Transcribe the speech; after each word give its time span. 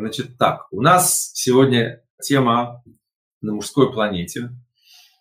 Значит, 0.00 0.38
так, 0.38 0.68
у 0.70 0.80
нас 0.80 1.32
сегодня 1.34 2.04
тема 2.22 2.84
на 3.40 3.54
мужской 3.54 3.92
планете. 3.92 4.50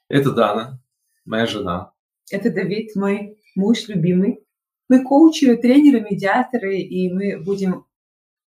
Это 0.07 0.31
Дана, 0.31 0.79
моя 1.25 1.47
жена. 1.47 1.93
Это 2.29 2.51
Давид, 2.51 2.95
мой 2.95 3.39
муж 3.55 3.87
любимый. 3.87 4.45
Мы 4.87 5.03
коучи, 5.03 5.55
тренеры, 5.55 6.01
медиаторы, 6.01 6.77
и 6.77 7.11
мы 7.11 7.43
будем 7.43 7.87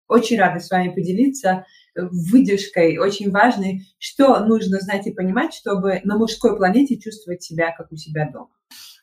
очень 0.07 0.39
рады 0.39 0.61
с 0.61 0.69
вами 0.71 0.93
поделиться 0.93 1.65
выдержкой, 1.95 2.97
очень 2.97 3.29
важной, 3.29 3.81
что 3.99 4.39
нужно 4.45 4.79
знать 4.79 5.07
и 5.07 5.13
понимать, 5.13 5.53
чтобы 5.53 5.99
на 6.05 6.17
мужской 6.17 6.55
планете 6.55 6.97
чувствовать 6.97 7.43
себя, 7.43 7.75
как 7.75 7.91
у 7.91 7.97
себя 7.97 8.29
дома. 8.31 8.51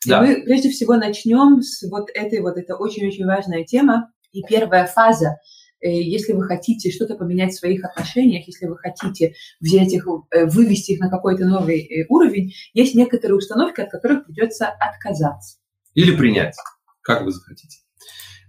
Да. 0.03 0.25
И 0.25 0.27
мы 0.27 0.43
прежде 0.45 0.71
всего 0.71 0.95
начнем 0.95 1.61
с 1.61 1.87
вот 1.91 2.09
этой 2.11 2.41
вот, 2.41 2.57
это 2.57 2.75
очень-очень 2.75 3.27
важная 3.27 3.65
тема. 3.65 4.11
И 4.31 4.41
первая 4.41 4.87
фаза 4.87 5.35
Э, 5.35 5.58
если 5.87 6.33
вы 6.33 6.43
хотите 6.43 6.91
что-то 6.91 7.15
поменять 7.15 7.53
в 7.53 7.59
своих 7.59 7.83
отношениях, 7.85 8.47
если 8.47 8.67
вы 8.67 8.77
хотите 8.77 9.33
взять 9.59 9.93
их, 9.93 10.07
э, 10.31 10.45
вывести 10.45 10.91
их 10.91 10.99
на 10.99 11.09
какой-то 11.09 11.45
новый 11.45 11.79
э, 11.79 12.05
уровень, 12.09 12.53
есть 12.73 12.95
некоторые 12.95 13.37
установки, 13.37 13.81
от 13.81 13.89
которых 13.89 14.25
придется 14.25 14.67
отказаться. 14.67 15.57
Или 15.93 16.15
принять, 16.15 16.55
как 17.01 17.23
вы 17.23 17.31
захотите. 17.31 17.79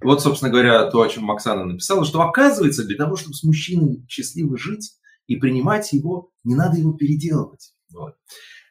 Вот, 0.02 0.22
собственно 0.22 0.50
говоря, 0.50 0.90
то, 0.90 1.02
о 1.02 1.08
чем 1.08 1.24
Максана 1.24 1.64
написала, 1.64 2.04
что 2.04 2.22
оказывается, 2.22 2.84
для 2.84 2.96
того, 2.96 3.16
чтобы 3.16 3.34
с 3.34 3.42
мужчиной 3.44 4.04
счастливо 4.08 4.56
жить 4.56 4.92
и 5.26 5.36
принимать 5.36 5.92
его, 5.92 6.30
не 6.42 6.54
надо 6.54 6.78
его 6.78 6.92
переделывать. 6.92 7.74
Вот. 7.92 8.14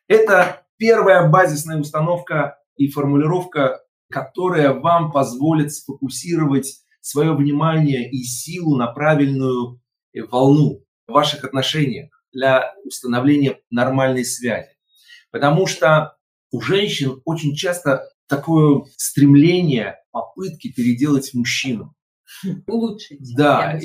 Это 0.08 0.66
первая 0.78 1.30
базисная 1.30 1.80
установка 1.80 2.58
и 2.78 2.90
формулировка, 2.90 3.82
которая 4.10 4.74
вам 4.74 5.12
позволит 5.12 5.72
сфокусировать 5.72 6.82
свое 7.10 7.36
внимание 7.36 8.10
и 8.10 8.24
силу 8.24 8.78
на 8.78 8.88
правильную 8.88 9.82
э, 10.14 10.22
волну 10.24 10.86
в 11.08 11.12
ваших 11.12 11.44
отношениях 11.44 12.12
для 12.32 12.74
установления 12.86 13.58
нормальной 13.72 14.24
связи. 14.24 14.70
Потому 15.32 15.66
что 15.66 16.16
у 16.52 16.62
женщин 16.62 17.22
очень 17.26 17.56
часто 17.56 18.04
такое 18.28 18.84
стремление, 18.96 19.98
попытки 20.12 20.72
переделать 20.72 21.34
мужчину. 21.34 21.96
Улучшить. 22.68 23.36
Да. 23.36 23.80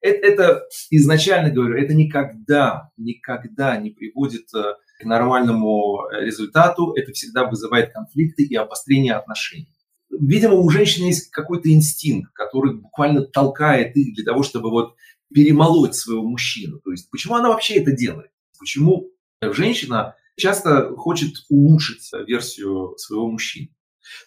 Это, 0.00 0.26
это 0.26 0.62
изначально 0.90 1.50
говорю, 1.50 1.76
это 1.76 1.94
никогда, 1.94 2.90
никогда 2.96 3.76
не 3.76 3.90
приводит 3.90 4.46
э, 4.54 4.74
к 5.00 5.04
нормальному 5.04 6.06
э, 6.06 6.24
результату. 6.24 6.94
Это 6.94 7.10
всегда 7.10 7.48
вызывает 7.48 7.92
конфликты 7.92 8.44
и 8.44 8.54
обострение 8.54 9.14
отношений 9.14 9.75
видимо, 10.20 10.54
у 10.54 10.68
женщины 10.70 11.06
есть 11.06 11.30
какой-то 11.30 11.70
инстинкт, 11.70 12.32
который 12.32 12.74
буквально 12.74 13.22
толкает 13.22 13.96
их 13.96 14.14
для 14.14 14.24
того, 14.24 14.42
чтобы 14.42 14.70
вот 14.70 14.94
перемолоть 15.32 15.94
своего 15.94 16.22
мужчину. 16.22 16.80
То 16.80 16.92
есть 16.92 17.10
почему 17.10 17.34
она 17.34 17.48
вообще 17.48 17.76
это 17.76 17.92
делает? 17.92 18.30
Почему 18.58 19.10
женщина 19.42 20.14
часто 20.36 20.94
хочет 20.96 21.34
улучшить 21.48 22.10
версию 22.26 22.94
своего 22.96 23.30
мужчины? 23.30 23.70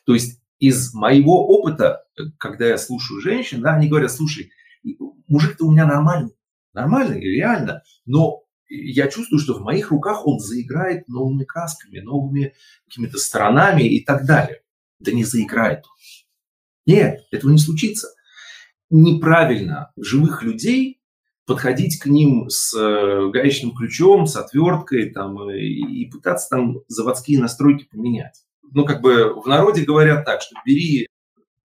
То 0.06 0.14
есть 0.14 0.42
из 0.60 0.94
моего 0.94 1.48
опыта, 1.48 2.04
когда 2.38 2.68
я 2.68 2.78
слушаю 2.78 3.22
женщин, 3.22 3.62
да, 3.62 3.76
они 3.76 3.88
говорят, 3.88 4.12
слушай, 4.12 4.52
мужик-то 5.28 5.66
у 5.66 5.72
меня 5.72 5.86
нормальный, 5.86 6.34
нормальный, 6.74 7.22
реально, 7.22 7.84
но 8.06 8.44
я 8.68 9.08
чувствую, 9.08 9.40
что 9.40 9.56
в 9.56 9.62
моих 9.62 9.92
руках 9.92 10.28
он 10.28 10.40
заиграет 10.40 11.08
новыми 11.08 11.44
красками, 11.44 12.00
новыми 12.00 12.54
какими-то 12.88 13.18
сторонами 13.18 13.84
и 13.84 14.04
так 14.04 14.26
далее 14.26 14.62
да 15.00 15.12
не 15.12 15.24
заиграет. 15.24 15.86
Нет, 16.86 17.22
этого 17.32 17.52
не 17.52 17.58
случится. 17.58 18.10
Неправильно 18.90 19.92
живых 19.98 20.44
людей 20.44 21.00
подходить 21.46 22.00
к 22.00 22.06
ним 22.06 22.50
с 22.50 22.76
э, 22.76 23.30
гаечным 23.32 23.76
ключом, 23.76 24.28
с 24.28 24.36
отверткой 24.36 25.10
там, 25.10 25.50
э, 25.50 25.60
и 25.60 26.10
пытаться 26.10 26.48
там 26.50 26.80
заводские 26.88 27.40
настройки 27.40 27.88
поменять. 27.90 28.44
Ну, 28.72 28.86
как 28.86 29.02
бы 29.02 29.34
в 29.42 29.48
народе 29.48 29.84
говорят 29.84 30.26
так, 30.26 30.42
что 30.42 30.56
бери 30.66 31.08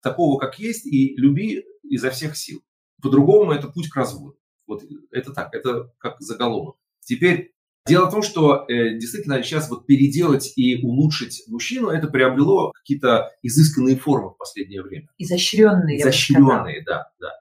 такого, 0.00 0.38
как 0.38 0.58
есть, 0.58 0.86
и 0.86 1.14
люби 1.16 1.64
изо 1.82 2.10
всех 2.10 2.36
сил. 2.36 2.62
По-другому 3.02 3.52
это 3.52 3.68
путь 3.68 3.88
к 3.88 3.96
разводу. 3.96 4.38
Вот 4.66 4.82
это 5.10 5.32
так, 5.32 5.52
это 5.52 5.92
как 5.98 6.20
заголовок. 6.20 6.76
Теперь 7.00 7.51
Дело 7.86 8.06
в 8.06 8.12
том, 8.12 8.22
что 8.22 8.64
э, 8.68 8.96
действительно 8.96 9.42
сейчас 9.42 9.68
вот 9.68 9.86
переделать 9.86 10.52
и 10.56 10.84
улучшить 10.84 11.42
мужчину, 11.48 11.88
это 11.88 12.06
приобрело 12.06 12.70
какие-то 12.72 13.32
изысканные 13.42 13.96
формы 13.96 14.30
в 14.30 14.38
последнее 14.38 14.82
время. 14.82 15.08
Изощренные. 15.18 16.00
Изощренные, 16.00 16.84
да, 16.84 17.10
да. 17.18 17.32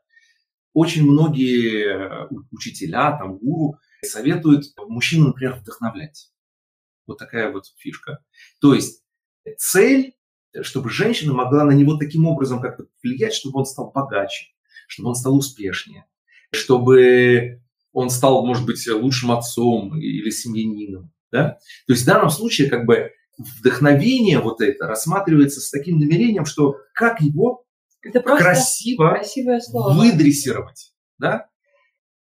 Очень 0.73 1.03
многие 1.03 2.25
э, 2.25 2.27
учителя, 2.49 3.17
там, 3.17 3.37
гуру 3.37 3.77
советуют 4.03 4.65
мужчину, 4.87 5.27
например, 5.27 5.55
вдохновлять. 5.55 6.31
Вот 7.05 7.19
такая 7.19 7.51
вот 7.51 7.65
фишка. 7.77 8.23
То 8.61 8.73
есть 8.73 9.03
цель, 9.57 10.15
чтобы 10.61 10.89
женщина 10.89 11.33
могла 11.33 11.65
на 11.65 11.71
него 11.71 11.97
таким 11.97 12.25
образом 12.25 12.61
как-то 12.61 12.85
влиять, 13.03 13.33
чтобы 13.33 13.59
он 13.59 13.65
стал 13.65 13.91
богаче, 13.91 14.47
чтобы 14.87 15.09
он 15.09 15.15
стал 15.15 15.37
успешнее, 15.37 16.05
чтобы 16.51 17.61
он 17.93 18.09
стал, 18.09 18.45
может 18.45 18.65
быть, 18.65 18.85
лучшим 18.87 19.31
отцом 19.31 19.97
или 19.99 20.29
семьянином. 20.29 21.11
Да? 21.31 21.57
То 21.87 21.93
есть 21.93 22.03
в 22.03 22.05
данном 22.05 22.29
случае 22.29 22.69
как 22.69 22.85
бы 22.85 23.11
вдохновение 23.37 24.39
вот 24.39 24.61
это 24.61 24.87
рассматривается 24.87 25.61
с 25.61 25.69
таким 25.69 25.99
намерением, 25.99 26.45
что 26.45 26.77
как 26.93 27.21
его 27.21 27.65
это 28.01 28.19
красиво 28.21 29.19
выдрессировать. 29.73 30.93
Да? 31.17 31.47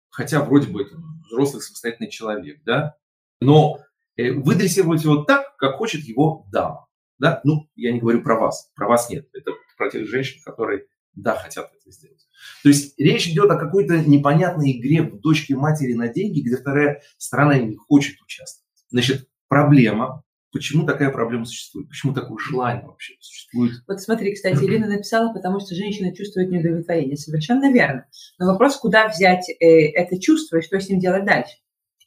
Хотя 0.09 0.43
вроде 0.43 0.67
бы 0.67 0.83
это 0.83 0.95
взрослый 1.25 1.61
самостоятельный 1.61 2.09
человек, 2.09 2.61
да? 2.65 2.95
но 3.39 3.79
э, 4.17 4.31
выдрессировать 4.31 5.03
его 5.03 5.23
так, 5.23 5.55
как 5.57 5.77
хочет 5.77 6.03
его 6.03 6.45
дама. 6.51 6.87
Да? 7.17 7.41
Ну, 7.43 7.69
я 7.75 7.91
не 7.91 7.99
говорю 7.99 8.21
про 8.23 8.39
вас, 8.39 8.71
про 8.75 8.87
вас 8.87 9.09
нет. 9.09 9.27
Это 9.33 9.51
про 9.77 9.89
тех 9.89 10.07
женщин, 10.07 10.41
которые, 10.43 10.85
да, 11.13 11.35
хотят 11.35 11.71
это 11.73 11.91
сделать. 11.91 12.27
То 12.63 12.69
есть 12.69 12.97
речь 12.97 13.27
идет 13.27 13.49
о 13.51 13.57
какой-то 13.57 13.97
непонятной 13.97 14.71
игре 14.71 15.03
в 15.03 15.19
дочке 15.19 15.55
матери 15.55 15.93
на 15.93 16.07
деньги, 16.07 16.41
где 16.41 16.57
вторая 16.57 17.01
сторона 17.17 17.57
не 17.57 17.75
хочет 17.75 18.19
участвовать. 18.21 18.67
Значит, 18.89 19.27
проблема, 19.47 20.23
Почему 20.51 20.85
такая 20.85 21.11
проблема 21.11 21.45
существует? 21.45 21.87
Почему 21.87 22.13
такое 22.13 22.37
желание 22.37 22.85
вообще 22.85 23.13
существует? 23.21 23.71
Вот 23.87 24.01
смотри, 24.01 24.33
кстати, 24.33 24.61
Ирина 24.65 24.87
написала, 24.87 25.31
потому 25.31 25.61
что 25.61 25.75
женщина 25.75 26.13
чувствует 26.13 26.51
неудовлетворение. 26.51 27.15
Совершенно 27.15 27.71
верно. 27.71 28.05
Но 28.37 28.47
вопрос, 28.47 28.75
куда 28.75 29.07
взять 29.07 29.49
э, 29.49 29.91
это 29.93 30.19
чувство 30.19 30.57
и 30.57 30.61
что 30.61 30.77
с 30.77 30.89
ним 30.89 30.99
делать 30.99 31.25
дальше? 31.25 31.53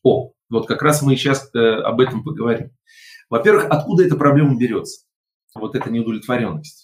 О, 0.03 0.33
вот 0.51 0.67
как 0.69 0.83
раз 0.83 1.01
мы 1.01 1.17
сейчас 1.17 1.49
э, 1.55 1.59
об 1.59 2.01
этом 2.01 2.23
поговорим. 2.23 2.71
Во-первых, 3.31 3.67
откуда 3.71 4.05
эта 4.05 4.17
проблема 4.17 4.59
берется? 4.59 5.07
Вот 5.55 5.75
эта 5.75 5.91
неудовлетворенность. 5.91 6.84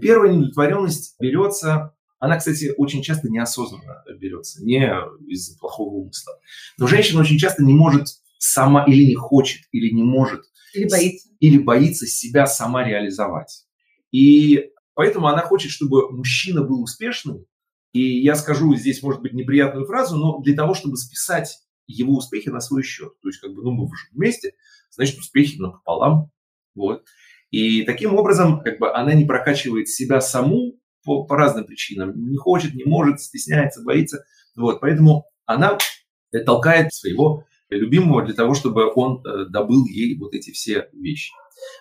Первая 0.00 0.32
неудовлетворенность 0.32 1.16
берется 1.20 1.94
она, 2.24 2.38
кстати, 2.38 2.72
очень 2.78 3.02
часто 3.02 3.28
неосознанно 3.28 4.02
берется, 4.18 4.64
не 4.64 4.90
из-за 5.28 5.58
плохого 5.58 5.90
умысла. 5.96 6.32
Но 6.78 6.86
женщина 6.86 7.20
очень 7.20 7.36
часто 7.36 7.62
не 7.62 7.74
может 7.74 8.06
сама 8.38 8.84
или 8.86 9.04
не 9.04 9.14
хочет, 9.14 9.60
или 9.72 9.92
не 9.94 10.02
может. 10.02 10.40
Или 10.72 10.88
боится. 10.88 11.28
Или 11.40 11.58
боится 11.58 12.06
себя 12.06 12.46
сама 12.46 12.82
реализовать. 12.82 13.66
И 14.10 14.70
поэтому 14.94 15.26
она 15.26 15.42
хочет, 15.42 15.70
чтобы 15.70 16.10
мужчина 16.10 16.62
был 16.62 16.82
успешным. 16.82 17.44
И 17.92 18.22
я 18.22 18.36
скажу 18.36 18.74
здесь, 18.74 19.02
может 19.02 19.20
быть, 19.20 19.34
неприятную 19.34 19.84
фразу, 19.86 20.16
но 20.16 20.40
для 20.40 20.56
того, 20.56 20.72
чтобы 20.72 20.96
списать 20.96 21.58
его 21.86 22.16
успехи 22.16 22.48
на 22.48 22.60
свой 22.60 22.82
счет. 22.82 23.12
То 23.20 23.28
есть, 23.28 23.40
как 23.40 23.52
бы, 23.52 23.62
ну, 23.62 23.70
мы 23.72 23.90
вместе, 24.12 24.54
значит, 24.90 25.18
успехи 25.18 25.58
напополам. 25.58 26.30
Вот. 26.74 27.04
И 27.54 27.84
таким 27.84 28.16
образом, 28.16 28.60
как 28.62 28.80
бы, 28.80 28.92
она 28.92 29.14
не 29.14 29.24
прокачивает 29.24 29.88
себя 29.88 30.20
саму, 30.20 30.72
по, 31.04 31.24
по 31.24 31.36
разным 31.36 31.66
причинам. 31.66 32.12
Не 32.28 32.36
хочет, 32.36 32.74
не 32.74 32.82
может, 32.82 33.20
стесняется, 33.20 33.84
боится. 33.84 34.24
Вот, 34.56 34.80
поэтому 34.80 35.26
она 35.46 35.78
толкает 36.44 36.92
своего 36.92 37.44
любимого 37.70 38.24
для 38.24 38.34
того, 38.34 38.54
чтобы 38.54 38.90
он 38.92 39.24
э, 39.24 39.44
добыл 39.50 39.86
ей 39.86 40.18
вот 40.18 40.34
эти 40.34 40.50
все 40.50 40.88
вещи. 40.92 41.32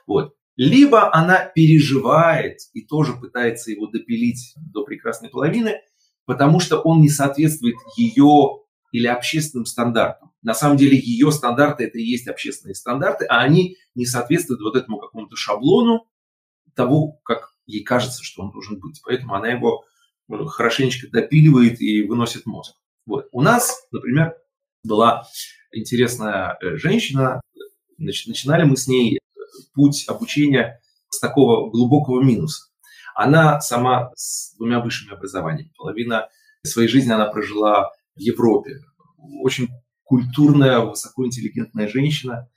Вот. 0.06 0.36
Либо 0.57 1.12
она 1.12 1.44
переживает 1.44 2.59
и 2.74 2.86
тоже 2.86 3.13
пытается 3.13 3.71
его 3.71 3.88
допилить 3.88 4.53
до 4.71 4.83
прекрасной 4.83 5.30
половины, 5.30 5.77
потому 6.25 6.59
что 6.59 6.81
он 6.81 7.01
не 7.01 7.09
соответствует 7.09 7.77
ее 7.97 8.59
или 8.94 9.07
общественным 9.07 9.66
стандартам. 9.66 10.31
На 10.44 10.54
самом 10.54 10.78
деле 10.78 10.98
ее 10.98 11.31
стандарты 11.31 11.86
это 11.86 11.98
и 11.98 12.04
есть 12.04 12.28
общественные 12.28 12.75
стандарты, 12.75 13.25
а 13.25 13.42
они 13.42 13.75
не 13.95 14.06
соответствуют 14.06 14.62
вот 14.62 14.75
этому 14.75 15.00
какому-то 15.00 15.36
шаблону 15.36 16.07
того, 16.75 17.13
как 17.24 17.50
ей 17.66 17.84
кажется, 17.84 18.24
что 18.24 18.44
он 18.44 18.51
должен 18.51 18.80
быть. 18.80 19.01
Поэтому 19.04 19.34
она 19.34 19.48
его 19.48 19.84
ну, 20.28 20.45
хорошенечко 20.45 21.07
допиливает 21.12 21.81
и 21.81 22.04
выносит 22.04 22.45
мозг. 22.45 22.75
Вот. 23.07 23.28
У 23.31 23.42
нас, 23.42 23.88
например, 23.92 24.36
была 24.84 25.24
интересная 25.72 26.57
э, 26.62 26.78
женщина. 26.78 27.42
Значит, 27.98 28.28
начинали 28.28 28.63
мы 28.63 28.78
с 28.78 28.88
ней 28.88 29.19
путь 29.74 30.06
обучения 30.07 30.80
с 31.10 31.19
такого 31.19 31.72
глубокого 31.72 32.22
минуса. 32.22 32.66
Она 33.16 33.60
сама 33.60 34.12
с 34.16 34.56
двумя 34.56 34.81
высшими 34.81 35.13
образованиями. 35.13 35.72
Половина 35.75 36.30
своей 36.63 36.88
жизни 36.88 37.12
она 37.12 37.25
прожила 37.25 37.92
в 38.15 38.19
Европе. 38.19 38.80
Очень 39.42 39.69
культурная, 40.04 40.80
высокоинтеллигентная 40.80 41.88
женщина. 41.88 42.50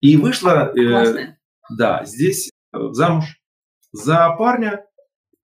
И 0.00 0.16
вышла, 0.16 0.72
э, 0.76 1.36
да, 1.76 2.04
здесь 2.04 2.50
э, 2.72 2.78
замуж 2.92 3.40
за 3.92 4.30
парня, 4.36 4.84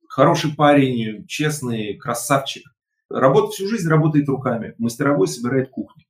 хороший 0.09 0.53
парень, 0.53 1.25
честный, 1.27 1.97
красавчик. 1.97 2.63
Работает 3.09 3.53
всю 3.53 3.67
жизнь, 3.67 3.87
работает 3.87 4.27
руками. 4.27 4.75
Мастеровой 4.77 5.27
собирает 5.27 5.69
кухню. 5.69 6.05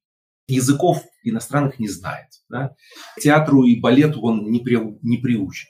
Языков 0.47 1.03
иностранных 1.23 1.79
не 1.79 1.87
знает. 1.87 2.27
Да? 2.49 2.75
Театру 3.19 3.63
и 3.63 3.79
балету 3.79 4.21
он 4.21 4.49
не, 4.51 4.59
при, 4.59 4.77
не 5.01 5.17
приучен. 5.17 5.69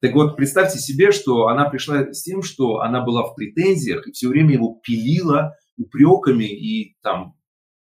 Так 0.00 0.14
вот, 0.14 0.36
представьте 0.36 0.78
себе, 0.78 1.10
что 1.10 1.48
она 1.48 1.68
пришла 1.68 2.12
с 2.12 2.22
тем, 2.22 2.42
что 2.42 2.80
она 2.80 3.02
была 3.04 3.24
в 3.24 3.34
претензиях 3.34 4.06
и 4.06 4.12
все 4.12 4.28
время 4.28 4.54
его 4.54 4.80
пилила 4.82 5.56
упреками 5.78 6.44
и 6.44 6.96
там 7.02 7.36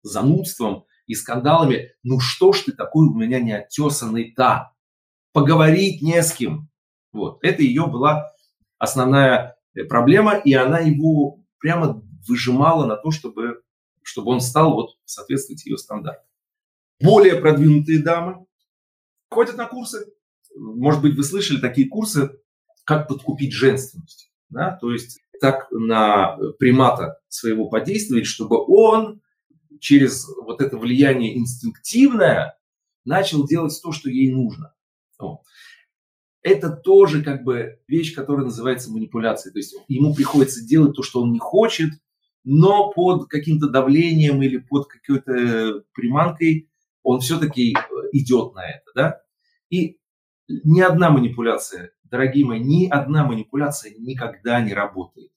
занудством 0.03 0.85
и 1.07 1.15
скандалами. 1.15 1.93
Ну 2.03 2.21
что 2.21 2.53
ж 2.53 2.65
ты 2.67 2.73
такой 2.73 3.09
у 3.09 3.15
меня 3.15 3.41
неотесанный-то? 3.41 4.73
Поговорить 5.33 6.03
не 6.03 6.23
с 6.23 6.33
кем. 6.33 6.69
Вот. 7.13 7.39
Это 7.43 7.63
ее 7.63 7.87
была 7.87 8.31
основная 8.79 9.57
э, 9.75 9.85
проблема, 9.85 10.37
и 10.37 10.53
она 10.53 10.79
его 10.81 11.45
прямо 11.59 12.03
выжимала 12.27 12.87
на 12.87 12.97
то, 12.97 13.11
чтобы, 13.11 13.63
чтобы 14.03 14.33
он 14.33 14.41
стал 14.41 14.75
вот 14.75 14.91
соответствовать 15.05 15.65
ее 15.65 15.79
стандартам. 15.79 16.27
Более 17.01 17.37
продвинутые 17.37 18.03
дамы 18.03 18.47
ходят 19.31 19.57
на 19.57 19.67
курсы. 19.67 20.05
Может 20.57 21.03
быть, 21.03 21.17
вы 21.17 21.23
слышали 21.23 21.61
такие 21.61 21.89
курсы, 21.89 22.31
как 22.85 23.09
подкупить 23.09 23.53
женственность. 23.53 24.33
Да? 24.49 24.77
То 24.81 24.91
есть 24.91 25.21
так 25.41 25.69
на 25.71 26.37
примата 26.59 27.21
своего 27.29 27.69
подействовать, 27.69 28.27
чтобы 28.27 28.57
он 28.67 29.21
через 29.81 30.27
вот 30.43 30.61
это 30.61 30.77
влияние 30.77 31.39
инстинктивное 31.39 32.59
начал 33.05 33.47
делать 33.47 33.79
то, 33.83 33.93
что 33.93 34.11
ей 34.11 34.33
нужно. 34.33 34.75
Это 36.43 36.71
тоже 36.71 37.23
как 37.23 37.43
бы 37.43 37.81
вещь, 37.89 38.15
которая 38.15 38.45
называется 38.45 38.91
манипуляцией. 38.91 39.53
То 39.53 39.59
есть 39.59 39.75
ему 39.89 40.15
приходится 40.15 40.65
делать 40.65 40.95
то, 40.95 41.03
что 41.03 41.23
он 41.23 41.33
не 41.33 41.39
хочет, 41.39 41.91
но 42.45 42.91
под 42.93 43.29
каким-то 43.29 43.69
давлением 43.69 44.43
или 44.43 44.59
под 44.59 44.87
какой-то 44.87 45.85
приманкой 45.93 46.71
он 47.03 47.21
все-таки 47.21 47.75
идет 48.13 48.55
на 48.55 48.69
это. 48.71 48.91
Да? 48.95 49.23
И 49.71 49.99
ни 50.49 50.81
одна 50.81 51.11
манипуляция, 51.11 51.93
дорогие 52.11 52.45
мои, 52.45 52.61
ни 52.61 52.89
одна 52.89 53.25
манипуляция 53.25 53.95
никогда 53.99 54.61
не 54.61 54.75
работает. 54.75 55.31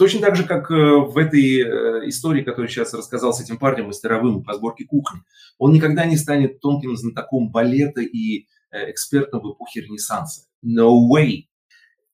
Точно 0.00 0.20
так 0.20 0.34
же, 0.34 0.44
как 0.44 0.70
э, 0.70 0.74
в 0.74 1.18
этой 1.18 1.60
э, 1.60 2.08
истории, 2.08 2.42
которую 2.42 2.70
сейчас 2.70 2.94
рассказал 2.94 3.34
с 3.34 3.40
этим 3.42 3.58
парнем 3.58 3.88
мастеровым 3.88 4.42
по 4.42 4.54
сборке 4.54 4.86
кухни, 4.86 5.20
он 5.58 5.74
никогда 5.74 6.06
не 6.06 6.16
станет 6.16 6.58
тонким 6.60 6.96
знатоком 6.96 7.50
балета 7.50 8.00
и 8.00 8.46
э, 8.70 8.90
экспертом 8.90 9.42
в 9.42 9.52
эпохе 9.52 9.82
Ренессанса. 9.82 10.46
No 10.64 11.06
way. 11.12 11.48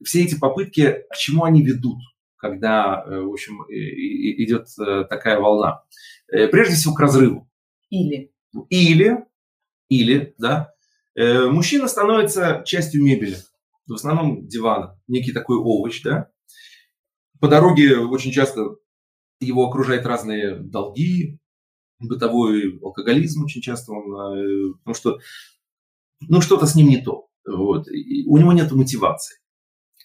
Все 0.02 0.24
эти 0.24 0.36
попытки, 0.36 1.04
к 1.08 1.16
чему 1.16 1.44
они 1.44 1.62
ведут, 1.62 1.98
когда, 2.38 3.04
в 3.06 3.30
общем, 3.30 3.62
идет 3.68 4.66
такая 5.08 5.38
волна? 5.38 5.84
Прежде 6.28 6.74
всего, 6.74 6.92
к 6.92 7.00
разрыву. 7.00 7.48
Или. 7.88 8.32
Или, 8.68 9.24
или, 9.88 10.34
да, 10.38 10.74
мужчина 11.16 11.88
становится 11.88 12.62
частью 12.66 13.02
мебели, 13.04 13.36
в 13.86 13.94
основном 13.94 14.46
дивана, 14.46 15.00
некий 15.06 15.32
такой 15.32 15.56
овощ, 15.56 16.02
да, 16.02 16.30
по 17.40 17.48
дороге 17.48 17.98
очень 17.98 18.32
часто 18.32 18.76
его 19.40 19.66
окружают 19.66 20.06
разные 20.06 20.58
долги, 20.58 21.38
бытовой 21.98 22.78
алкоголизм 22.82 23.44
очень 23.44 23.62
часто 23.62 23.92
он, 23.92 24.38
э, 24.38 24.72
потому 24.78 24.94
что 24.94 25.18
ну, 26.20 26.40
что-то 26.40 26.66
с 26.66 26.74
ним 26.74 26.88
не 26.88 27.02
то. 27.02 27.28
Вот. 27.46 27.88
И 27.88 28.24
у 28.26 28.36
него 28.38 28.52
нет 28.52 28.72
мотивации. 28.72 29.38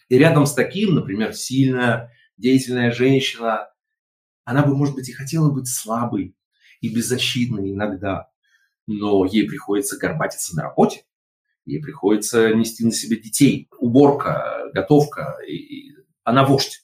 И 0.10 0.18
рядом 0.18 0.46
с 0.46 0.54
таким, 0.54 0.96
например, 0.96 1.34
сильная, 1.34 2.12
деятельная 2.38 2.92
женщина, 2.92 3.70
она 4.44 4.66
бы, 4.66 4.76
может 4.76 4.96
быть, 4.96 5.10
и 5.10 5.14
хотела 5.14 5.52
быть 5.52 5.68
слабой 5.68 6.36
и 6.82 6.94
беззащитной 6.94 7.72
иногда, 7.72 8.30
но 8.88 9.26
ей 9.26 9.48
приходится 9.48 9.98
горбатиться 9.98 10.56
на 10.56 10.64
работе, 10.64 11.06
ей 11.66 11.82
приходится 11.82 12.54
нести 12.54 12.84
на 12.86 12.92
себе 12.92 13.18
детей, 13.18 13.70
уборка, 13.78 14.70
готовка, 14.74 15.38
и 15.48 15.92
она 16.24 16.46
вождь 16.46 16.82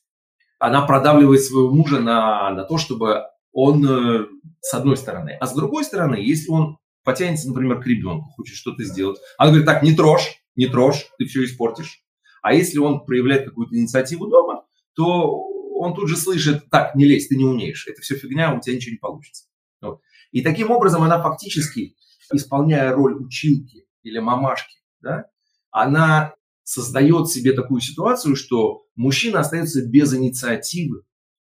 она 0.59 0.85
продавливает 0.85 1.41
своего 1.41 1.73
мужа 1.73 1.99
на, 1.99 2.49
на 2.51 2.63
то, 2.63 2.77
чтобы 2.77 3.23
он, 3.51 3.85
э, 3.87 4.25
с 4.61 4.73
одной 4.73 4.97
стороны. 4.97 5.37
А 5.39 5.45
с 5.45 5.53
другой 5.53 5.83
стороны, 5.83 6.15
если 6.15 6.49
он 6.49 6.77
потянется, 7.03 7.47
например, 7.47 7.79
к 7.81 7.87
ребенку, 7.87 8.29
хочет 8.31 8.55
что-то 8.55 8.83
сделать, 8.83 9.19
она 9.37 9.49
говорит, 9.49 9.67
так, 9.67 9.83
не 9.83 9.95
трожь, 9.95 10.41
не 10.55 10.67
трожь, 10.67 11.07
ты 11.17 11.25
все 11.25 11.43
испортишь. 11.43 12.01
А 12.41 12.53
если 12.53 12.79
он 12.79 13.05
проявляет 13.05 13.45
какую-то 13.45 13.75
инициативу 13.75 14.27
дома, 14.27 14.65
то 14.95 15.43
он 15.75 15.93
тут 15.93 16.09
же 16.09 16.17
слышит, 16.17 16.69
так, 16.69 16.95
не 16.95 17.05
лезь, 17.05 17.27
ты 17.27 17.35
не 17.35 17.45
умеешь, 17.45 17.87
это 17.87 18.01
все 18.01 18.15
фигня, 18.15 18.53
у 18.53 18.59
тебя 18.59 18.75
ничего 18.75 18.93
не 18.93 18.97
получится. 18.97 19.45
Вот. 19.81 20.01
И 20.31 20.41
таким 20.41 20.71
образом 20.71 21.03
она 21.03 21.21
фактически, 21.21 21.95
исполняя 22.33 22.93
роль 22.93 23.15
училки 23.15 23.86
или 24.07 24.19
мамашки, 24.19 24.77
да, 25.01 25.25
она 25.71 26.33
создает 26.63 27.29
себе 27.29 27.53
такую 27.53 27.81
ситуацию, 27.81 28.35
что 28.35 28.85
мужчина 28.95 29.39
остается 29.39 29.85
без 29.85 30.13
инициативы, 30.13 31.03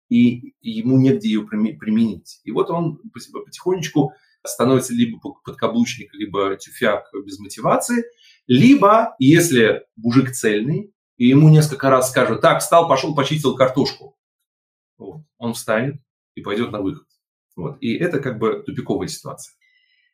и 0.08 0.54
ему 0.60 0.98
негде 0.98 1.28
ее 1.28 1.46
применить. 1.46 2.40
И 2.44 2.50
вот 2.50 2.70
он 2.70 2.98
потихонечку 3.12 4.12
становится 4.46 4.92
либо 4.92 5.18
подкаблучник, 5.18 6.12
либо 6.14 6.56
тюфяк 6.56 7.10
без 7.24 7.38
мотивации, 7.38 8.04
либо, 8.46 9.14
если 9.18 9.86
мужик 9.96 10.32
цельный, 10.32 10.92
и 11.16 11.28
ему 11.28 11.48
несколько 11.48 11.90
раз 11.90 12.10
скажут, 12.10 12.40
так, 12.40 12.60
встал, 12.60 12.88
пошел, 12.88 13.14
почистил 13.14 13.54
картошку. 13.54 14.18
Вот. 14.98 15.22
Он 15.38 15.54
встанет 15.54 16.00
и 16.34 16.42
пойдет 16.42 16.72
на 16.72 16.80
выход. 16.80 17.06
Вот. 17.56 17.78
И 17.80 17.94
это 17.94 18.18
как 18.18 18.38
бы 18.38 18.62
тупиковая 18.66 19.08
ситуация. 19.08 19.54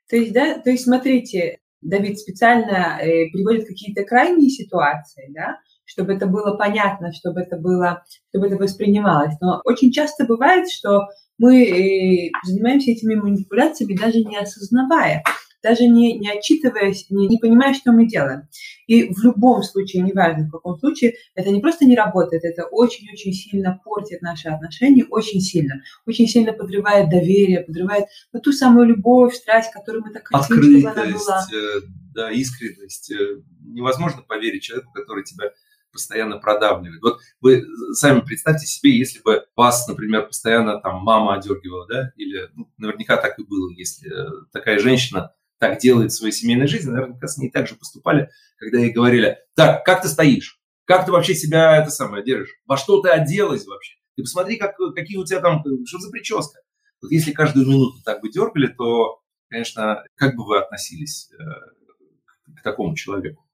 То 0.08 0.16
есть, 0.16 0.32
да, 0.32 0.58
то 0.58 0.70
есть 0.70 0.84
смотрите, 0.84 1.59
Давид 1.82 2.18
специально 2.18 2.98
э, 3.00 3.30
приводит 3.30 3.66
какие-то 3.66 4.04
крайние 4.04 4.50
ситуации, 4.50 5.30
да, 5.34 5.58
чтобы 5.84 6.12
это 6.12 6.26
было 6.26 6.56
понятно, 6.56 7.12
чтобы 7.12 7.40
это 7.40 7.56
было, 7.56 8.04
чтобы 8.28 8.46
это 8.46 8.56
воспринималось. 8.56 9.34
Но 9.40 9.60
очень 9.64 9.90
часто 9.90 10.24
бывает, 10.24 10.70
что 10.70 11.08
мы 11.38 11.64
э, 11.64 12.30
занимаемся 12.44 12.90
этими 12.90 13.14
манипуляциями 13.14 13.96
даже 13.96 14.18
не 14.20 14.36
осознавая 14.36 15.22
даже 15.62 15.86
не, 15.86 16.18
не 16.18 16.30
отчитываясь, 16.30 17.06
не, 17.10 17.28
не 17.28 17.38
понимая, 17.38 17.74
что 17.74 17.92
мы 17.92 18.06
делаем. 18.06 18.48
И 18.86 19.12
в 19.12 19.22
любом 19.22 19.62
случае, 19.62 20.02
неважно 20.02 20.46
в 20.46 20.50
каком 20.50 20.78
случае, 20.78 21.14
это 21.34 21.50
не 21.50 21.60
просто 21.60 21.84
не 21.84 21.96
работает, 21.96 22.44
это 22.44 22.64
очень-очень 22.64 23.32
сильно 23.32 23.80
портит 23.84 24.22
наши 24.22 24.48
отношения, 24.48 25.04
очень 25.04 25.40
сильно. 25.40 25.82
Очень 26.06 26.26
сильно 26.26 26.52
подрывает 26.52 27.08
доверие, 27.10 27.60
подрывает 27.60 28.06
ну, 28.32 28.40
ту 28.40 28.52
самую 28.52 28.86
любовь, 28.86 29.34
страсть, 29.34 29.72
которую 29.72 30.04
мы 30.04 30.12
так 30.12 30.26
хотим, 30.26 30.62
чтобы 30.62 30.90
она 30.90 31.04
была. 31.12 31.46
Э, 31.52 31.80
да, 32.14 32.30
искренность. 32.30 33.12
Э, 33.12 33.40
невозможно 33.62 34.22
поверить 34.22 34.62
человеку, 34.62 34.92
который 34.92 35.24
тебя 35.24 35.50
постоянно 35.92 36.38
продавливает. 36.38 37.02
Вот 37.02 37.20
вы 37.40 37.64
сами 37.92 38.20
представьте 38.20 38.66
себе, 38.66 38.96
если 38.96 39.20
бы 39.20 39.44
вас, 39.56 39.86
например, 39.88 40.26
постоянно 40.26 40.80
там 40.80 41.02
мама 41.02 41.34
одергивала, 41.34 41.86
да, 41.88 42.12
или 42.16 42.48
ну, 42.54 42.70
наверняка 42.78 43.16
так 43.16 43.38
и 43.38 43.44
было, 43.44 43.70
если 43.70 44.10
э, 44.10 44.44
такая 44.52 44.78
женщина 44.78 45.32
так 45.60 45.78
делает 45.78 46.10
в 46.10 46.16
своей 46.16 46.32
семейной 46.32 46.66
жизни, 46.66 46.90
наверное, 46.90 47.20
с 47.20 47.36
ней 47.36 47.50
так 47.50 47.68
же 47.68 47.74
поступали, 47.74 48.30
когда 48.56 48.78
ей 48.78 48.92
говорили, 48.92 49.38
так, 49.54 49.84
как 49.84 50.00
ты 50.00 50.08
стоишь? 50.08 50.58
Как 50.86 51.04
ты 51.04 51.12
вообще 51.12 51.34
себя 51.34 51.76
это 51.76 51.90
самое 51.90 52.24
держишь? 52.24 52.56
Во 52.64 52.78
что 52.78 53.02
ты 53.02 53.10
оделась 53.10 53.66
вообще? 53.66 53.96
Ты 54.16 54.22
посмотри, 54.22 54.56
как, 54.56 54.74
какие 54.94 55.18
у 55.18 55.24
тебя 55.24 55.40
там, 55.40 55.62
что 55.86 55.98
за 55.98 56.10
прическа? 56.10 56.60
Вот 57.02 57.12
если 57.12 57.32
каждую 57.32 57.66
минуту 57.68 58.02
так 58.02 58.22
бы 58.22 58.30
дергали, 58.30 58.68
то, 58.68 59.20
конечно, 59.48 60.02
как 60.14 60.34
бы 60.34 60.46
вы 60.46 60.58
относились 60.58 61.30
э, 61.32 62.54
к 62.56 62.62
такому 62.62 62.96
человеку? 62.96 63.44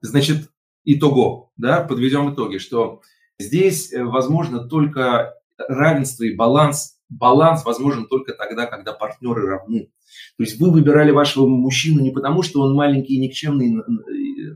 Значит, 0.00 0.48
итого, 0.84 1.52
да, 1.56 1.82
подведем 1.82 2.32
итоги, 2.32 2.58
что 2.58 3.02
здесь 3.36 3.92
э, 3.92 4.04
возможно 4.04 4.68
только 4.68 5.34
равенство 5.58 6.22
и 6.22 6.36
баланс 6.36 7.00
баланс 7.10 7.64
возможен 7.64 8.06
только 8.06 8.32
тогда, 8.32 8.66
когда 8.66 8.92
партнеры 8.92 9.46
равны. 9.46 9.90
То 10.36 10.44
есть 10.44 10.60
вы 10.60 10.70
выбирали 10.70 11.10
вашего 11.10 11.46
мужчину 11.46 12.00
не 12.00 12.10
потому, 12.10 12.42
что 12.42 12.60
он 12.62 12.74
маленький 12.74 13.14
и 13.14 13.20
никчемный, 13.20 13.82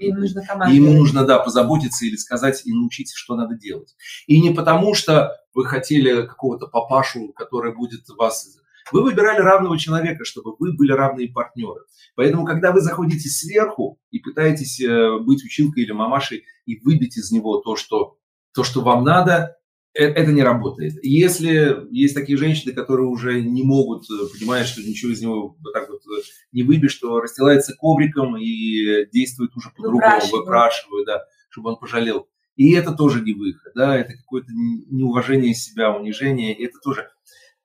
и 0.00 0.12
нужно 0.12 0.42
и 0.70 0.74
ему 0.74 0.92
нужно 0.92 1.24
да, 1.24 1.38
позаботиться 1.38 2.04
или 2.04 2.16
сказать 2.16 2.62
и 2.64 2.72
научить, 2.72 3.12
что 3.14 3.36
надо 3.36 3.54
делать. 3.54 3.94
И 4.26 4.40
не 4.40 4.50
потому, 4.50 4.94
что 4.94 5.32
вы 5.52 5.64
хотели 5.64 6.26
какого-то 6.26 6.66
папашу, 6.66 7.32
который 7.34 7.74
будет 7.74 8.08
вас... 8.16 8.58
Вы 8.92 9.02
выбирали 9.02 9.40
равного 9.40 9.78
человека, 9.78 10.24
чтобы 10.24 10.54
вы 10.58 10.76
были 10.76 10.92
равные 10.92 11.28
партнеры. 11.28 11.80
Поэтому, 12.16 12.44
когда 12.44 12.70
вы 12.70 12.80
заходите 12.80 13.30
сверху 13.30 13.98
и 14.10 14.18
пытаетесь 14.18 14.78
э, 14.80 15.18
быть 15.20 15.42
училкой 15.42 15.84
или 15.84 15.92
мамашей 15.92 16.44
и 16.66 16.78
выбить 16.80 17.16
из 17.16 17.30
него 17.30 17.58
то, 17.58 17.76
что, 17.76 18.18
то, 18.52 18.62
что 18.62 18.82
вам 18.82 19.02
надо, 19.02 19.32
э, 19.32 19.63
это 19.94 20.32
не 20.32 20.42
работает. 20.42 20.94
Если 21.02 21.86
есть 21.90 22.14
такие 22.14 22.36
женщины, 22.36 22.72
которые 22.72 23.06
уже 23.06 23.40
не 23.40 23.62
могут, 23.62 24.04
э, 24.10 24.26
понимают, 24.36 24.66
что 24.66 24.82
ничего 24.82 25.12
из 25.12 25.22
него 25.22 25.56
вот 25.58 25.72
так 25.72 25.88
вот 25.88 26.00
э, 26.00 26.22
не 26.52 26.64
выбьешь, 26.64 26.96
то 26.96 27.20
расстилается 27.20 27.74
ковриком 27.78 28.36
и 28.36 29.06
действует 29.12 29.56
уже 29.56 29.70
по-другому, 29.70 30.20
выпрашивают. 30.32 31.06
да, 31.06 31.24
чтобы 31.48 31.70
он 31.70 31.76
пожалел. 31.76 32.28
И 32.56 32.72
это 32.74 32.92
тоже 32.92 33.20
не 33.20 33.32
выход, 33.32 33.72
да, 33.74 33.96
это 33.96 34.12
какое-то 34.12 34.48
неуважение 34.52 35.54
себя, 35.54 35.96
унижение, 35.96 36.54
это 36.54 36.78
тоже 36.82 37.08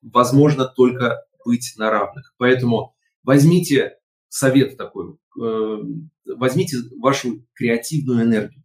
возможно 0.01 0.65
только 0.65 1.23
быть 1.45 1.73
на 1.77 1.91
равных. 1.91 2.33
Поэтому 2.37 2.95
возьмите 3.23 3.97
совет 4.29 4.77
такой, 4.77 5.17
возьмите 5.35 6.77
вашу 6.97 7.45
креативную 7.53 8.23
энергию 8.23 8.63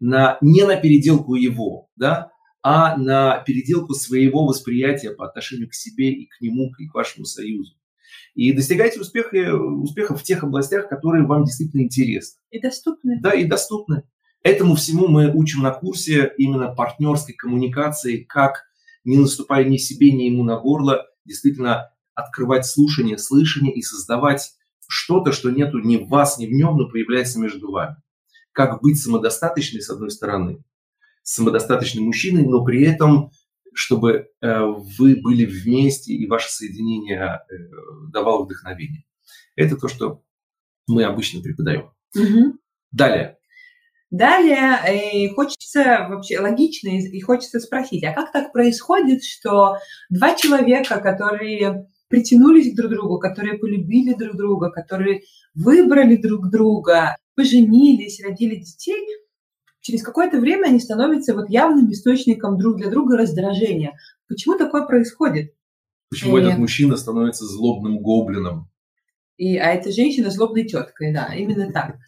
на, 0.00 0.38
не 0.40 0.64
на 0.64 0.76
переделку 0.76 1.34
его, 1.34 1.88
да, 1.96 2.32
а 2.68 2.96
на 2.96 3.38
переделку 3.46 3.94
своего 3.94 4.44
восприятия 4.44 5.12
по 5.12 5.24
отношению 5.24 5.68
к 5.68 5.74
себе 5.74 6.10
и 6.10 6.26
к 6.26 6.40
нему, 6.40 6.72
и 6.80 6.88
к 6.88 6.94
вашему 6.94 7.24
союзу. 7.24 7.76
И 8.34 8.52
достигайте 8.52 8.98
успеха, 8.98 9.54
успеха 9.54 10.16
в 10.16 10.24
тех 10.24 10.42
областях, 10.42 10.88
которые 10.88 11.24
вам 11.24 11.44
действительно 11.44 11.82
интересны. 11.82 12.40
И 12.50 12.60
доступны. 12.60 13.20
Да, 13.20 13.30
и 13.34 13.44
доступны. 13.44 14.02
Этому 14.42 14.74
всему 14.74 15.06
мы 15.06 15.30
учим 15.32 15.62
на 15.62 15.70
курсе 15.70 16.32
именно 16.38 16.74
партнерской 16.74 17.36
коммуникации, 17.36 18.24
как 18.24 18.64
не 19.04 19.16
наступая 19.16 19.64
ни 19.64 19.76
себе, 19.76 20.10
ни 20.10 20.24
ему 20.24 20.42
на 20.42 20.58
горло, 20.58 21.06
действительно 21.24 21.92
открывать 22.14 22.66
слушание, 22.66 23.16
слышание 23.16 23.72
и 23.72 23.80
создавать 23.80 24.54
что-то, 24.88 25.30
что 25.30 25.52
нету 25.52 25.78
ни 25.78 25.98
в 25.98 26.08
вас, 26.08 26.36
ни 26.38 26.46
в 26.48 26.50
нем, 26.50 26.78
но 26.78 26.88
появляется 26.88 27.38
между 27.38 27.70
вами. 27.70 27.94
Как 28.50 28.82
быть 28.82 29.00
самодостаточной, 29.00 29.82
с 29.82 29.88
одной 29.88 30.10
стороны, 30.10 30.64
самодостаточным 31.26 32.04
мужчиной, 32.04 32.46
но 32.46 32.64
при 32.64 32.84
этом, 32.84 33.30
чтобы 33.74 34.28
э, 34.40 34.60
вы 34.98 35.16
были 35.16 35.44
вместе 35.44 36.12
и 36.12 36.28
ваше 36.28 36.48
соединение 36.48 37.20
э, 37.20 37.54
давало 38.12 38.44
вдохновение. 38.44 39.04
Это 39.56 39.76
то, 39.76 39.88
что 39.88 40.22
мы 40.86 41.02
обычно 41.02 41.42
преподаем. 41.42 41.90
Угу. 42.14 42.58
Далее. 42.92 43.38
Далее 44.10 44.78
э, 44.86 45.34
хочется 45.34 46.06
вообще 46.08 46.38
логично 46.38 46.90
и 46.90 47.20
хочется 47.20 47.58
спросить, 47.58 48.04
а 48.04 48.12
как 48.12 48.30
так 48.30 48.52
происходит, 48.52 49.24
что 49.24 49.78
два 50.08 50.36
человека, 50.36 51.00
которые 51.00 51.88
притянулись 52.08 52.72
друг 52.72 52.92
к 52.92 52.94
другу, 52.94 53.18
которые 53.18 53.58
полюбили 53.58 54.14
друг 54.14 54.36
друга, 54.36 54.70
которые 54.70 55.22
выбрали 55.54 56.14
друг 56.14 56.50
друга, 56.50 57.16
поженились, 57.34 58.22
родили 58.22 58.54
детей, 58.60 59.04
через 59.86 60.02
какое-то 60.02 60.40
время 60.40 60.66
они 60.66 60.80
становятся 60.80 61.32
вот 61.32 61.48
явным 61.48 61.92
источником 61.92 62.58
друг 62.58 62.78
для 62.78 62.90
друга 62.90 63.16
раздражения. 63.16 63.96
Почему 64.26 64.58
такое 64.58 64.84
происходит? 64.84 65.54
Почему 66.10 66.38
и... 66.38 66.42
этот 66.42 66.58
мужчина 66.58 66.96
становится 66.96 67.44
злобным 67.44 68.00
гоблином? 68.00 68.68
И, 69.36 69.56
а 69.56 69.70
эта 69.70 69.92
женщина 69.92 70.30
злобной 70.30 70.64
теткой, 70.64 71.14
да, 71.14 71.32
именно 71.32 71.70
так. 71.70 71.98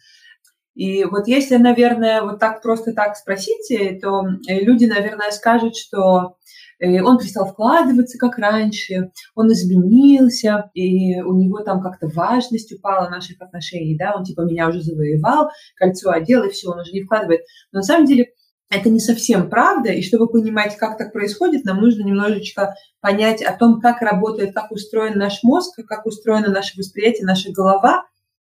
И 0.75 1.05
вот 1.05 1.27
если, 1.27 1.55
наверное, 1.55 2.21
вот 2.21 2.39
так 2.39 2.61
просто 2.61 2.91
так 2.93 3.15
спросите, 3.15 3.97
то 4.01 4.25
э, 4.47 4.59
люди, 4.59 4.85
наверное, 4.85 5.31
скажут, 5.31 5.77
что 5.77 6.35
Э, 6.37 6.68
он 6.81 7.17
перестал 7.17 7.47
вкладываться, 7.47 8.17
как 8.17 8.37
раньше, 8.37 9.11
он 9.35 9.51
изменился, 9.51 10.69
и 10.73 11.21
у 11.21 11.33
него 11.33 11.59
там 11.59 11.81
как-то 11.81 12.07
важность 12.07 12.71
упала 12.71 13.09
наших 13.09 13.41
отношений, 13.41 13.97
да, 13.97 14.13
он 14.15 14.23
типа 14.23 14.41
меня 14.41 14.69
уже 14.69 14.81
завоевал, 14.81 15.49
кольцо 15.75 16.11
одел, 16.11 16.43
и 16.43 16.49
все, 16.49 16.69
он 16.69 16.79
уже 16.79 16.91
не 16.91 17.03
вкладывает. 17.03 17.41
Но 17.71 17.79
на 17.79 17.83
самом 17.83 18.05
деле 18.05 18.33
это 18.69 18.89
не 18.89 18.99
совсем 18.99 19.49
правда, 19.49 19.91
и 19.91 20.03
чтобы 20.03 20.27
понимать, 20.27 20.77
как 20.77 20.97
так 20.97 21.11
происходит, 21.11 21.65
нам 21.65 21.81
нужно 21.81 22.03
немножечко 22.03 22.75
понять 23.01 23.41
о 23.41 23.57
том, 23.57 23.81
как 23.81 24.01
работает, 24.01 24.53
как 24.53 24.71
устроен 24.71 25.17
наш 25.17 25.41
мозг, 25.43 25.79
как 25.87 26.05
устроено 26.05 26.49
наше 26.49 26.77
восприятие, 26.77 27.25
наша 27.25 27.51
голова, 27.51 28.05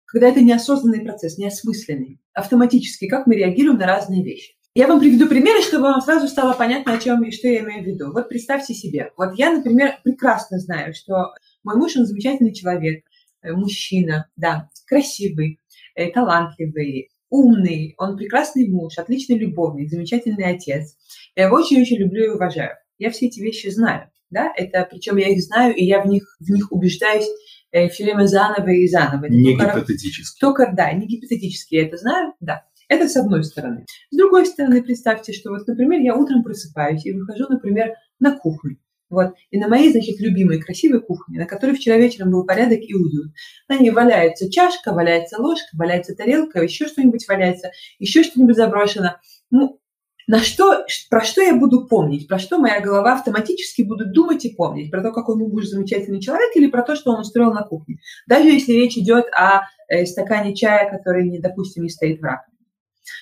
когда 0.06 0.28
это 0.28 0.42
неосознанный 0.42 1.02
процесс, 1.02 1.38
неосмысленный, 1.38 2.20
автоматически, 2.34 3.08
как 3.08 3.28
мы 3.28 3.36
реагируем 3.36 3.80
на 3.80 3.86
разные 3.86 4.24
вещи. 4.24 4.59
Я 4.76 4.88
вам 4.88 5.00
приведу 5.00 5.28
примеры, 5.28 5.64
чтобы 5.64 5.86
вам 5.86 6.02
сразу 6.02 6.28
стало 6.28 6.54
понятно, 6.54 6.94
о 6.94 7.00
чем 7.00 7.24
и 7.24 7.32
что 7.32 7.48
я 7.48 7.62
имею 7.62 7.84
в 7.84 7.88
виду. 7.88 8.14
Вот 8.14 8.30
представьте 8.30 8.76
себе. 8.76 9.12
Вот 9.18 9.34
я, 9.36 9.52
например, 9.52 10.00
прекрасно 10.04 10.60
знаю, 10.60 10.94
что 10.94 11.34
мой 11.64 11.76
муж, 11.76 11.96
он 11.98 12.06
замечательный 12.06 12.54
человек, 12.54 13.04
э, 13.42 13.52
мужчина, 13.52 14.30
да, 14.36 14.70
красивый, 14.86 15.60
э, 15.96 16.12
талантливый, 16.12 17.10
умный, 17.30 17.96
он 17.98 18.16
прекрасный 18.16 18.68
муж, 18.68 18.98
отличный 18.98 19.38
любовник, 19.38 19.90
замечательный 19.90 20.46
отец. 20.46 20.96
Я 21.36 21.46
его 21.46 21.58
очень-очень 21.58 21.98
люблю 21.98 22.26
и 22.26 22.36
уважаю. 22.36 22.76
Я 23.00 23.10
все 23.10 23.28
эти 23.28 23.40
вещи 23.40 23.70
знаю, 23.70 24.10
да, 24.30 24.52
это, 24.56 24.88
причем 24.90 25.18
я 25.18 25.30
их 25.30 25.42
знаю, 25.42 25.76
и 25.76 25.84
я 25.84 26.02
в 26.02 26.08
них, 26.08 26.38
в 26.40 26.50
них 26.50 26.72
убеждаюсь 26.72 27.28
э, 27.72 27.90
все 27.90 28.04
время 28.04 28.26
заново 28.26 28.70
и 28.70 28.88
заново. 28.88 29.26
не 29.30 29.58
только, 29.58 29.80
гипотетически. 29.80 30.40
Только, 30.40 30.72
да, 30.76 30.92
не 30.94 31.08
гипотетически 31.08 31.76
я 31.76 31.88
это 31.88 31.98
знаю, 31.98 32.34
да. 32.40 32.66
Это 32.90 33.08
с 33.08 33.16
одной 33.16 33.44
стороны. 33.44 33.86
С 34.10 34.18
другой 34.18 34.46
стороны, 34.48 34.84
представьте, 34.84 35.32
что 35.32 35.52
вот, 35.52 35.68
например, 35.68 36.02
я 36.02 36.16
утром 36.16 36.44
просыпаюсь 36.44 37.06
и 37.06 37.14
выхожу, 37.14 37.46
например, 37.48 37.94
на 38.20 38.36
кухню. 38.36 38.78
Вот. 39.10 39.34
И 39.52 39.60
на 39.60 39.68
моей, 39.68 39.92
значит, 39.92 40.20
любимой 40.20 40.60
красивой 40.60 41.02
кухне, 41.02 41.40
на 41.40 41.46
которой 41.46 41.76
вчера 41.76 41.98
вечером 41.98 42.32
был 42.32 42.46
порядок 42.46 42.80
и 42.82 42.94
уют. 42.94 43.32
На 43.68 43.78
ней 43.78 43.92
валяется 43.92 44.52
чашка, 44.52 44.92
валяется 44.92 45.42
ложка, 45.42 45.70
валяется 45.74 46.16
тарелка, 46.16 46.62
еще 46.62 46.88
что-нибудь 46.88 47.28
валяется, 47.28 47.72
еще 48.00 48.24
что-нибудь 48.24 48.56
заброшено. 48.56 49.18
Ну, 49.52 49.80
на 50.28 50.40
что, 50.40 50.86
про 51.10 51.22
что 51.22 51.42
я 51.42 51.56
буду 51.56 51.88
помнить, 51.88 52.28
про 52.28 52.38
что 52.38 52.60
моя 52.60 52.82
голова 52.82 53.14
автоматически 53.14 53.82
будет 53.82 54.12
думать 54.14 54.46
и 54.46 54.54
помнить, 54.54 54.92
про 54.92 55.02
то, 55.02 55.12
какой 55.12 55.36
мой 55.36 55.48
муж 55.48 55.66
замечательный 55.66 56.22
человек 56.22 56.56
или 56.56 56.68
про 56.68 56.84
то, 56.84 56.96
что 56.96 57.12
он 57.12 57.22
устроил 57.22 57.52
на 57.52 57.64
кухне. 57.64 57.98
Даже 58.28 58.48
если 58.48 58.74
речь 58.74 58.96
идет 58.96 59.26
о 59.36 59.62
э, 59.88 60.06
стакане 60.06 60.56
чая, 60.56 60.88
который, 60.90 61.28
не, 61.28 61.40
допустим, 61.40 61.82
не 61.82 61.90
стоит 61.90 62.20
в 62.20 62.24
раковине. 62.24 62.59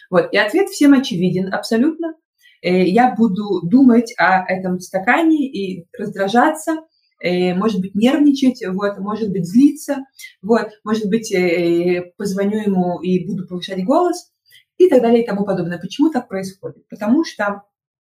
Вот. 0.10 0.30
И 0.32 0.38
ответ 0.38 0.70
всем 0.70 0.94
очевиден 0.94 1.54
абсолютно. 1.54 2.14
Э, 2.62 2.84
я 2.84 3.14
буду 3.16 3.62
думать 3.64 4.14
о 4.18 4.44
этом 4.48 4.80
стакане 4.80 5.48
и 5.48 5.88
раздражаться, 5.98 6.78
э, 7.22 7.54
может 7.54 7.82
быть, 7.82 7.96
нервничать, 7.96 8.64
вот, 8.68 8.98
может 8.98 9.32
быть, 9.32 9.46
злиться, 9.46 9.98
вот, 10.42 10.70
может 10.84 11.08
быть, 11.10 11.32
э, 11.34 12.12
позвоню 12.18 12.62
ему 12.62 13.00
и 13.02 13.26
буду 13.26 13.48
повышать 13.48 13.84
голос 13.84 14.32
и 14.78 14.90
так 14.90 15.02
далее 15.02 15.24
и 15.24 15.26
тому 15.26 15.46
подобное. 15.46 15.80
Почему 15.80 16.10
так 16.12 16.28
происходит? 16.28 16.88
Потому 16.90 17.24
что 17.24 17.64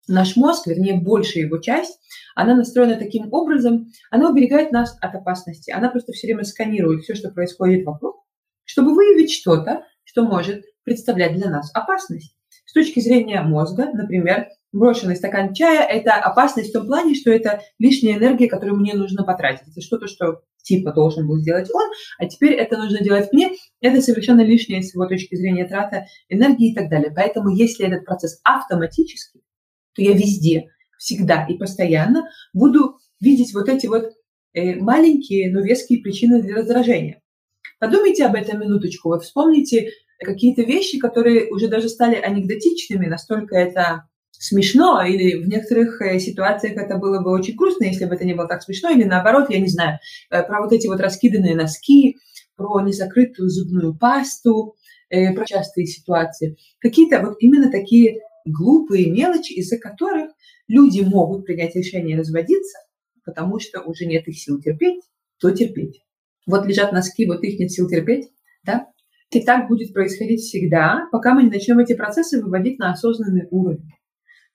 наш 0.07 0.35
мозг, 0.35 0.67
вернее, 0.67 0.99
большая 0.99 1.45
его 1.45 1.57
часть, 1.57 1.99
она 2.35 2.55
настроена 2.55 2.95
таким 2.97 3.31
образом, 3.31 3.91
она 4.09 4.29
уберегает 4.29 4.71
нас 4.71 4.97
от 4.99 5.15
опасности. 5.15 5.71
Она 5.71 5.89
просто 5.89 6.11
все 6.13 6.27
время 6.27 6.43
сканирует 6.43 7.03
все, 7.03 7.15
что 7.15 7.31
происходит 7.31 7.85
вокруг, 7.85 8.23
чтобы 8.65 8.93
выявить 8.93 9.31
что-то, 9.31 9.83
что 10.03 10.23
может 10.23 10.63
представлять 10.89 11.35
для 11.35 11.51
нас 11.51 11.69
опасность. 11.75 12.35
С 12.65 12.73
точки 12.73 12.99
зрения 12.99 13.41
мозга, 13.41 13.91
например, 13.93 14.47
брошенный 14.71 15.15
стакан 15.15 15.53
чая– 15.53 15.87
это 15.89 16.15
опасность 16.15 16.71
в 16.71 16.73
том 16.73 16.87
плане, 16.87 17.13
что 17.13 17.31
это 17.31 17.61
лишняя 17.77 18.17
энергия, 18.17 18.49
которую 18.49 18.79
мне 18.79 18.95
нужно 18.95 19.23
потратить. 19.23 19.67
Это 19.71 19.81
что-то, 19.81 20.07
что 20.07 20.41
типа 20.63 20.91
должен 20.91 21.27
был 21.27 21.37
сделать 21.37 21.69
он, 21.71 21.89
а 22.17 22.25
теперь 22.25 22.53
это 22.53 22.77
нужно 22.77 23.03
делать 23.03 23.31
мне. 23.31 23.51
Это 23.81 24.01
совершенно 24.01 24.41
лишняя 24.41 24.81
с 24.81 24.95
его 24.95 25.05
точки 25.05 25.35
зрения 25.35 25.67
трата 25.67 26.05
энергии 26.27 26.71
и 26.71 26.75
так 26.75 26.89
далее. 26.89 27.11
Поэтому 27.15 27.49
если 27.49 27.85
этот 27.85 28.03
процесс 28.05 28.39
автоматический, 28.43 29.41
то 29.93 30.01
я 30.01 30.13
везде, 30.13 30.69
всегда 30.97 31.45
и 31.47 31.55
постоянно 31.55 32.27
буду 32.53 32.97
видеть 33.21 33.53
вот 33.53 33.69
эти 33.69 33.85
вот 33.85 34.11
э, 34.53 34.75
маленькие, 34.75 35.51
но 35.51 35.61
веские 35.61 36.01
причины 36.01 36.41
для 36.41 36.55
раздражения. 36.55 37.21
Подумайте 37.79 38.25
об 38.25 38.35
этом 38.35 38.59
минуточку, 38.59 39.09
вот 39.09 39.23
вспомните 39.23 39.91
какие-то 40.19 40.63
вещи, 40.63 40.99
которые 40.99 41.51
уже 41.51 41.67
даже 41.67 41.89
стали 41.89 42.15
анекдотичными, 42.15 43.07
настолько 43.07 43.55
это 43.55 44.07
смешно, 44.31 45.03
или 45.03 45.43
в 45.43 45.47
некоторых 45.47 46.01
э, 46.01 46.19
ситуациях 46.19 46.77
это 46.77 46.97
было 46.97 47.21
бы 47.21 47.31
очень 47.31 47.55
грустно, 47.55 47.85
если 47.85 48.05
бы 48.05 48.15
это 48.15 48.25
не 48.25 48.33
было 48.33 48.47
так 48.47 48.63
смешно, 48.63 48.89
или 48.89 49.03
наоборот, 49.03 49.49
я 49.49 49.59
не 49.59 49.67
знаю, 49.67 49.99
э, 50.29 50.43
про 50.43 50.61
вот 50.61 50.71
эти 50.71 50.87
вот 50.87 51.01
раскиданные 51.01 51.55
носки, 51.55 52.17
про 52.55 52.81
незакрытую 52.81 53.49
зубную 53.49 53.97
пасту, 53.97 54.75
э, 55.09 55.33
про 55.33 55.45
частые 55.45 55.87
ситуации. 55.87 56.57
Какие-то 56.79 57.21
вот 57.21 57.35
именно 57.39 57.69
такие 57.69 58.19
глупые 58.45 59.11
мелочи, 59.11 59.53
из-за 59.53 59.77
которых 59.77 60.31
люди 60.67 61.01
могут 61.01 61.45
принять 61.45 61.75
решение 61.75 62.17
разводиться, 62.17 62.79
потому 63.25 63.59
что 63.59 63.81
уже 63.81 64.05
нет 64.05 64.27
их 64.27 64.39
сил 64.39 64.61
терпеть, 64.61 65.01
то 65.39 65.51
терпеть. 65.51 66.01
Вот 66.45 66.65
лежат 66.65 66.93
носки, 66.93 67.25
вот 67.25 67.43
их 67.43 67.59
нет 67.59 67.71
сил 67.71 67.89
терпеть, 67.89 68.29
да, 68.63 68.87
и 69.31 69.43
так 69.43 69.67
будет 69.67 69.93
происходить 69.93 70.41
всегда, 70.41 71.07
пока 71.11 71.33
мы 71.33 71.43
не 71.43 71.49
начнем 71.49 71.79
эти 71.79 71.93
процессы 71.93 72.41
выводить 72.41 72.79
на 72.79 72.91
осознанный 72.91 73.47
уровень. 73.51 73.91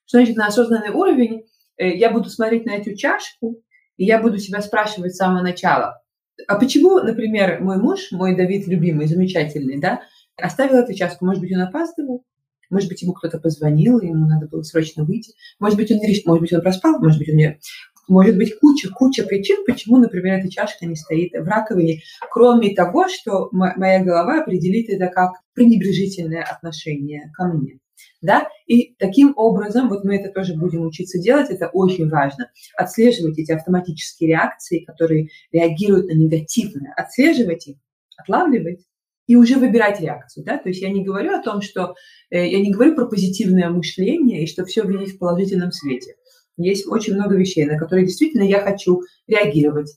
Что 0.05 0.19
значит 0.19 0.35
на 0.35 0.47
осознанный 0.47 0.89
уровень? 0.89 1.45
Э, 1.77 1.95
я 1.95 2.11
буду 2.11 2.29
смотреть 2.29 2.65
на 2.65 2.75
эту 2.75 2.95
чашку, 2.95 3.61
и 3.97 4.05
я 4.05 4.21
буду 4.21 4.37
себя 4.37 4.61
спрашивать 4.61 5.13
с 5.13 5.17
самого 5.17 5.41
начала, 5.41 6.01
а 6.47 6.59
почему, 6.59 6.99
например, 6.99 7.61
мой 7.61 7.77
муж, 7.77 8.11
мой 8.11 8.35
Давид 8.35 8.67
любимый, 8.67 9.07
замечательный, 9.07 9.79
да, 9.79 10.01
оставил 10.35 10.75
эту 10.75 10.93
чашку? 10.93 11.25
Может 11.25 11.41
быть, 11.41 11.53
он 11.55 11.61
опаздывал? 11.61 12.23
Может 12.69 12.89
быть, 12.89 13.01
ему 13.01 13.13
кто-то 13.13 13.39
позвонил, 13.39 14.01
ему 14.01 14.27
надо 14.27 14.47
было 14.47 14.63
срочно 14.63 15.03
выйти. 15.03 15.33
Может 15.59 15.77
быть, 15.77 15.91
он 15.91 15.99
не 15.99 16.21
может 16.25 16.41
быть, 16.41 16.53
он 16.53 16.61
проспал, 16.61 16.99
может 16.99 17.19
быть, 17.19 17.29
он 17.29 17.35
не 17.35 17.59
может 18.07 18.37
быть 18.37 18.57
куча, 18.59 18.89
куча 18.89 19.23
причин, 19.23 19.63
почему, 19.65 19.97
например, 19.97 20.39
эта 20.39 20.49
чашка 20.49 20.85
не 20.85 20.95
стоит 20.95 21.33
в 21.33 21.47
раковине, 21.47 22.01
кроме 22.31 22.73
того, 22.73 23.07
что 23.07 23.49
моя 23.51 24.03
голова 24.03 24.41
определит 24.41 24.89
это 24.89 25.07
как 25.07 25.33
пренебрежительное 25.53 26.43
отношение 26.43 27.31
ко 27.35 27.45
мне. 27.45 27.79
Да? 28.21 28.47
И 28.65 28.95
таким 28.97 29.33
образом, 29.35 29.89
вот 29.89 30.03
мы 30.03 30.17
это 30.17 30.31
тоже 30.31 30.55
будем 30.55 30.85
учиться 30.85 31.19
делать, 31.19 31.49
это 31.49 31.67
очень 31.67 32.09
важно, 32.09 32.49
отслеживать 32.75 33.37
эти 33.37 33.51
автоматические 33.51 34.29
реакции, 34.29 34.83
которые 34.83 35.29
реагируют 35.51 36.07
на 36.07 36.13
негативное, 36.13 36.93
отслеживать 36.95 37.67
их, 37.67 37.77
отлавливать 38.17 38.81
и 39.27 39.35
уже 39.35 39.55
выбирать 39.55 39.99
реакцию. 40.01 40.45
Да? 40.45 40.57
То 40.57 40.69
есть 40.69 40.81
я 40.81 40.89
не 40.89 41.03
говорю 41.03 41.33
о 41.33 41.41
том, 41.41 41.61
что 41.61 41.95
э, 42.29 42.47
я 42.47 42.59
не 42.59 42.71
говорю 42.71 42.95
про 42.95 43.05
позитивное 43.05 43.69
мышление 43.69 44.43
и 44.43 44.47
что 44.47 44.65
все 44.65 44.83
видеть 44.83 45.15
в 45.15 45.19
положительном 45.19 45.71
свете. 45.71 46.15
Есть 46.57 46.87
очень 46.87 47.15
много 47.15 47.35
вещей, 47.35 47.65
на 47.65 47.77
которые 47.77 48.05
действительно 48.05 48.43
я 48.43 48.61
хочу 48.61 49.01
реагировать 49.27 49.91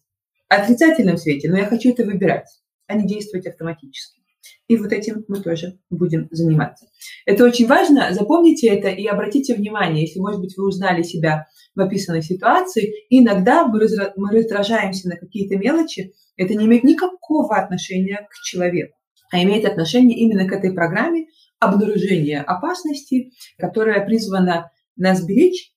в 0.49 0.53
отрицательном 0.53 1.17
свете, 1.17 1.51
но 1.51 1.59
я 1.59 1.67
хочу 1.67 1.91
это 1.91 2.05
выбирать, 2.05 2.49
а 2.87 2.95
не 2.95 3.07
действовать 3.07 3.47
автоматически. 3.47 4.19
И 4.67 4.77
вот 4.77 4.93
этим 4.93 5.25
мы 5.29 5.41
тоже 5.41 5.79
будем 5.91 6.29
заниматься. 6.31 6.87
Это 7.27 7.45
очень 7.45 7.67
важно. 7.67 8.13
Запомните 8.13 8.69
это 8.69 8.89
и 8.89 9.07
обратите 9.07 9.55
внимание, 9.55 10.03
если, 10.03 10.21
может 10.21 10.41
быть, 10.41 10.57
вы 10.57 10.67
узнали 10.67 11.03
себя 11.03 11.47
в 11.75 11.81
описанной 11.81 12.23
ситуации, 12.23 12.93
иногда 13.09 13.67
мы, 13.67 13.81
раздражаемся 13.81 15.09
на 15.09 15.17
какие-то 15.17 15.57
мелочи, 15.57 16.13
это 16.37 16.55
не 16.55 16.67
имеет 16.67 16.85
никакого 16.85 17.57
отношения 17.57 18.27
к 18.31 18.35
человеку, 18.45 18.97
а 19.33 19.43
имеет 19.43 19.65
отношение 19.65 20.19
именно 20.19 20.47
к 20.47 20.53
этой 20.53 20.73
программе 20.73 21.27
обнаружения 21.61 22.43
опасности, 22.43 23.33
которая 23.59 24.05
призвана 24.05 24.71
нас 24.97 25.25
беречь 25.25 25.73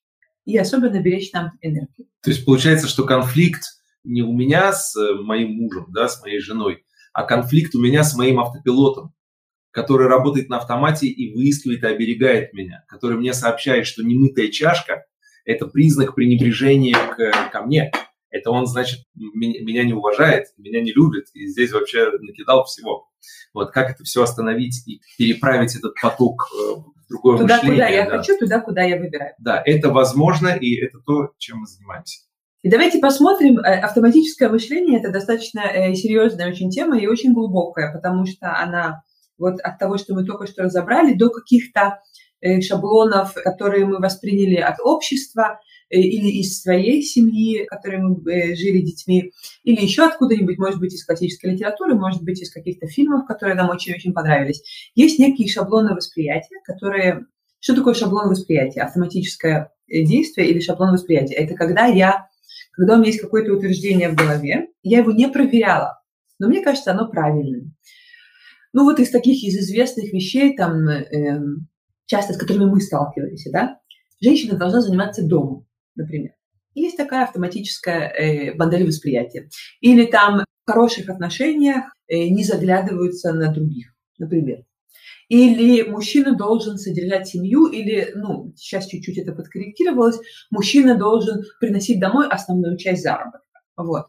и 0.46 0.58
особенно 0.58 1.02
беречь 1.02 1.32
нам 1.34 1.52
энергию. 1.62 2.08
То 2.22 2.30
есть 2.30 2.46
получается, 2.46 2.88
что 2.88 3.04
конфликт 3.04 3.64
не 4.04 4.22
у 4.22 4.34
меня 4.34 4.74
с 4.74 4.96
э, 4.96 5.16
моим 5.16 5.56
мужем, 5.56 5.88
да, 5.90 6.08
с 6.08 6.22
моей 6.22 6.40
женой, 6.40 6.84
а 7.14 7.24
конфликт 7.24 7.76
у 7.76 7.82
меня 7.82 8.04
с 8.04 8.16
моим 8.16 8.40
автопилотом, 8.40 9.14
который 9.72 10.08
работает 10.08 10.50
на 10.50 10.58
автомате 10.58 11.08
и 11.08 11.34
выискивает 11.34 11.84
и 11.84 11.88
оберегает 11.88 12.54
меня, 12.54 12.84
который 12.88 13.18
мне 13.18 13.34
сообщает, 13.34 13.86
что 13.88 14.04
немытая 14.04 14.50
чашка– 14.50 15.06
это 15.46 15.68
признак 15.68 16.16
пренебрежения 16.16 16.96
к, 16.96 17.52
ко 17.52 17.62
мне. 17.62 17.92
Это 18.30 18.52
он, 18.52 18.66
значит, 18.66 19.02
меня 19.14 19.84
не 19.84 19.94
уважает, 19.94 20.48
меня 20.58 20.82
не 20.82 20.94
любит, 20.94 21.26
и 21.34 21.48
здесь 21.48 21.72
вообще 21.72 22.12
накидал 22.20 22.64
всего. 22.66 23.10
Вот 23.54 23.72
как 23.72 23.92
это 23.92 24.04
все 24.04 24.24
остановить 24.24 24.88
и 24.88 25.02
переправить 25.18 25.76
этот 25.76 25.94
поток 26.02 26.50
э, 26.54 26.76
другое 27.12 27.38
туда, 27.38 27.58
мышление. 27.58 27.75
Куда 27.75 27.88
я 27.88 28.06
да. 28.06 28.18
хочу, 28.18 28.38
туда, 28.38 28.60
куда 28.60 28.82
я 28.82 28.98
выбираю. 28.98 29.34
Да, 29.38 29.62
это 29.65 29.89
возможно, 29.89 30.48
и 30.50 30.75
это 30.75 30.98
то, 31.06 31.34
чем 31.38 31.60
мы 31.60 31.68
занимаемся. 31.68 32.22
И 32.63 32.70
давайте 32.70 33.00
посмотрим, 33.00 33.60
э, 33.60 33.80
автоматическое 33.80 34.50
мышление– 34.50 35.00
это 35.01 35.12
достаточно 35.12 35.62
э, 35.62 35.94
серьезная 35.96 36.50
очень 36.50 36.70
тема 36.70 36.98
и 36.98 37.08
очень 37.08 37.34
глубокая, 37.34 37.94
потому 37.94 38.25
что 38.25 38.56
она 38.56 39.03
вот 39.38 39.60
от 39.62 39.80
того, 39.80 39.98
что 39.98 40.13
мы 40.13 40.25
только 40.25 40.48
что 40.48 40.63
разобрали, 40.63 41.13
до 41.13 41.30
каких-то 41.30 42.00
э, 42.39 42.62
шаблонов, 42.62 43.34
которые 43.34 43.86
мы 43.86 44.00
восприняли 44.00 44.56
от 44.56 44.80
общества– 44.80 45.60
или 45.92 46.40
из 46.40 46.62
своей 46.62 47.04
семьи, 47.04 47.66
в 47.66 47.68
которой 47.68 47.98
мы 47.98 48.32
э, 48.32 48.56
жили 48.56 48.80
детьми, 48.80 49.32
или 49.64 49.82
еще 49.82 50.06
откуда-нибудь, 50.06 50.58
может 50.58 50.80
быть, 50.80 50.94
из 50.94 51.06
классической 51.06 51.52
литературы, 51.52 51.96
может 51.96 52.24
быть, 52.24 52.42
из 52.42 52.52
каких-то 52.52 52.88
фильмов, 52.88 53.28
которые 53.28 53.56
нам 53.56 53.70
очень-очень 53.70 54.14
понравились. 54.14 54.64
Есть 54.96 55.20
некие 55.20 55.50
шаблоны 55.50 55.94
восприятия, 55.94 56.56
которые... 56.64 57.26
Что 57.60 57.76
такое 57.76 57.94
шаблон 57.94 58.30
восприятия? 58.30 58.82
Автоматическое 58.82 59.72
э, 59.88 60.04
действие 60.04 60.50
или 60.50 60.62
шаблон 60.62 60.94
восприятия? 60.94 61.36
Это 61.36 61.56
когда 61.56 61.86
я, 61.88 62.28
когда 62.72 62.96
у 62.96 62.98
меня 62.98 63.08
есть 63.08 63.22
какое-то 63.22 63.54
утверждение 63.54 64.10
в 64.10 64.16
голове, 64.16 64.68
я 64.84 65.00
его 65.00 65.12
не 65.12 65.28
проверяла, 65.28 66.02
но 66.40 66.48
мне 66.48 66.64
кажется, 66.64 66.92
оно 66.92 67.10
правильным. 67.10 67.75
Ну 68.74 68.86
вот 68.86 69.00
из 69.00 69.10
таких, 69.10 69.44
из 69.44 69.58
известных 69.58 70.14
вещей, 70.14 70.56
там, 70.56 70.88
э, 70.88 71.42
часто 72.06 72.34
с 72.34 72.38
которыми 72.38 72.66
мы 72.66 72.80
сталкивались, 72.80 73.46
да, 73.51 73.80
женщина 74.22 74.58
должна 74.58 74.80
заниматься 74.80 75.27
домом 75.27 75.68
например. 76.01 76.31
Есть 76.74 76.98
такая 76.98 77.24
автоматическая 77.25 78.09
э, 78.09 78.53
модель 78.55 78.87
восприятия. 78.87 79.50
Или 79.81 80.05
там 80.05 80.46
в 80.66 80.72
хороших 80.72 81.09
отношениях 81.09 81.85
э, 82.07 82.27
не 82.29 82.44
заглядываются 82.44 83.33
на 83.33 83.51
других, 83.51 83.94
например. 84.18 84.64
Или 85.27 85.83
мужчина 85.83 86.35
должен 86.35 86.77
содержать 86.77 87.27
семью, 87.27 87.68
или, 87.68 88.11
ну, 88.16 88.53
сейчас 88.57 88.87
чуть-чуть 88.87 89.18
это 89.18 89.31
подкорректировалось, 89.31 90.20
мужчина 90.50 90.98
должен 90.98 91.44
приносить 91.59 92.00
домой 92.00 92.27
основную 92.27 92.77
часть 92.77 93.03
заработка. 93.03 93.59
Вот. 93.77 94.07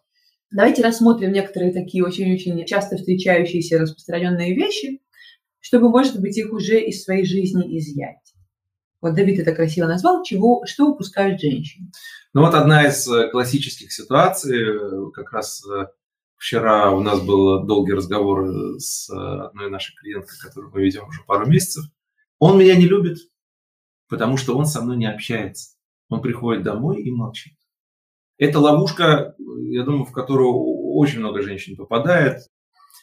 Давайте 0.51 0.83
рассмотрим 0.83 1.33
некоторые 1.33 1.73
такие 1.73 2.05
очень-очень 2.05 2.65
часто 2.67 2.97
встречающиеся 2.97 3.79
распространенные 3.79 4.55
вещи, 4.55 5.01
чтобы, 5.61 5.91
может 5.91 6.21
быть, 6.21 6.37
их 6.37 6.53
уже 6.53 6.81
из 6.81 7.05
своей 7.05 7.25
жизни 7.25 7.79
изъять. 7.79 8.32
Вот 9.03 9.15
Давид 9.15 9.41
это 9.41 9.53
красиво 9.53 9.87
назвал, 9.87 10.23
чего, 10.23 10.65
что 10.65 10.87
упускают 10.87 11.41
женщины. 11.41 11.91
Ну 12.35 12.43
вот 12.43 12.55
одна 12.55 12.87
из 12.87 13.07
э, 13.09 13.29
классических 13.31 13.93
ситуаций, 13.93 14.59
э, 14.63 15.11
как 15.13 15.33
раз 15.33 15.67
э, 15.67 15.87
вчера 16.37 16.93
у 16.93 17.01
нас 17.01 17.21
был 17.21 17.65
долгий 17.65 17.95
разговор 17.95 18.47
с 18.79 19.11
одной 19.11 19.71
нашей 19.71 19.95
клиенткой, 19.97 20.39
которую 20.41 20.73
мы 20.73 20.83
ведем 20.83 21.09
уже 21.09 21.25
пару 21.27 21.47
месяцев. 21.47 21.85
Он 22.39 22.59
меня 22.59 22.77
не 22.77 22.87
любит, 22.87 23.19
потому 24.09 24.37
что 24.37 24.57
он 24.57 24.67
со 24.67 24.81
мной 24.81 24.97
не 24.97 25.13
общается. 25.13 25.77
Он 26.09 26.23
приходит 26.23 26.63
домой 26.63 27.03
и 27.03 27.11
молчит. 27.11 27.55
Это 28.39 28.61
ловушка, 28.61 29.35
я 29.39 29.83
думаю, 29.83 30.05
в 30.05 30.13
которую 30.13 30.95
очень 30.95 31.19
много 31.19 31.43
женщин 31.43 31.77
попадает. 31.77 32.43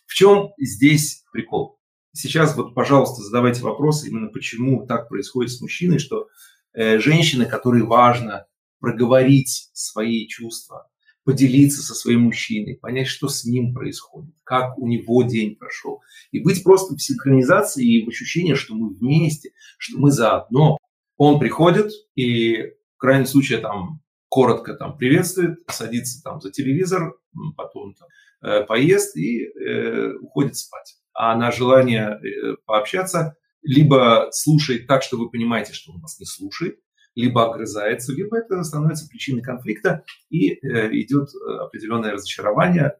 В 0.06 0.14
чем 0.14 0.52
здесь 0.58 1.26
прикол? 1.32 1.79
Сейчас 2.14 2.56
вот, 2.56 2.74
пожалуйста, 2.74 3.22
задавайте 3.22 3.62
вопросы 3.62 4.08
именно 4.08 4.30
почему 4.30 4.86
так 4.88 5.10
происходит 5.10 5.52
с 5.52 5.62
мужчиной, 5.62 6.00
что 6.00 6.28
э, 6.74 7.00
женщины, 7.00 7.46
которой 7.46 7.84
важно 7.84 8.48
проговорить 8.80 9.70
свои 9.74 10.28
чувства, 10.28 10.90
поделиться 11.24 11.84
со 11.84 11.94
своим 11.94 12.22
мужчиной, 12.22 12.78
понять, 12.78 13.08
что 13.08 13.28
с 13.28 13.46
ним 13.46 13.74
происходит, 13.74 14.34
как 14.44 14.78
у 14.80 14.88
него 14.88 15.22
день 15.24 15.56
прошел, 15.56 16.02
и 16.32 16.40
быть 16.40 16.64
просто 16.64 16.96
в 16.96 17.00
синхронизации 17.00 17.86
и 17.86 18.06
в 18.06 18.10
ощущении, 18.10 18.56
что 18.56 18.74
мы 18.74 18.90
вместе, 18.96 19.52
что 19.78 20.00
мы 20.00 20.12
заодно. 20.12 20.78
Он 21.18 21.40
приходит 21.40 21.92
и 22.16 22.72
в 22.96 22.98
крайнем 22.98 23.28
случае 23.28 23.60
там 23.60 24.02
коротко 24.30 24.74
там 24.74 24.98
приветствует, 24.98 25.60
садится 25.70 26.24
там 26.24 26.42
за 26.42 26.50
телевизор, 26.50 27.14
потом 27.56 27.94
там, 27.94 28.08
э, 28.42 28.64
поест 28.66 29.16
и 29.16 29.46
э, 29.46 30.14
уходит 30.22 30.56
спать 30.56 30.99
а 31.20 31.36
на 31.36 31.52
желание 31.52 32.18
э, 32.18 32.56
пообщаться 32.66 33.36
либо 33.62 34.30
слушает 34.32 34.88
так, 34.88 35.04
что 35.04 35.18
вы 35.18 35.30
понимаете, 35.30 35.74
что 35.74 35.92
он 35.92 36.00
вас 36.00 36.18
не 36.18 36.26
слушает, 36.26 36.80
либо 37.14 37.46
огрызается, 37.46 38.14
либо 38.14 38.38
это 38.38 38.64
становится 38.64 39.06
причиной 39.10 39.42
конфликта 39.42 40.06
и 40.30 40.52
э, 40.54 40.94
идет 40.94 41.28
э, 41.28 41.58
определенное 41.58 42.14
разочарование, 42.14 42.94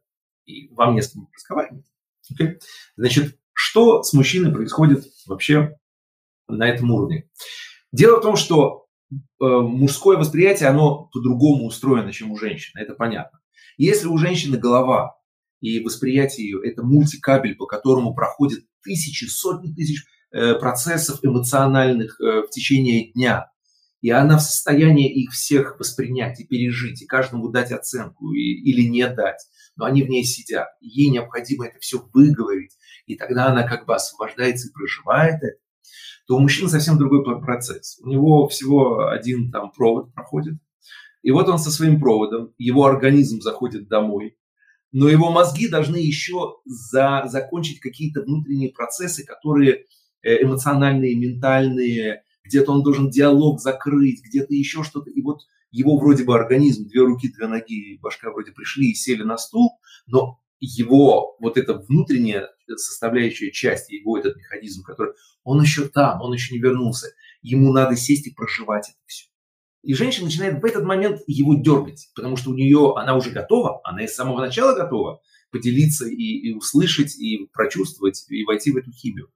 и 0.44 0.68
вам 0.74 0.96
не 0.96 1.02
с 1.02 1.14
кем 1.14 1.30
разговаривать. 1.34 1.86
Okay? 2.34 2.60
Значит, 2.98 3.40
что 3.54 4.04
с 4.04 4.12
мужчиной 4.12 4.52
происходит 4.52 5.06
вообще 5.26 5.78
на 6.50 6.68
этом 6.68 6.92
уровне? 6.92 7.30
Дело 7.94 8.20
в 8.20 8.22
том, 8.22 8.36
что 8.36 8.88
мужское 9.40 10.18
восприятие, 10.18 10.68
оно 10.68 11.06
по-другому 11.06 11.68
устроено, 11.68 12.12
чем 12.12 12.32
у 12.32 12.38
женщины, 12.38 12.82
это 12.82 12.96
понятно. 12.96 13.40
Если 13.78 14.08
у 14.08 14.18
женщины 14.18 14.58
голова 14.58 15.19
и 15.62 15.84
восприятие 15.84 16.50
ее– 16.50 16.60
это 16.64 16.84
мультикабель, 16.84 17.56
по 17.56 17.66
которому 17.66 18.14
проходят 18.14 18.60
тысячи, 18.84 19.26
сотни 19.26 19.74
тысяч 19.74 20.06
э, 20.32 20.56
процессов 20.56 21.20
эмоциональных 21.24 22.20
э, 22.22 22.44
в 22.44 22.50
течение 22.50 23.12
дня. 23.12 23.52
И 24.02 24.10
она 24.12 24.38
в 24.38 24.42
состоянии 24.42 25.12
их 25.12 25.32
всех 25.32 25.78
воспринять 25.78 26.40
и 26.40 26.46
пережить, 26.46 27.02
и 27.02 27.06
каждому 27.06 27.50
дать 27.50 27.74
оценку 27.74 28.32
и, 28.32 28.40
или 28.40 28.88
не 28.88 29.08
дать. 29.10 29.46
Но 29.76 29.86
они 29.86 30.04
в 30.04 30.10
ней 30.10 30.24
сидят. 30.24 30.70
И 30.80 30.88
ей 30.88 31.10
необходимо 31.10 31.68
это 31.68 31.80
все 31.80 32.02
выговорить. 32.14 32.78
И 33.06 33.16
тогда 33.16 33.48
она 33.48 33.64
как 33.64 33.86
бы 33.86 33.96
освобождается 33.96 34.70
и 34.70 34.72
проживает 34.72 35.44
это. 35.44 35.58
То 36.28 36.38
у 36.38 36.40
мужчины 36.40 36.70
совсем 36.70 36.98
другой 36.98 37.24
процесс. 37.42 38.00
У 38.02 38.08
него 38.08 38.48
всего 38.48 39.08
один 39.10 39.52
там 39.52 39.72
провод 39.72 40.14
проходит. 40.14 40.56
И 41.22 41.32
вот 41.32 41.50
он 41.50 41.60
со 41.60 41.72
своим 41.72 42.00
проводом, 42.00 42.54
его 42.58 42.86
организм 42.86 43.42
заходит 43.42 43.90
домой, 43.90 44.38
но 44.92 45.08
его 45.08 45.32
мозги 45.32 45.68
должны 45.68 45.98
еще 45.98 46.56
за, 46.66 47.24
закончить 47.28 47.80
какие-то 47.80 48.22
внутренние 48.22 48.72
процессы, 48.72 49.24
которые 49.24 49.86
э, 50.22 50.44
эмоциональные, 50.44 51.16
ментальные, 51.16 52.24
где-то 52.44 52.72
он 52.72 52.84
должен 52.84 53.10
диалог 53.10 53.62
закрыть, 53.62 54.24
где-то 54.24 54.54
еще 54.54 54.84
что-то. 54.84 55.10
И 55.12 55.22
вот 55.22 55.42
его 55.72 55.98
вроде 55.98 56.24
бы 56.24 56.36
организм, 56.36 56.88
две 56.88 57.02
руки, 57.02 57.32
две 57.32 57.48
ноги, 57.48 58.00
башка 58.02 58.32
вроде 58.32 58.52
пришли 58.52 58.92
и 58.92 58.96
сели 58.96 59.24
на 59.24 59.38
стул, 59.38 59.80
но 60.08 60.40
его 60.60 61.38
вот 61.40 61.58
это 61.58 61.76
внутреннее 61.76 62.48
составляющая 62.68 63.52
часть 63.52 63.90
его, 63.92 64.18
этот 64.18 64.36
механизм, 64.38 64.84
который 64.84 65.14
он 65.44 65.62
еще 65.62 65.88
там, 65.88 66.22
он 66.22 66.34
еще 66.34 66.54
не 66.54 66.60
вернулся. 66.60 67.08
Ему 67.42 67.72
надо 67.72 67.96
сесть 67.96 68.28
и 68.28 68.34
проживать 68.34 68.90
это 68.90 69.00
все. 69.06 69.29
И 69.82 69.94
женщина 69.94 70.26
начинает 70.26 70.62
в 70.62 70.66
этот 70.66 70.84
момент 70.84 71.22
его 71.28 71.56
дергать, 71.56 72.10
потому 72.16 72.36
что 72.36 72.52
у 72.52 72.54
нее 72.54 72.94
она 72.98 73.16
уже 73.16 73.32
готова, 73.32 73.80
она 73.84 74.06
с 74.06 74.16
самого 74.16 74.42
начала 74.42 74.76
готова 74.76 75.22
поделиться 75.52 76.06
и, 76.08 76.14
и 76.14 76.54
услышать, 76.54 77.18
и 77.18 77.48
прочувствовать, 77.54 78.26
и 78.30 78.44
войти 78.44 78.72
в 78.72 78.78
эту 78.78 78.92
химию. 78.92 79.30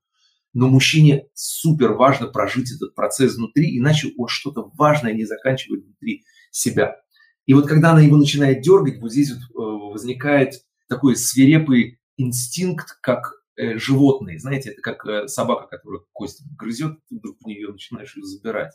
Но 0.54 0.68
мужчине 0.68 1.28
супер 1.34 1.94
важно 1.94 2.28
прожить 2.28 2.72
этот 2.72 2.94
процесс 2.94 3.36
внутри, 3.36 3.78
иначе 3.78 4.12
он 4.18 4.28
что-то 4.28 4.70
важное 4.78 5.14
не 5.14 5.26
заканчивает 5.26 5.84
внутри 5.86 6.24
себя. 6.52 6.98
И 7.46 7.54
вот 7.54 7.68
когда 7.68 7.92
она 7.92 8.02
его 8.02 8.18
начинает 8.18 8.62
дергать, 8.62 9.00
вот 9.02 9.12
здесь 9.12 9.32
вот 9.32 9.40
э, 9.40 9.92
возникает 9.94 10.62
такой 10.88 11.16
свирепый 11.16 12.00
инстинкт, 12.18 13.00
как 13.02 13.43
животные. 13.58 14.40
Знаете, 14.40 14.72
это 14.72 14.82
как 14.82 15.06
э, 15.06 15.28
собака, 15.28 15.68
которая 15.68 16.02
кость 16.12 16.44
грызет, 16.58 16.98
ты 17.08 17.18
вдруг 17.18 17.38
в 17.42 17.46
нее 17.46 17.72
начинаешь 17.72 18.16
ее 18.16 18.24
забирать. 18.24 18.74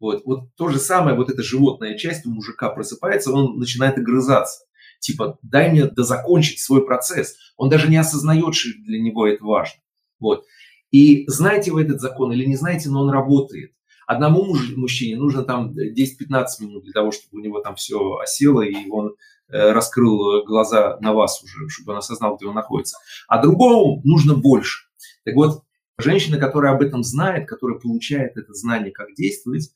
Вот, 0.00 0.22
вот 0.24 0.54
то 0.56 0.68
же 0.68 0.78
самое, 0.78 1.16
вот 1.16 1.30
эта 1.30 1.42
животная 1.42 1.96
часть 1.96 2.26
у 2.26 2.30
мужика 2.30 2.68
просыпается, 2.70 3.32
он 3.32 3.58
начинает 3.58 3.98
огрызаться. 3.98 4.64
Типа, 5.00 5.38
дай 5.42 5.70
мне 5.70 5.86
дозакончить 5.86 6.60
свой 6.60 6.84
процесс. 6.84 7.36
Он 7.56 7.68
даже 7.68 7.88
не 7.88 7.96
осознает, 7.96 8.54
что 8.54 8.70
для 8.84 9.00
него 9.00 9.26
это 9.26 9.44
важно. 9.44 9.80
Вот. 10.20 10.44
И 10.90 11.24
знаете 11.28 11.70
вы 11.70 11.82
этот 11.82 12.00
закон 12.00 12.32
или 12.32 12.44
не 12.44 12.56
знаете, 12.56 12.88
но 12.88 13.02
он 13.02 13.10
работает. 13.10 13.72
Одному 14.08 14.42
муж, 14.42 14.74
мужчине 14.74 15.16
нужно 15.18 15.42
там 15.42 15.74
10-15 15.76 16.46
минут 16.60 16.84
для 16.84 16.94
того, 16.94 17.12
чтобы 17.12 17.38
у 17.38 17.44
него 17.44 17.60
там 17.60 17.74
все 17.76 17.98
осело, 18.16 18.62
и 18.62 18.88
он 18.88 19.16
э, 19.48 19.72
раскрыл 19.72 20.46
глаза 20.46 20.96
на 21.02 21.12
вас 21.12 21.42
уже, 21.42 21.68
чтобы 21.68 21.92
он 21.92 21.98
осознал, 21.98 22.36
где 22.36 22.46
он 22.46 22.54
находится. 22.54 22.96
А 23.28 23.42
другому 23.42 24.00
нужно 24.04 24.34
больше. 24.34 24.86
Так 25.26 25.34
вот, 25.34 25.62
женщина, 25.98 26.38
которая 26.38 26.72
об 26.72 26.80
этом 26.80 27.04
знает, 27.04 27.46
которая 27.46 27.78
получает 27.78 28.38
это 28.38 28.54
знание, 28.54 28.92
как 28.92 29.12
действовать, 29.14 29.74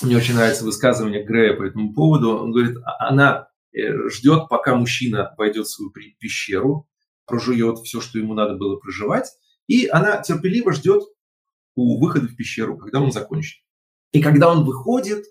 мне 0.00 0.16
очень 0.16 0.36
нравится 0.36 0.64
высказывание 0.64 1.22
Грея 1.22 1.52
по 1.54 1.64
этому 1.64 1.92
поводу. 1.92 2.38
Он 2.38 2.50
говорит, 2.50 2.78
а, 2.82 3.10
она 3.10 3.48
э, 3.74 4.08
ждет, 4.08 4.48
пока 4.48 4.74
мужчина 4.74 5.34
войдет 5.36 5.66
в 5.66 5.70
свою 5.70 5.92
пещеру, 6.18 6.88
прожует 7.26 7.78
все, 7.80 8.00
что 8.00 8.18
ему 8.18 8.32
надо 8.32 8.54
было 8.54 8.76
проживать, 8.76 9.28
и 9.66 9.86
она 9.86 10.22
терпеливо 10.22 10.72
ждет 10.72 11.02
у 11.74 12.00
выхода 12.00 12.26
в 12.26 12.36
пещеру, 12.36 12.78
когда 12.78 13.00
он 13.00 13.12
закончит. 13.12 13.62
И 14.12 14.22
когда 14.22 14.50
он 14.50 14.64
выходит, 14.64 15.24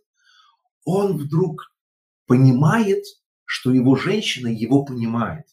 он 0.86 1.18
вдруг 1.18 1.74
понимает, 2.26 3.04
что 3.46 3.72
его 3.72 3.96
женщина 3.96 4.48
его 4.48 4.84
понимает, 4.84 5.46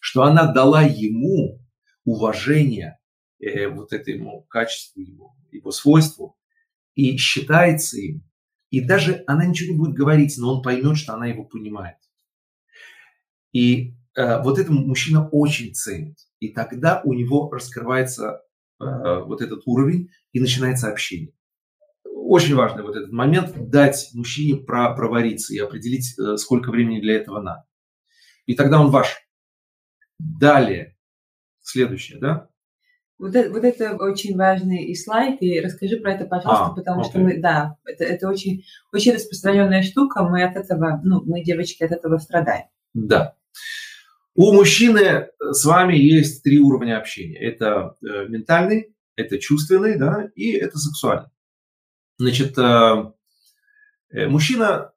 что 0.00 0.22
она 0.22 0.52
дала 0.52 0.82
ему 0.82 1.60
уважение 2.04 2.98
э, 3.40 3.68
вот 3.68 3.92
этому 3.92 4.42
качеству 4.42 5.00
его, 5.00 5.36
его 5.50 5.70
свойству, 5.70 6.36
и 6.94 7.16
считается 7.16 7.98
им. 7.98 8.22
И 8.70 8.80
даже 8.80 9.22
она 9.26 9.46
ничего 9.46 9.72
не 9.72 9.78
будет 9.78 9.94
говорить, 9.94 10.36
но 10.38 10.56
он 10.56 10.62
поймет, 10.62 10.96
что 10.96 11.14
она 11.14 11.26
его 11.26 11.44
понимает. 11.44 11.96
И 13.52 13.94
э, 14.16 14.42
вот 14.42 14.58
это 14.58 14.72
мужчина 14.72 15.28
очень 15.28 15.74
ценит. 15.74 16.18
И 16.40 16.48
тогда 16.48 17.00
у 17.04 17.14
него 17.14 17.50
раскрывается 17.50 18.42
вот 18.78 19.40
этот 19.40 19.62
уровень 19.66 20.10
и 20.32 20.40
начинается 20.40 20.88
общение. 20.88 21.32
Очень 22.04 22.56
важный 22.56 22.82
вот 22.82 22.96
этот 22.96 23.12
момент 23.12 23.70
дать 23.70 24.10
мужчине 24.14 24.56
про, 24.56 24.94
провариться 24.94 25.54
и 25.54 25.58
определить, 25.58 26.18
э, 26.18 26.36
сколько 26.36 26.70
времени 26.70 27.00
для 27.00 27.16
этого 27.16 27.40
надо. 27.40 27.64
И 28.46 28.54
тогда 28.54 28.80
он 28.80 28.90
ваш. 28.90 29.16
Далее, 30.18 30.96
следующее, 31.60 32.18
да? 32.18 32.48
Вот 33.18 33.34
это, 33.34 33.50
вот 33.50 33.64
это 33.64 33.96
очень 33.96 34.36
важный 34.36 34.84
и 34.84 34.94
слайд, 34.94 35.40
и 35.40 35.60
расскажи 35.60 35.96
про 35.96 36.12
это, 36.12 36.26
пожалуйста, 36.26 36.66
а, 36.66 36.74
потому 36.74 37.00
окей. 37.00 37.10
что 37.10 37.18
мы, 37.20 37.40
да, 37.40 37.76
это, 37.84 38.04
это 38.04 38.28
очень, 38.28 38.64
очень 38.92 39.14
распространенная 39.14 39.82
штука, 39.82 40.22
мы 40.22 40.42
от 40.42 40.56
этого, 40.56 41.00
ну, 41.02 41.22
мы, 41.24 41.42
девочки, 41.42 41.82
от 41.82 41.92
этого 41.92 42.18
страдаем. 42.18 42.66
Да. 42.92 43.34
У 44.38 44.52
мужчины 44.52 45.28
с 45.40 45.64
вами 45.64 45.96
есть 45.96 46.42
три 46.42 46.58
уровня 46.58 46.98
общения. 46.98 47.38
Это 47.38 47.96
э, 48.02 48.26
ментальный, 48.28 48.94
это 49.16 49.38
чувственный, 49.38 49.96
да, 49.98 50.28
и 50.34 50.52
это 50.52 50.76
сексуальный. 50.76 51.30
Значит, 52.18 52.58
э, 52.58 53.12
э, 54.10 54.26
мужчина 54.28 54.92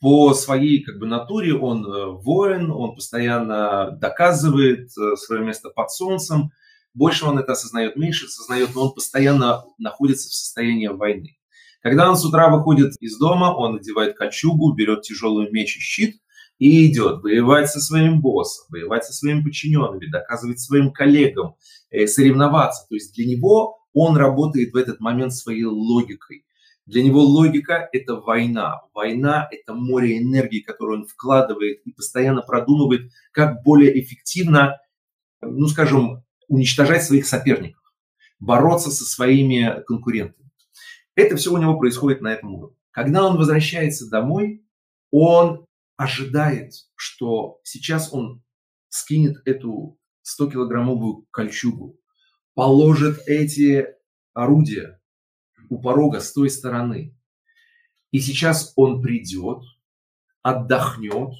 по 0.00 0.32
своей 0.32 0.82
как 0.82 0.98
бы 0.98 1.06
натуре, 1.06 1.54
он 1.54 1.84
воин, 2.22 2.70
он 2.70 2.94
постоянно 2.94 3.90
доказывает 3.90 4.90
свое 4.90 5.44
место 5.44 5.68
под 5.68 5.90
солнцем. 5.90 6.50
Больше 6.94 7.26
он 7.26 7.38
это 7.38 7.52
осознает, 7.52 7.96
меньше 7.96 8.24
осознает, 8.24 8.70
но 8.74 8.86
он 8.86 8.94
постоянно 8.94 9.64
находится 9.76 10.30
в 10.30 10.32
состоянии 10.32 10.88
войны. 10.88 11.36
Когда 11.82 12.08
он 12.08 12.16
с 12.16 12.24
утра 12.24 12.48
выходит 12.48 12.94
из 13.00 13.18
дома, 13.18 13.54
он 13.54 13.74
надевает 13.74 14.16
кольчугу, 14.16 14.72
берет 14.72 15.02
тяжелый 15.02 15.50
меч 15.50 15.76
и 15.76 15.80
щит– 15.80 16.22
и 16.58 16.90
идет 16.90 17.22
воевать 17.22 17.70
со 17.70 17.80
своим 17.80 18.20
боссом, 18.20 18.66
воевать 18.70 19.04
со 19.04 19.12
своими 19.12 19.42
подчиненными, 19.42 20.10
доказывать 20.10 20.60
своим 20.60 20.92
коллегам, 20.92 21.54
э, 21.90 22.06
соревноваться. 22.06 22.86
То 22.88 22.94
есть 22.94 23.14
для 23.14 23.26
него 23.26 23.78
он 23.92 24.16
работает 24.16 24.72
в 24.72 24.76
этот 24.76 25.00
момент 25.00 25.32
своей 25.32 25.64
логикой. 25.64 26.44
Для 26.86 27.02
него 27.02 27.20
логика– 27.20 27.88
это 27.92 28.16
война. 28.16 28.80
Война– 28.94 29.46
это 29.52 29.74
море 29.74 30.18
энергии, 30.18 30.60
которую 30.60 31.00
он 31.00 31.06
вкладывает 31.06 31.82
и 31.84 31.92
постоянно 31.92 32.42
продумывает, 32.42 33.10
как 33.30 33.62
более 33.62 34.00
эффективно, 34.00 34.78
ну, 35.42 35.66
скажем, 35.66 36.24
уничтожать 36.48 37.04
своих 37.04 37.26
соперников, 37.26 37.82
бороться 38.40 38.90
со 38.90 39.04
своими 39.04 39.82
конкурентами. 39.86 40.50
Это 41.14 41.36
все 41.36 41.52
у 41.52 41.58
него 41.58 41.78
происходит 41.78 42.22
на 42.22 42.32
этом 42.32 42.54
уровне. 42.54 42.76
Когда 42.90 43.26
он 43.26 43.36
возвращается 43.36 44.08
домой, 44.08 44.64
он 45.10 45.66
ожидает, 45.98 46.74
что 46.94 47.58
сейчас 47.64 48.14
он 48.14 48.42
скинет 48.88 49.42
эту 49.44 49.98
100-килограммовую 50.24 51.26
кольчугу, 51.30 51.98
положит 52.54 53.20
эти 53.26 53.88
орудия 54.32 55.02
у 55.68 55.82
порога 55.82 56.20
с 56.20 56.32
той 56.32 56.50
стороны. 56.50 57.18
И 58.12 58.20
сейчас 58.20 58.72
он 58.76 59.02
придет, 59.02 59.64
отдохнет 60.42 61.34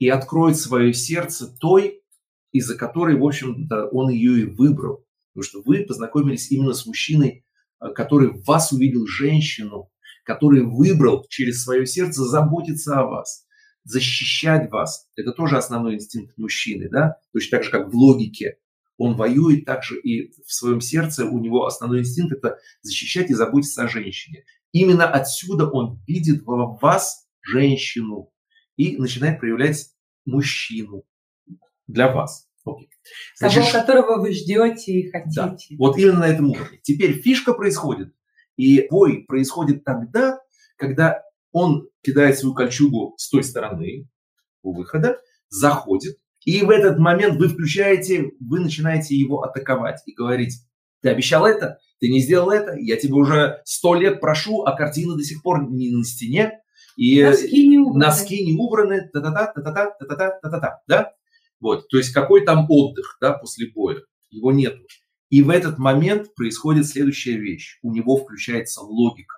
и 0.00 0.08
откроет 0.08 0.58
свое 0.58 0.92
сердце 0.92 1.46
той, 1.58 2.02
из-за 2.50 2.76
которой, 2.76 3.16
в 3.16 3.24
общем-то, 3.24 3.86
он 3.92 4.10
ее 4.10 4.40
и 4.40 4.44
выбрал. 4.44 5.06
Потому 5.32 5.44
что 5.44 5.62
вы 5.64 5.84
познакомились 5.84 6.50
именно 6.50 6.72
с 6.72 6.84
мужчиной, 6.84 7.46
э, 7.80 7.92
который 7.94 8.30
в 8.32 8.44
вас 8.44 8.72
увидел 8.72 9.06
женщину, 9.06 9.92
который 10.24 10.62
выбрал 10.62 11.24
через 11.28 11.62
свое 11.62 11.86
сердце 11.86 12.24
заботиться 12.24 12.98
о 12.98 13.06
вас 13.06 13.46
защищать 13.84 14.70
вас. 14.70 15.08
Это 15.16 15.32
тоже 15.32 15.56
основной 15.56 15.94
инстинкт 15.94 16.36
мужчины, 16.36 16.88
да? 16.90 17.16
Точно 17.32 17.58
так 17.58 17.64
же, 17.64 17.70
как 17.70 17.92
в 17.92 17.94
логике. 17.94 18.58
Он 18.96 19.16
воюет 19.16 19.64
также 19.64 19.98
и 19.98 20.32
в 20.42 20.52
своем 20.52 20.80
сердце 20.80 21.24
у 21.24 21.38
него 21.38 21.64
основной 21.64 22.00
инстинкт– 22.00 22.32
это 22.36 22.58
защищать 22.82 23.30
и 23.30 23.34
заботиться 23.34 23.82
о 23.82 23.88
женщине. 23.88 24.44
Именно 24.72 25.10
отсюда 25.10 25.66
он 25.66 26.02
видит 26.06 26.42
в 26.44 26.78
вас 26.80 27.26
женщину 27.40 28.30
и 28.76 28.96
начинает 28.98 29.40
проявлять 29.40 29.86
мужчину 30.26 31.04
для 31.86 32.12
вас. 32.12 32.46
Окей. 32.64 32.90
Значит, 33.36 33.64
Того, 33.64 33.72
которого 33.72 34.20
вы 34.20 34.32
ждете 34.32 34.92
и 34.92 35.10
хотите. 35.10 35.40
Да, 35.40 35.56
вот 35.78 35.96
именно 35.98 36.20
на 36.20 36.28
этом 36.28 36.50
уровне. 36.50 36.78
Теперь 36.82 37.20
фишка 37.20 37.54
происходит, 37.54 38.12
и 38.56 38.86
бой 38.90 39.24
происходит 39.26 39.84
тогда, 39.84 40.38
когда 40.76 41.22
он 41.52 41.88
кидает 42.02 42.38
свою 42.38 42.54
кольчугу 42.54 43.14
с 43.16 43.28
той 43.28 43.42
стороны 43.42 44.08
у 44.62 44.74
выхода, 44.74 45.18
заходит, 45.48 46.16
и 46.44 46.62
в 46.62 46.70
этот 46.70 46.98
момент 46.98 47.38
вы 47.38 47.48
включаете, 47.48 48.30
вы 48.40 48.60
начинаете 48.60 49.14
его 49.14 49.42
атаковать 49.42 50.00
и 50.06 50.14
говорить, 50.14 50.54
ты 51.02 51.10
обещал 51.10 51.46
это, 51.46 51.78
ты 51.98 52.08
не 52.08 52.20
сделал 52.20 52.50
это, 52.50 52.76
я 52.78 52.96
тебя 52.96 53.14
уже 53.14 53.60
сто 53.64 53.94
лет 53.94 54.20
прошу, 54.20 54.62
а 54.62 54.76
картина 54.76 55.16
до 55.16 55.22
сих 55.22 55.42
пор 55.42 55.70
не 55.70 55.90
на 55.90 56.04
стене, 56.04 56.60
и 56.96 57.22
носки 57.22 57.68
не 57.68 57.78
убраны, 57.78 58.06
носки 58.06 58.44
не 58.44 58.58
убраны 58.58 59.08
та-та-та, 59.12 59.52
та-та-та, 59.52 59.90
та-та-та, 59.98 60.38
та-та-та, 60.42 60.80
да? 60.86 61.12
Вот, 61.60 61.88
то 61.88 61.98
есть 61.98 62.12
какой 62.12 62.44
там 62.44 62.66
отдых, 62.70 63.18
да, 63.20 63.32
после 63.32 63.70
боя? 63.74 64.00
Его 64.30 64.52
нету. 64.52 64.82
И 65.28 65.42
в 65.42 65.50
этот 65.50 65.78
момент 65.78 66.34
происходит 66.34 66.86
следующая 66.86 67.36
вещь. 67.36 67.78
У 67.82 67.92
него 67.92 68.16
включается 68.16 68.80
логика. 68.80 69.36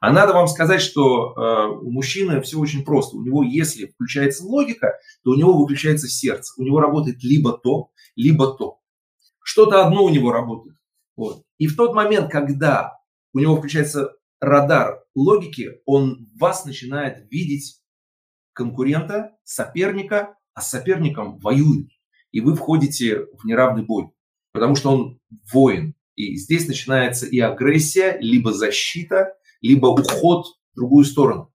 А 0.00 0.12
надо 0.12 0.32
вам 0.32 0.48
сказать, 0.48 0.80
что 0.80 1.34
э, 1.34 1.68
у 1.82 1.90
мужчины 1.90 2.40
все 2.40 2.58
очень 2.58 2.84
просто. 2.84 3.16
У 3.16 3.22
него, 3.22 3.42
если 3.42 3.86
включается 3.86 4.44
логика, 4.44 4.94
то 5.24 5.30
у 5.30 5.34
него 5.34 5.56
выключается 5.58 6.08
сердце. 6.08 6.52
У 6.56 6.64
него 6.64 6.80
работает 6.80 7.22
либо 7.22 7.56
то, 7.56 7.90
либо 8.16 8.54
то. 8.56 8.78
Что-то 9.42 9.84
одно 9.84 10.04
у 10.04 10.08
него 10.08 10.32
работает. 10.32 10.76
Вот. 11.16 11.42
И 11.58 11.66
в 11.66 11.76
тот 11.76 11.94
момент, 11.94 12.30
когда 12.30 12.98
у 13.32 13.38
него 13.38 13.56
включается 13.56 14.12
радар 14.40 15.02
логики, 15.14 15.80
он 15.84 16.28
вас 16.38 16.64
начинает 16.64 17.26
видеть 17.30 17.80
конкурента, 18.52 19.36
соперника, 19.44 20.36
а 20.54 20.60
с 20.60 20.70
соперником 20.70 21.38
воюет. 21.38 21.88
И 22.30 22.40
вы 22.40 22.54
входите 22.54 23.26
в 23.32 23.44
неравный 23.44 23.84
бой. 23.84 24.10
потому 24.52 24.74
что 24.74 24.90
он 24.90 25.20
воин. 25.52 25.94
И 26.16 26.36
здесь 26.36 26.66
начинается 26.66 27.26
и 27.26 27.38
агрессия, 27.38 28.18
либо 28.20 28.52
защита, 28.52 29.34
либо 29.60 29.86
уход 29.86 30.46
в 30.72 30.76
другую 30.76 31.04
сторону. 31.04 31.52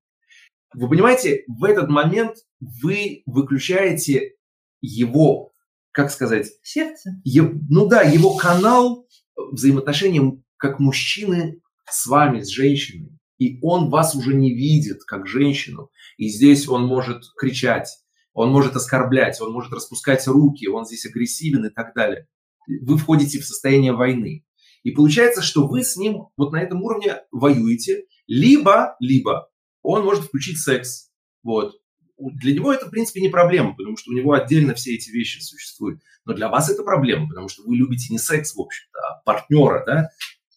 Вы 0.74 0.90
понимаете, 0.90 1.44
в 1.48 1.64
этот 1.64 1.90
момент 1.90 2.38
вы 2.60 3.24
выключаете 3.26 4.34
его, 4.82 5.52
как 5.92 6.12
сказать... 6.12 6.50
Сердце. 6.64 7.22
Е, 7.24 7.44
ну 7.70 7.88
да, 7.88 8.02
его 8.02 8.36
канал 8.36 9.08
взаимоотношений 9.36 10.44
как 10.58 10.80
мужчины 10.80 11.62
с 11.90 12.08
вами, 12.08 12.42
с 12.42 12.48
женщиной. 12.48 13.18
И 13.38 13.60
он 13.62 13.90
вас 13.90 14.16
уже 14.16 14.34
не 14.34 14.54
видит 14.54 15.04
как 15.04 15.28
женщину. 15.28 15.90
И 16.18 16.30
здесь 16.30 16.68
он 16.68 16.86
может 16.86 17.24
кричать, 17.38 17.90
он 18.34 18.52
может 18.52 18.76
оскорблять, 18.76 19.40
он 19.42 19.52
может 19.52 19.74
распускать 19.74 20.26
руки, 20.28 20.68
он 20.68 20.86
здесь 20.86 21.06
агрессивен 21.06 21.66
и 21.66 21.70
так 21.70 21.94
далее. 21.94 22.28
Вы 22.68 22.98
входите 22.98 23.40
в 23.40 23.46
состояние 23.46 23.94
войны. 23.94 24.46
И 24.84 24.92
получается, 24.92 25.42
что 25.42 25.68
вы 25.68 25.84
с 25.84 25.96
ним 25.96 26.28
вот 26.38 26.52
на 26.52 26.62
этом 26.62 26.82
уровне 26.84 27.22
воюете, 27.32 28.06
либо, 28.28 28.96
либо 29.00 29.50
он 29.82 30.04
может 30.04 30.26
включить 30.26 30.60
секс. 30.60 31.10
Вот. 31.42 31.76
Для 32.18 32.54
него 32.54 32.72
это, 32.72 32.88
в 32.88 32.90
принципе, 32.92 33.22
не 33.22 33.30
проблема, 33.30 33.76
потому 33.76 33.98
что 33.98 34.12
у 34.12 34.14
него 34.14 34.34
отдельно 34.34 34.74
все 34.76 34.94
эти 34.96 35.10
вещи 35.10 35.40
существуют. 35.42 36.02
Но 36.26 36.34
для 36.34 36.48
вас 36.48 36.70
это 36.70 36.84
проблема, 36.84 37.28
потому 37.28 37.50
что 37.50 37.64
вы 37.64 37.76
любите 37.76 38.12
не 38.12 38.20
секс, 38.20 38.56
в 38.56 38.62
общем-то, 38.62 39.00
а 39.00 39.22
партнера, 39.26 39.84
да? 39.86 40.10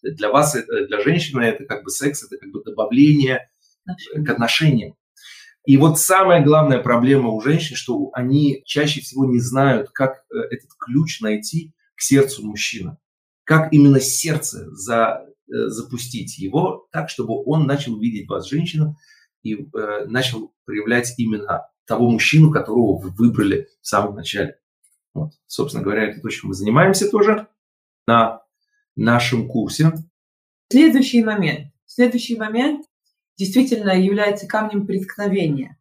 Для 0.03 0.29
вас, 0.29 0.55
это, 0.55 0.85
для 0.87 1.01
женщины 1.01 1.41
это 1.41 1.65
как 1.65 1.83
бы 1.83 1.89
секс, 1.89 2.23
это 2.23 2.37
как 2.37 2.51
бы 2.51 2.63
добавление 2.63 3.49
к 4.13 4.29
отношениям. 4.29 4.95
И 5.65 5.75
вот 5.75 5.99
самая 5.99 6.41
главная 6.43 6.79
проблема 6.79 7.29
у 7.29 7.41
женщин, 7.41 7.75
что 7.75 8.09
они 8.13 8.61
чаще 8.65 9.01
всего 9.01 9.25
не 9.25 9.39
знают, 9.39 9.89
как 9.89 10.23
э, 10.31 10.37
этот 10.49 10.69
ключ 10.79 11.19
найти 11.19 11.73
к 11.95 12.01
сердцу 12.01 12.45
мужчины. 12.45 12.97
Как 13.47 13.71
именно 13.71 14.01
сердце 14.01 14.69
за, 14.75 15.25
э, 15.47 15.67
запустить 15.69 16.37
его 16.37 16.89
так, 16.91 17.09
чтобы 17.09 17.41
он 17.45 17.65
начал 17.65 17.97
видеть 17.97 18.27
вас, 18.27 18.49
женщину, 18.49 18.97
и 19.41 19.53
э, 19.53 20.05
начал 20.07 20.53
проявлять 20.65 21.13
именно 21.17 21.69
того 21.85 22.09
мужчину, 22.09 22.51
которого 22.51 22.99
вы 22.99 23.09
выбрали 23.11 23.69
в 23.81 23.87
самом 23.87 24.15
начале. 24.15 24.59
Вот, 25.13 25.31
собственно 25.45 25.81
говоря, 25.81 26.09
это 26.09 26.19
то, 26.19 26.27
чем 26.27 26.49
мы 26.49 26.55
занимаемся 26.55 27.09
тоже 27.09 27.47
на 28.05 28.41
нашем 28.97 29.47
курсе. 29.47 29.93
Следующий 30.69 31.23
момент. 31.23 31.71
Следующий 31.85 32.35
момент 32.35 32.85
действительно 33.37 33.97
является 33.97 34.45
камнем 34.45 34.85
преткновения. 34.85 35.79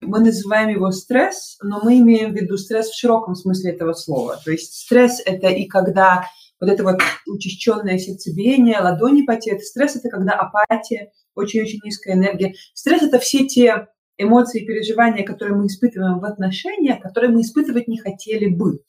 Мы 0.00 0.20
называем 0.20 0.68
его 0.68 0.92
стресс, 0.92 1.58
но 1.60 1.80
мы 1.82 1.98
имеем 1.98 2.30
в 2.30 2.36
виду 2.36 2.56
стресс 2.56 2.90
в 2.90 2.96
широком 2.96 3.34
смысле 3.34 3.72
этого 3.72 3.94
слова. 3.94 4.40
То 4.44 4.52
есть 4.52 4.74
стресс– 4.74 5.20
это 5.26 5.48
и 5.48 5.66
когда 5.66 6.28
вот 6.60 6.70
это 6.70 6.82
вот 6.82 6.98
учащенное 7.26 7.98
сердцебиение, 7.98 8.80
ладони 8.80 9.22
потеют. 9.22 9.62
Стресс– 9.62 9.96
это 9.96 10.08
когда 10.08 10.32
апатия, 10.32 11.12
очень-очень 11.34 11.80
низкая 11.84 12.14
энергия. 12.14 12.54
Стресс– 12.74 13.02
это 13.04 13.18
все 13.18 13.46
те 13.46 13.88
эмоции 14.16 14.62
и 14.62 14.66
переживания, 14.66 15.24
которые 15.24 15.56
мы 15.56 15.66
испытываем 15.66 16.18
в 16.18 16.24
отношениях, 16.24 17.00
которые 17.00 17.30
мы 17.30 17.42
испытывать 17.42 17.86
не 17.86 17.98
хотели 17.98 18.46
бы. 18.46 18.80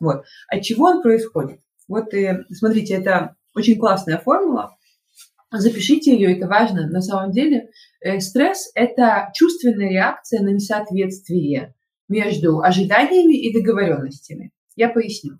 Вот. 0.00 0.24
От 0.48 0.62
чего 0.62 0.86
он 0.86 1.02
происходит? 1.02 1.60
Вот 1.88 2.12
и 2.14 2.32
смотрите, 2.50 2.94
это 2.94 3.36
очень 3.54 3.78
классная 3.78 4.18
формула. 4.18 4.76
Запишите 5.52 6.12
ее, 6.14 6.36
это 6.36 6.48
важно. 6.48 6.88
На 6.88 7.02
самом 7.02 7.30
деле 7.30 7.68
э, 8.00 8.20
стресс– 8.20 8.70
это 8.74 9.30
чувственная 9.34 9.90
реакция 9.90 10.42
на 10.42 10.48
несоответствие 10.48 11.74
между 12.08 12.60
ожиданиями 12.60 13.36
и 13.36 13.52
договоренностями. 13.52 14.50
Я 14.76 14.88
поясню. 14.88 15.38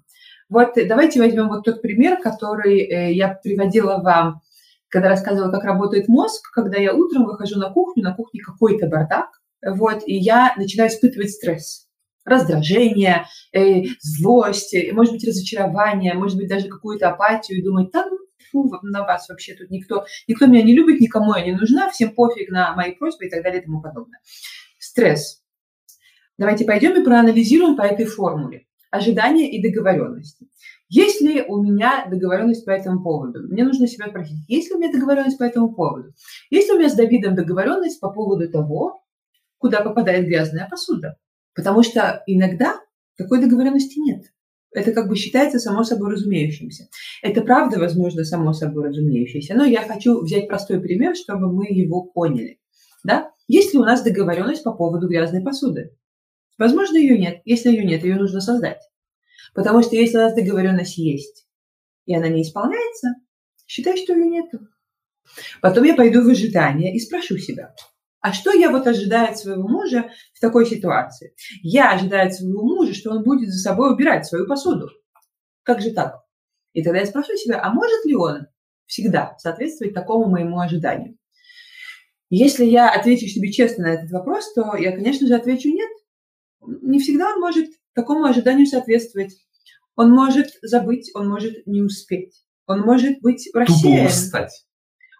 Вот 0.52 0.74
давайте 0.86 1.18
возьмем 1.18 1.48
вот 1.48 1.64
тот 1.64 1.80
пример, 1.80 2.20
который 2.20 2.80
э, 2.80 3.12
я 3.14 3.28
приводила 3.28 4.02
вам, 4.02 4.42
когда 4.88 5.08
рассказывала, 5.08 5.50
как 5.50 5.64
работает 5.64 6.08
мозг, 6.08 6.50
когда 6.52 6.76
я 6.76 6.92
утром 6.92 7.24
выхожу 7.24 7.58
на 7.58 7.70
кухню, 7.70 8.02
на 8.02 8.14
кухне 8.14 8.40
какой-то 8.40 8.86
бардак, 8.86 9.30
вот, 9.66 10.02
и 10.04 10.14
я 10.14 10.52
начинаю 10.58 10.90
испытывать 10.90 11.30
стресс 11.30 11.88
раздражение, 12.24 13.26
э, 13.52 13.84
злость, 14.00 14.76
может 14.92 15.14
быть, 15.14 15.26
разочарование, 15.26 16.14
может 16.14 16.36
быть, 16.36 16.48
даже 16.48 16.68
какую-то 16.68 17.08
апатию, 17.08 17.58
и 17.58 17.62
думать, 17.62 17.90
там 17.90 18.10
фу, 18.50 18.70
на 18.82 19.04
вас 19.04 19.28
вообще 19.30 19.54
тут 19.54 19.70
никто, 19.70 20.04
никто 20.28 20.46
меня 20.46 20.62
не 20.62 20.76
любит, 20.76 21.00
никому 21.00 21.34
я 21.34 21.44
не 21.44 21.52
нужна, 21.52 21.90
всем 21.90 22.14
пофиг 22.14 22.50
на 22.50 22.76
мои 22.76 22.94
просьбы 22.94 23.26
и 23.26 23.30
так 23.30 23.42
далее 23.42 23.62
и 23.62 23.64
тому 23.64 23.80
подобное. 23.80 24.20
Стресс. 24.78 25.42
Давайте 26.36 26.66
пойдем 26.66 27.00
и 27.00 27.04
проанализируем 27.04 27.74
по 27.74 27.82
этой 27.82 28.04
формуле. 28.04 28.66
Ожидания 28.92 29.50
и 29.50 29.62
договоренности. 29.62 30.48
Есть 30.90 31.22
ли 31.22 31.42
у 31.48 31.62
меня 31.62 32.06
договоренность 32.10 32.66
по 32.66 32.70
этому 32.70 33.02
поводу? 33.02 33.48
Мне 33.48 33.64
нужно 33.64 33.86
себя 33.86 34.08
спросить, 34.08 34.36
есть 34.48 34.68
ли 34.68 34.76
у 34.76 34.78
меня 34.78 34.92
договоренность 34.92 35.38
по 35.38 35.44
этому 35.44 35.72
поводу? 35.72 36.12
Есть 36.50 36.68
ли 36.68 36.74
у 36.74 36.78
меня 36.78 36.90
с 36.90 36.94
Давидом 36.94 37.34
договоренность 37.34 37.98
по 38.00 38.12
поводу 38.12 38.50
того, 38.50 39.02
куда 39.56 39.80
попадает 39.80 40.26
грязная 40.26 40.68
посуда? 40.70 41.16
Потому 41.54 41.82
что 41.82 42.22
иногда 42.26 42.80
такой 43.16 43.40
договоренности 43.40 43.98
нет. 43.98 44.26
Это 44.74 44.92
как 44.92 45.08
бы 45.08 45.16
считается 45.16 45.58
само 45.58 45.84
собой 45.84 46.12
разумеющимся. 46.12 46.88
Это 47.22 47.40
правда, 47.40 47.78
возможно, 47.78 48.24
само 48.24 48.52
собой 48.52 48.88
разумеющееся. 48.88 49.54
Но 49.54 49.64
я 49.64 49.80
хочу 49.80 50.20
взять 50.20 50.48
простой 50.48 50.82
пример, 50.82 51.16
чтобы 51.16 51.50
мы 51.50 51.64
его 51.70 52.04
поняли. 52.04 52.58
Да? 53.04 53.30
Есть 53.48 53.72
ли 53.72 53.80
у 53.80 53.84
нас 53.84 54.02
договоренность 54.02 54.64
по 54.64 54.72
поводу 54.72 55.08
грязной 55.08 55.42
посуды? 55.42 55.96
Возможно, 56.62 56.96
ее 56.96 57.18
нет. 57.18 57.42
Если 57.44 57.70
ее 57.70 57.84
нет, 57.84 58.04
ее 58.04 58.14
нужно 58.14 58.40
создать. 58.40 58.78
Потому 59.52 59.82
что 59.82 59.96
если 59.96 60.16
у 60.16 60.20
нас 60.20 60.32
договоренность 60.32 60.96
есть, 60.96 61.44
и 62.06 62.14
она 62.14 62.28
не 62.28 62.42
исполняется, 62.42 63.16
считай, 63.66 63.96
что 63.96 64.12
ее 64.12 64.28
нет. 64.28 64.46
Потом 65.60 65.82
я 65.82 65.96
пойду 65.96 66.22
в 66.22 66.28
ожидание 66.28 66.94
и 66.94 67.00
спрошу 67.00 67.36
себя, 67.38 67.74
а 68.20 68.32
что 68.32 68.52
я 68.52 68.70
вот 68.70 68.86
ожидаю 68.86 69.30
от 69.30 69.38
своего 69.38 69.66
мужа 69.66 70.12
в 70.34 70.38
такой 70.38 70.64
ситуации? 70.64 71.34
Я 71.64 71.90
ожидаю 71.90 72.28
от 72.28 72.34
своего 72.34 72.62
мужа, 72.62 72.94
что 72.94 73.10
он 73.10 73.24
будет 73.24 73.48
за 73.48 73.58
собой 73.58 73.92
убирать 73.92 74.24
свою 74.24 74.46
посуду. 74.46 74.88
Как 75.64 75.80
же 75.80 75.90
так? 75.90 76.14
И 76.74 76.84
тогда 76.84 77.00
я 77.00 77.06
спрошу 77.06 77.34
себя, 77.34 77.60
а 77.60 77.72
может 77.72 78.04
ли 78.04 78.14
он 78.14 78.46
всегда 78.86 79.34
соответствовать 79.38 79.94
такому 79.94 80.30
моему 80.30 80.60
ожиданию? 80.60 81.18
Если 82.30 82.64
я 82.64 82.88
отвечу 82.88 83.26
себе 83.26 83.50
честно 83.50 83.88
на 83.88 83.94
этот 83.94 84.12
вопрос, 84.12 84.54
то 84.54 84.76
я, 84.76 84.92
конечно 84.92 85.26
же, 85.26 85.34
отвечу 85.34 85.68
нет. 85.68 85.90
Не 86.66 86.98
всегда 87.00 87.34
он 87.34 87.40
может 87.40 87.68
такому 87.94 88.24
ожиданию 88.24 88.66
соответствовать. 88.66 89.36
Он 89.96 90.10
может 90.10 90.48
забыть, 90.62 91.10
он 91.14 91.28
может 91.28 91.66
не 91.66 91.82
успеть. 91.82 92.44
Он 92.66 92.80
может 92.80 93.20
быть 93.20 93.48
рассеян. 93.52 94.08
Тупо 94.08 94.48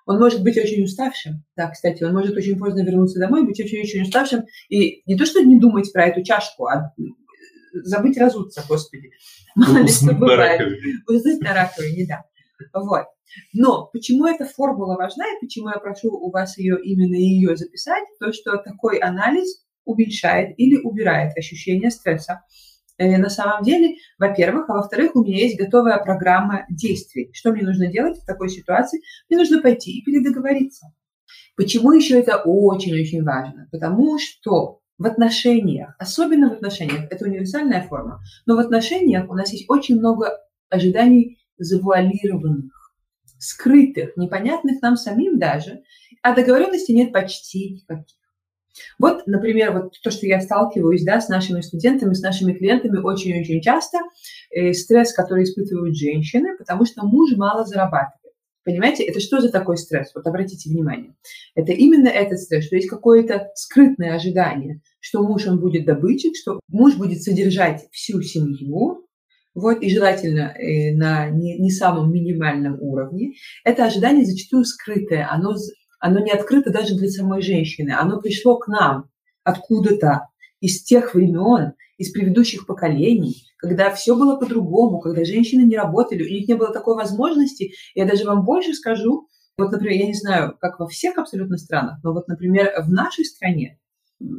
он 0.07 0.19
может 0.19 0.43
быть 0.43 0.59
очень 0.59 0.83
уставшим. 0.83 1.45
Да, 1.57 1.71
кстати, 1.71 2.03
он 2.03 2.13
может 2.13 2.37
очень 2.37 2.59
поздно 2.59 2.85
вернуться 2.85 3.21
домой, 3.21 3.45
быть 3.45 3.61
очень-очень 3.61 4.03
уставшим. 4.03 4.45
И 4.69 5.03
не 5.07 5.17
то, 5.17 5.25
что 5.27 5.43
не 5.43 5.59
думать 5.59 5.93
про 5.93 6.07
эту 6.07 6.23
чашку, 6.23 6.67
а 6.67 6.93
забыть 7.73 8.19
разуться, 8.19 8.65
господи. 8.69 9.11
Мало 9.55 9.79
ли 9.79 9.89
что 9.89 10.15
бывает. 10.15 10.61
На 11.41 11.55
раковине, 11.55 12.07
да. 12.07 12.25
Вот. 12.75 13.07
Но 13.55 13.87
почему 13.93 14.27
эта 14.27 14.45
формула 14.45 14.97
важна 14.97 15.25
и 15.27 15.41
почему 15.41 15.69
я 15.71 15.79
прошу 15.79 16.11
у 16.11 16.31
вас 16.31 16.59
ее 16.59 16.79
именно 16.83 17.15
ее 17.15 17.57
записать, 17.57 18.05
то 18.21 18.33
что 18.33 18.59
такой 18.59 18.99
анализ 18.99 19.65
уменьшает 19.85 20.59
или 20.59 20.77
убирает 20.77 21.37
ощущение 21.37 21.91
стресса. 21.91 22.43
Э, 22.99 23.17
на 23.19 23.31
самом 23.31 23.63
деле, 23.63 23.97
во-первых, 24.19 24.69
а 24.69 24.75
во-вторых, 24.75 25.17
у 25.17 25.25
меня 25.25 25.39
есть 25.39 25.59
готовая 25.59 25.99
программа 25.99 26.67
действий. 26.71 27.31
Что 27.33 27.53
мне 27.53 27.63
нужно 27.63 27.87
делать 27.87 28.19
в 28.19 28.27
такой 28.27 28.49
ситуации? 28.49 29.01
Мне 29.29 29.39
нужно 29.39 29.61
пойти 29.61 29.99
и 29.99 30.03
передоговориться. 30.03 30.93
Почему 31.57 31.93
еще 31.93 32.19
это 32.19 32.37
очень-очень 32.37 33.23
важно? 33.25 33.69
Потому 33.71 34.19
что 34.19 34.81
в 34.99 35.07
отношениях, 35.07 35.95
особенно 35.99 36.51
в 36.51 36.53
отношениях, 36.53 37.07
это 37.11 37.25
универсальная 37.25 37.83
форма, 37.83 38.21
но 38.47 38.57
в 38.57 38.59
отношениях 38.61 39.29
у 39.29 39.35
нас 39.35 39.53
есть 39.53 39.69
очень 39.69 39.99
много 39.99 40.39
ожиданий 40.71 41.39
завуалированных, 41.59 42.73
скрытых, 43.39 44.17
непонятных 44.17 44.81
нам 44.81 44.97
самим 44.97 45.39
даже, 45.39 45.83
а 46.23 46.35
договоренности 46.35 46.93
нет 46.93 47.13
почти 47.13 47.75
никаких. 47.75 48.17
Вот, 48.99 49.27
например, 49.27 49.73
вот 49.73 49.95
то, 50.03 50.11
что 50.11 50.27
я 50.27 50.41
сталкиваюсь 50.41 51.05
да, 51.05 51.21
с 51.21 51.29
нашими 51.29 51.61
студентами, 51.61 52.15
с 52.15 52.23
нашими 52.23 52.53
клиентами 52.53 52.99
очень-очень 52.99 53.61
часто, 53.61 53.99
э, 54.51 54.73
стресс, 54.73 55.13
который 55.13 55.45
испытывают 55.45 55.97
женщины, 55.97 56.57
потому 56.57 56.85
что 56.85 57.05
муж 57.05 57.33
мало 57.37 57.65
зарабатывает. 57.65 58.23
Понимаете, 58.65 59.03
это 59.03 59.19
что 59.19 59.41
за 59.41 59.51
такой 59.51 59.77
стресс? 59.77 60.13
Вот 60.15 60.27
обратите 60.27 60.71
внимание. 60.71 61.15
Это 61.57 61.73
именно 61.73 62.09
этот 62.09 62.39
стресс, 62.39 62.67
что 62.67 62.77
есть 62.77 62.89
какое-то 62.89 63.51
скрытное 63.55 64.15
ожидание, 64.15 64.81
что 65.01 65.23
муж, 65.23 65.47
он 65.47 65.59
будет 65.59 65.85
добытчик, 65.85 66.37
что 66.37 66.61
муж 66.69 66.97
будет 66.97 67.23
содержать 67.23 67.89
всю 67.91 68.23
семью, 68.23 69.07
вот, 69.55 69.83
и 69.83 69.91
желательно 69.91 70.55
э, 70.57 70.95
на 70.95 71.29
не, 71.29 71.59
не 71.59 71.71
самом 71.71 72.13
минимальном 72.13 72.81
уровне. 72.81 73.33
Это 73.65 73.85
ожидание 73.85 74.25
зачастую 74.25 74.65
скрытое, 74.65 75.29
оно 75.31 75.57
оно 76.03 76.19
не 76.19 76.33
открыто 76.33 76.73
даже 76.73 76.97
для 76.97 77.09
самой 77.09 77.43
женщины. 77.43 77.95
Оно 77.97 78.21
пришло 78.21 78.59
к 78.59 78.67
нам 78.67 79.09
откуда-то 79.45 80.27
из 80.61 80.83
тех 80.83 81.15
времен, 81.15 81.75
из 81.97 82.11
предыдущих 82.11 82.67
поколений, 82.67 83.47
когда 83.57 83.93
все 83.93 84.17
было 84.17 84.37
по-другому, 84.37 84.99
когда 84.99 85.25
женщины 85.25 85.63
не 85.63 85.77
работали, 85.77 86.25
у 86.25 86.29
них 86.29 86.49
не 86.49 86.55
было 86.55 86.73
такой 86.73 86.97
возможности. 86.97 87.75
Я 87.95 88.05
даже 88.05 88.25
вам 88.25 88.45
больше 88.45 88.75
скажу, 88.75 89.29
вот, 89.57 89.71
например, 89.71 90.01
я 90.01 90.07
не 90.07 90.15
знаю, 90.15 90.57
как 90.61 90.81
во 90.81 90.89
всех 90.89 91.19
абсолютно 91.19 91.57
странах, 91.57 92.01
но 92.03 92.13
вот, 92.13 92.27
например, 92.27 92.73
в 92.83 92.91
нашей 92.91 93.25
стране 93.25 93.79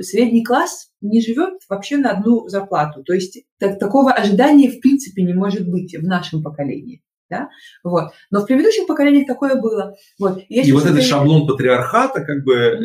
средний 0.02 0.44
класс 0.44 0.90
не 1.00 1.22
живет 1.22 1.62
вообще 1.70 1.96
на 1.96 2.12
одну 2.12 2.50
зарплату. 2.50 3.04
То 3.04 3.14
есть 3.14 3.46
так, 3.58 3.80
такого 3.80 4.12
ожидания 4.12 4.70
в 4.70 4.82
принципе 4.82 5.24
не 5.24 5.34
может 5.34 5.70
быть 5.70 5.96
в 5.96 6.04
нашем 6.04 6.44
поколении. 6.44 7.02
Да? 7.30 7.50
Вот. 7.84 8.12
Но 8.32 8.42
в 8.42 8.46
предыдущих 8.46 8.86
поколениях 8.86 9.28
такое 9.28 9.56
было. 9.56 9.96
Вот. 10.20 10.40
И, 10.50 10.62
и 10.62 10.72
вот 10.72 10.86
этот 10.86 11.04
шаблон 11.04 11.48
патриархата 11.48 12.24
как 12.24 12.44
бы 12.44 12.54
э, 12.54 12.78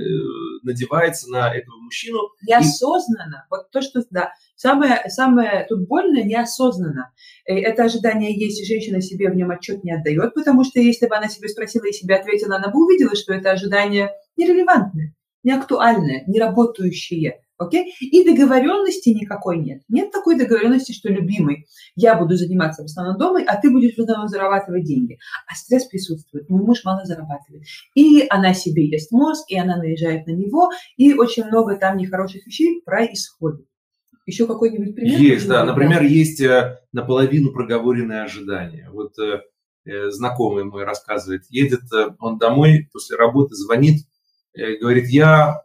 надевается 0.62 1.30
на 1.30 1.54
этого 1.54 1.76
мужчину. 1.78 2.18
Неосознанно. 2.46 3.44
И... 3.46 3.48
Вот 3.50 3.70
то, 3.70 3.82
что, 3.82 4.02
да, 4.10 4.32
самое, 4.56 5.02
самое 5.08 5.66
тут 5.68 5.86
больно, 5.86 6.22
неосознанно. 6.22 7.12
Э, 7.46 7.58
это 7.58 7.84
ожидание 7.84 8.38
есть, 8.38 8.60
и 8.60 8.66
женщина 8.66 9.00
себе 9.00 9.30
в 9.30 9.34
нем 9.34 9.50
отчет 9.50 9.84
не 9.84 9.92
отдает, 9.92 10.34
потому 10.34 10.64
что 10.64 10.80
если 10.80 11.06
бы 11.06 11.16
она 11.16 11.28
себе 11.28 11.48
спросила 11.48 11.84
и 11.86 11.92
себе 11.92 12.16
ответила, 12.16 12.56
она 12.56 12.68
бы 12.68 12.84
увидела, 12.84 13.14
что 13.16 13.32
это 13.34 13.50
ожидание 13.50 14.10
нерелевантное, 14.36 15.14
неактуальное, 15.42 16.24
неработающее. 16.26 17.42
Окей? 17.58 17.92
И 18.00 18.24
договоренности 18.24 19.08
никакой 19.08 19.58
нет. 19.58 19.82
Нет 19.88 20.12
такой 20.12 20.38
договоренности, 20.38 20.92
что 20.92 21.08
любимый, 21.08 21.66
я 21.96 22.14
буду 22.14 22.36
заниматься 22.36 22.82
в 22.82 22.84
основном 22.84 23.18
дома, 23.18 23.40
а 23.44 23.60
ты 23.60 23.70
будешь 23.70 23.96
в 23.96 23.98
основном 24.00 24.28
зарабатывать 24.28 24.84
деньги. 24.84 25.18
А 25.50 25.56
стресс 25.56 25.86
присутствует. 25.86 26.48
Мой 26.48 26.62
муж 26.62 26.84
мало 26.84 27.04
зарабатывает. 27.04 27.64
И 27.96 28.24
она 28.30 28.54
себе 28.54 28.86
ест 28.86 29.10
мозг, 29.10 29.44
и 29.48 29.58
она 29.58 29.76
наезжает 29.76 30.28
на 30.28 30.32
него, 30.32 30.70
и 30.96 31.14
очень 31.14 31.46
много 31.46 31.76
там 31.76 31.96
нехороших 31.96 32.46
вещей 32.46 32.80
происходит. 32.84 33.66
Еще 34.28 34.46
какой-нибудь 34.46 34.94
пример? 34.94 35.18
Есть, 35.18 35.48
да. 35.48 35.64
Например, 35.64 36.02
есть 36.02 36.40
э, 36.42 36.78
наполовину 36.92 37.50
проговоренное 37.50 38.24
ожидание. 38.24 38.90
Вот 38.92 39.18
э, 39.18 39.40
э, 39.86 40.10
знакомый 40.10 40.64
мой 40.64 40.84
рассказывает, 40.84 41.44
едет 41.48 41.80
он 42.20 42.36
домой 42.36 42.90
после 42.92 43.16
работы, 43.16 43.54
звонит, 43.54 44.02
говорит, 44.80 45.08
я 45.08 45.62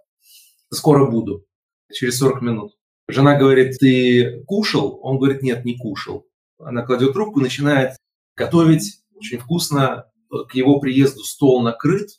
скоро 0.72 1.10
буду 1.10 1.46
через 1.92 2.18
40 2.20 2.42
минут. 2.42 2.74
Жена 3.08 3.38
говорит, 3.38 3.78
ты 3.80 4.44
кушал? 4.46 5.00
Он 5.02 5.18
говорит, 5.18 5.42
нет, 5.42 5.66
не 5.66 5.78
кушал. 5.78 6.26
Она 6.60 6.84
кладет 6.84 7.14
трубку, 7.14 7.40
начинает 7.42 7.98
готовить 8.36 9.04
очень 9.16 9.40
вкусно. 9.40 10.06
К 10.30 10.56
его 10.56 10.80
приезду 10.80 11.24
стол 11.24 11.62
накрыт. 11.62 12.10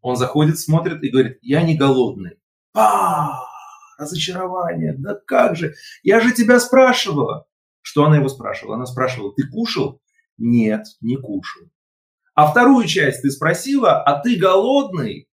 Он 0.00 0.16
заходит, 0.16 0.58
смотрит 0.58 1.02
и 1.02 1.08
говорит, 1.08 1.38
я 1.40 1.62
не 1.62 1.76
голодный. 1.76 2.38
А, 2.74 3.40
разочарование, 3.98 4.94
да 4.98 5.18
как 5.26 5.56
же? 5.56 5.74
Я 6.02 6.20
же 6.20 6.32
тебя 6.32 6.60
спрашивала. 6.60 7.46
Что 7.80 8.04
она 8.04 8.16
его 8.16 8.28
спрашивала? 8.28 8.76
Она 8.76 8.86
спрашивала, 8.86 9.32
ты 9.34 9.46
кушал? 9.46 10.00
Нет, 10.36 10.84
не 11.00 11.16
кушал. 11.16 11.68
А 12.34 12.50
вторую 12.50 12.86
часть 12.86 13.22
ты 13.22 13.30
спросила, 13.30 14.02
а 14.02 14.20
ты 14.20 14.36
голодный? 14.36 15.28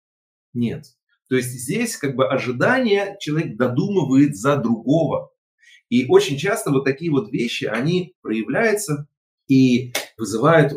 Нет. 0.54 0.86
То 1.30 1.36
есть 1.36 1.50
здесь 1.50 1.98
как 1.98 2.16
бы 2.16 2.28
ожидание 2.28 3.16
человек 3.20 3.56
додумывает 3.56 4.36
за 4.36 4.58
другого. 4.58 5.32
И 5.90 6.06
очень 6.08 6.38
часто 6.38 6.72
вот 6.72 6.84
такие 6.84 7.12
вот 7.12 7.32
вещи, 7.32 7.66
они 7.66 8.16
проявляются 8.22 9.08
и 9.48 9.94
вызывают 10.18 10.74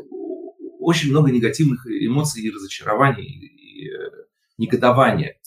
очень 0.80 1.10
много 1.10 1.30
негативных 1.30 1.86
эмоций 1.86 2.42
и 2.42 2.50
разочарований, 2.50 3.24
и 3.24 3.88
э, 3.88 4.10
негодования. 4.58 5.38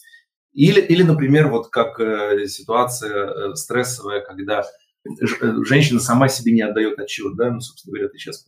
Или, 0.53 0.81
или, 0.81 1.03
например, 1.03 1.49
вот 1.49 1.69
как 1.69 1.99
э, 1.99 2.47
ситуация 2.47 3.51
э, 3.51 3.55
стрессовая, 3.55 4.21
когда 4.21 4.65
женщина 5.65 5.99
сама 5.99 6.27
себе 6.27 6.51
не 6.51 6.61
отдает 6.61 6.99
отчет, 6.99 7.35
да, 7.35 7.51
ну, 7.51 7.61
собственно 7.61 7.93
говоря, 7.93 8.09
ты 8.09 8.17
сейчас 8.17 8.45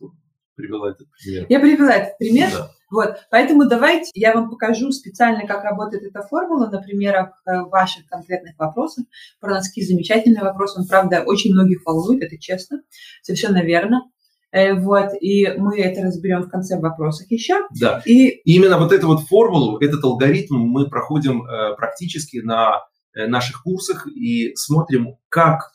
привела 0.56 0.90
этот 0.90 1.08
пример. 1.12 1.46
Я 1.48 1.60
привела 1.60 1.94
этот 1.94 2.18
пример. 2.18 2.50
Да. 2.52 2.74
Вот, 2.90 3.16
поэтому 3.30 3.68
давайте 3.68 4.10
я 4.14 4.34
вам 4.34 4.50
покажу 4.50 4.90
специально, 4.90 5.46
как 5.46 5.62
работает 5.62 6.02
эта 6.02 6.22
формула 6.22 6.68
на 6.68 6.82
примерах 6.82 7.30
э, 7.46 7.62
ваших 7.62 8.06
конкретных 8.06 8.58
вопросов. 8.58 9.04
Про 9.40 9.54
носки 9.54 9.84
замечательный 9.84 10.42
вопрос, 10.42 10.76
он, 10.76 10.86
правда, 10.88 11.22
очень 11.24 11.52
многих 11.52 11.86
волнует, 11.86 12.22
это 12.22 12.36
честно, 12.38 12.82
совершенно 13.22 13.62
верно. 13.62 14.10
Э, 14.50 14.74
вот, 14.74 15.10
и 15.20 15.46
мы 15.56 15.78
это 15.78 16.02
разберем 16.02 16.42
в 16.42 16.50
конце 16.50 16.80
вопросов 16.80 17.30
еще. 17.30 17.54
Да, 17.80 18.02
и 18.04 18.40
именно 18.44 18.76
вот 18.76 18.92
эту 18.92 19.06
вот 19.06 19.20
формулу, 19.20 19.78
этот 19.78 20.02
алгоритм 20.02 20.56
мы 20.56 20.90
проходим 20.90 21.44
э, 21.44 21.76
практически 21.76 22.38
на 22.38 22.82
наших 23.12 23.64
курсах 23.64 24.06
и 24.06 24.54
смотрим, 24.54 25.16
как 25.28 25.72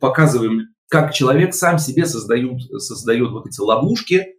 показываем, 0.00 0.68
как 0.88 1.12
человек 1.12 1.52
сам 1.52 1.78
себе 1.78 2.06
создает, 2.06 2.62
создает 2.78 3.30
вот 3.30 3.46
эти 3.46 3.60
ловушки, 3.60 4.36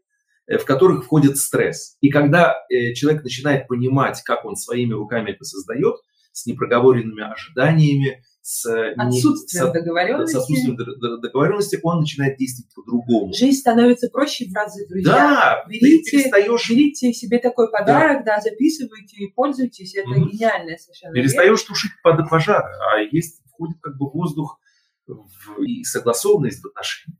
в 0.47 0.65
которых 0.65 1.05
входит 1.05 1.37
стресс. 1.37 1.97
И 2.01 2.09
когда 2.09 2.55
э, 2.69 2.93
человек 2.93 3.23
начинает 3.23 3.67
понимать, 3.67 4.21
как 4.23 4.45
он 4.45 4.55
своими 4.55 4.93
руками 4.93 5.31
это 5.31 5.43
создает, 5.45 5.95
с 6.31 6.45
непроговоренными 6.45 7.31
ожиданиями, 7.31 8.23
с 8.41 8.65
отсутствием, 8.97 9.67
не, 9.67 9.73
договоренности. 9.73 10.33
с 10.33 10.35
отсутствием 10.35 10.75
договоренности, 10.75 11.79
он 11.81 12.01
начинает 12.01 12.37
действовать 12.37 12.73
по-другому. 12.73 13.33
Жизнь 13.33 13.59
становится 13.59 14.09
проще 14.09 14.49
в 14.49 14.53
разы, 14.53 14.85
друзья. 14.89 15.11
Да, 15.11 15.65
берите, 15.69 16.11
перестаешь... 16.11 16.69
берите 16.69 17.13
себе 17.13 17.39
такой 17.39 17.71
подарок, 17.71 18.25
да, 18.25 18.37
да 18.37 18.41
записывайте 18.41 19.15
и 19.17 19.31
пользуйтесь, 19.31 19.95
это 19.95 20.09
mm-hmm. 20.09 20.29
гениальное 20.29 20.77
совершенно. 20.77 21.13
Перестаешь 21.13 21.59
вещь. 21.59 21.67
тушить 21.67 21.91
под 22.03 22.29
пожар, 22.29 22.65
а 22.65 22.99
есть 22.99 23.41
входит 23.47 23.77
как 23.81 23.97
бы 23.97 24.09
воздух 24.09 24.59
в, 25.07 25.63
и 25.63 25.83
согласованность 25.83 26.61
в 26.61 26.67
отношениях. 26.67 27.19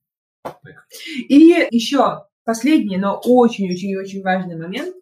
И 1.30 1.68
еще 1.72 2.26
последний, 2.46 2.98
но 2.98 3.20
очень-очень-очень 3.24 4.22
важный 4.22 4.58
момент. 4.58 4.96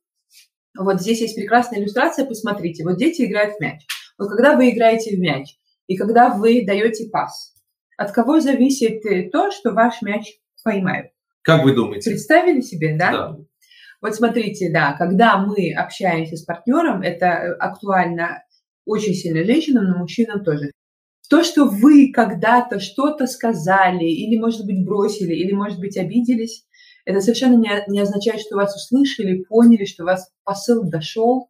Вот 0.78 1.02
здесь 1.02 1.22
есть 1.22 1.36
прекрасная 1.36 1.80
иллюстрация, 1.80 2.26
посмотрите. 2.26 2.84
Вот 2.84 2.98
дети 2.98 3.24
играют 3.24 3.56
в 3.56 3.62
мяч. 3.62 3.82
Вот 4.18 4.30
когда 4.30 4.56
вы 4.56 4.70
играете 4.70 5.16
в 5.16 5.20
мяч, 5.20 5.56
и 5.88 5.98
когда 5.98 6.30
вы 6.30 6.64
даете 6.66 7.10
пас, 7.10 7.54
от 7.98 8.12
кого 8.12 8.40
зависит 8.40 9.02
то, 9.32 9.52
что 9.52 9.72
ваш 9.72 10.02
мяч 10.02 10.26
поймают? 10.64 11.12
Как 11.44 11.64
вы 11.64 11.76
думаете? 11.76 12.12
Представили 12.12 12.62
себе, 12.62 12.96
да? 12.98 13.12
Да. 13.12 13.38
Вот 14.02 14.16
смотрите, 14.16 14.72
да, 14.72 14.94
когда 14.94 15.38
мы 15.38 15.74
общаемся 15.74 16.36
с 16.36 16.44
партнером, 16.44 17.02
это 17.02 17.56
актуально 17.60 18.44
очень 18.86 19.14
сильно 19.14 19.44
женщинам, 19.44 19.86
но 19.86 19.98
мужчинам 20.00 20.44
тоже. 20.44 20.72
То, 21.30 21.44
что 21.44 21.66
вы 21.66 22.12
когда-то 22.12 22.80
что-то 22.80 23.28
сказали, 23.28 24.06
или, 24.06 24.40
может 24.40 24.66
быть, 24.66 24.84
бросили, 24.84 25.34
или, 25.34 25.54
может 25.54 25.80
быть, 25.80 25.98
обиделись, 25.98 26.66
это 27.06 27.22
совершенно 27.22 27.56
не, 27.56 27.70
не 27.88 28.00
означает, 28.00 28.42
что 28.42 28.56
вас 28.56 28.76
услышали, 28.76 29.44
поняли, 29.44 29.86
что 29.86 30.04
вас 30.04 30.30
посыл 30.44 30.84
дошел, 30.84 31.50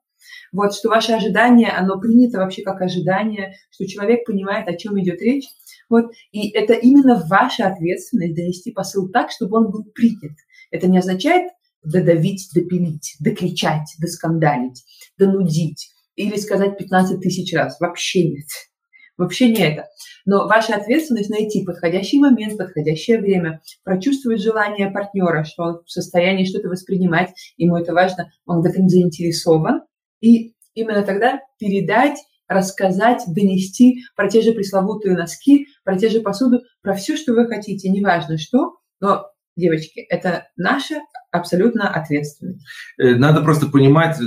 вот, 0.52 0.74
что 0.74 0.90
ваше 0.90 1.14
ожидание, 1.14 1.70
оно 1.70 2.00
принято 2.00 2.40
вообще 2.40 2.62
как 2.62 2.82
ожидание, 2.82 3.54
что 3.72 3.88
человек 3.88 4.26
понимает, 4.26 4.68
о 4.68 4.76
чем 4.76 5.00
идет 5.00 5.22
речь. 5.22 5.48
Вот, 5.90 6.12
и 6.32 6.50
это 6.50 6.74
именно 6.74 7.22
ваша 7.30 7.68
ответственность 7.68 8.36
донести 8.36 8.72
посыл 8.72 9.10
так, 9.10 9.32
чтобы 9.32 9.58
он 9.58 9.72
был 9.72 9.84
принят. 9.84 10.38
Это 10.70 10.88
не 10.88 11.00
означает 11.00 11.52
додавить, 11.84 12.50
допилить, 12.54 13.16
докричать, 13.20 13.96
доскандалить, 14.00 14.84
донудить 15.18 15.92
или 16.16 16.38
сказать 16.38 16.78
15 16.78 17.20
тысяч 17.20 17.54
раз. 17.54 17.80
Вообще 17.80 18.30
нет. 18.30 18.48
Вообще 19.17 19.50
не 19.50 19.62
это. 19.62 19.88
Но 20.26 20.47
ваша 20.47 20.76
ответственность 20.76 21.30
найти 21.30 21.63
подходящий 21.63 22.19
момент, 22.19 22.58
подходящее 22.58 23.19
время, 23.19 23.62
прочувствовать 23.84 24.41
желание 24.41 24.89
партнера, 24.89 25.43
что 25.43 25.63
он 25.63 25.82
в 25.86 25.91
состоянии 25.91 26.45
что-то 26.45 26.69
воспринимать, 26.69 27.30
ему 27.58 27.78
это 27.78 27.93
важно, 27.93 28.32
он 28.45 28.62
в 28.62 28.65
этом 28.65 28.89
заинтересован, 28.89 29.82
и 30.21 30.54
именно 30.74 31.04
тогда 31.04 31.41
передать 31.60 32.17
рассказать, 32.47 33.24
донести 33.28 34.04
про 34.15 34.30
те 34.30 34.41
же 34.41 34.52
пресловутые 34.52 35.15
носки, 35.15 35.67
про 35.84 35.97
те 35.97 36.10
же 36.10 36.21
посуду, 36.21 36.62
про 36.82 36.93
все, 36.93 37.15
что 37.15 37.34
вы 37.34 37.47
хотите, 37.47 37.89
неважно 37.89 38.38
что, 38.38 38.78
но 39.00 39.28
девочки, 39.56 40.00
это 40.10 40.47
наша 40.58 40.95
абсолютно 41.32 41.89
ответственность. 41.89 42.65
Э, 42.97 43.15
надо 43.15 43.41
просто 43.41 43.67
понимать, 43.67 44.19
э, 44.19 44.24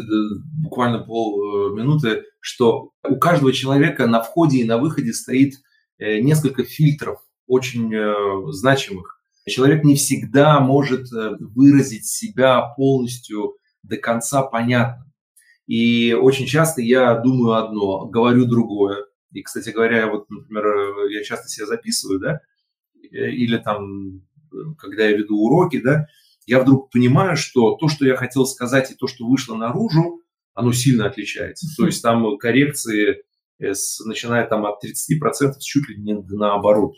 буквально 0.62 1.00
полминуты, 1.00 2.24
что 2.44 2.90
у 3.02 3.16
каждого 3.16 3.54
человека 3.54 4.06
на 4.06 4.20
входе 4.20 4.58
и 4.58 4.64
на 4.64 4.76
выходе 4.76 5.14
стоит 5.14 5.54
э, 5.96 6.20
несколько 6.20 6.62
фильтров, 6.64 7.20
очень 7.46 7.90
значимых. 8.52 9.18
Человек 9.46 9.82
не 9.82 9.96
всегда 9.96 10.60
может 10.60 11.08
выразить 11.10 12.06
себя 12.06 12.62
полностью 12.76 13.56
до 13.82 13.96
конца 13.96 14.42
понятно. 14.42 15.10
И 15.66 16.12
очень 16.12 16.46
часто 16.46 16.82
я 16.82 17.14
думаю 17.14 17.54
одно, 17.54 18.06
говорю 18.06 18.44
другое. 18.44 19.06
И, 19.32 19.42
кстати 19.42 19.70
говоря, 19.70 20.06
вот, 20.06 20.28
например, 20.30 20.64
я 21.10 21.22
часто 21.22 21.48
себя 21.48 21.66
записываю, 21.66 22.20
да, 22.20 22.40
или 23.00 23.56
там 23.56 24.22
когда 24.78 25.06
я 25.06 25.16
веду 25.16 25.38
уроки, 25.38 25.80
да, 25.80 26.08
я 26.46 26.60
вдруг 26.60 26.90
понимаю, 26.90 27.36
что 27.36 27.76
то, 27.76 27.88
что 27.88 28.06
я 28.06 28.16
хотел 28.16 28.46
сказать, 28.46 28.90
и 28.90 28.94
то, 28.94 29.06
что 29.06 29.26
вышло 29.26 29.54
наружу, 29.56 30.20
оно 30.54 30.72
сильно 30.72 31.06
отличается. 31.06 31.66
То 31.76 31.86
есть 31.86 32.02
там 32.02 32.38
коррекции, 32.38 33.22
с, 33.58 34.04
начиная 34.04 34.46
там 34.46 34.64
от 34.66 34.82
30% 34.84 35.52
чуть 35.60 35.88
ли 35.88 35.96
не 35.96 36.14
наоборот. 36.14 36.94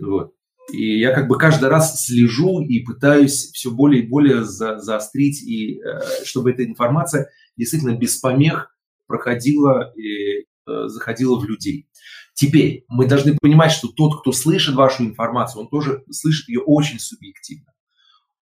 Вот. 0.00 0.32
И 0.72 0.98
я 0.98 1.12
как 1.12 1.28
бы 1.28 1.38
каждый 1.38 1.68
раз 1.68 2.04
слежу 2.04 2.60
и 2.60 2.80
пытаюсь 2.80 3.50
все 3.52 3.70
более 3.70 4.02
и 4.02 4.06
более 4.06 4.44
за, 4.44 4.78
заострить, 4.78 5.42
и 5.42 5.80
э, 5.80 6.24
чтобы 6.24 6.52
эта 6.52 6.64
информация 6.64 7.28
действительно 7.56 7.96
без 7.96 8.16
помех 8.16 8.74
проходила 9.06 9.92
и 9.96 10.40
э, 10.40 10.44
заходила 10.86 11.38
в 11.38 11.44
людей. 11.44 11.88
Теперь 12.34 12.84
мы 12.88 13.06
должны 13.06 13.36
понимать, 13.40 13.72
что 13.72 13.88
тот, 13.88 14.20
кто 14.20 14.32
слышит 14.32 14.74
вашу 14.74 15.04
информацию, 15.04 15.62
он 15.62 15.68
тоже 15.68 16.04
слышит 16.10 16.48
ее 16.48 16.60
очень 16.60 16.98
субъективно. 16.98 17.72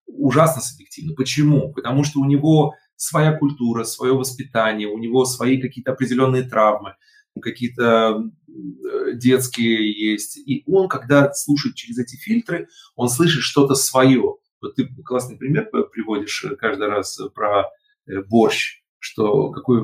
Ужасно 0.06 0.62
субъективно. 0.62 1.14
Почему? 1.14 1.72
Потому 1.72 2.04
что 2.04 2.20
у 2.20 2.24
него 2.24 2.74
своя 3.00 3.32
культура, 3.32 3.84
свое 3.84 4.12
воспитание, 4.12 4.86
у 4.86 4.98
него 4.98 5.24
свои 5.24 5.58
какие-то 5.58 5.92
определенные 5.92 6.42
травмы, 6.42 6.96
какие-то 7.40 8.30
э, 8.46 9.14
детские 9.14 10.10
есть. 10.12 10.36
И 10.36 10.62
он, 10.66 10.86
когда 10.88 11.32
слушает 11.32 11.76
через 11.76 11.98
эти 11.98 12.16
фильтры, 12.16 12.68
он 12.96 13.08
слышит 13.08 13.42
что-то 13.42 13.74
свое. 13.74 14.36
Вот 14.60 14.74
ты 14.76 14.86
классный 15.02 15.38
пример 15.38 15.70
приводишь 15.90 16.44
э, 16.44 16.56
каждый 16.56 16.88
раз 16.88 17.18
про 17.34 17.62
э, 18.06 18.22
борщ, 18.28 18.82
что 18.98 19.50
какой 19.50 19.80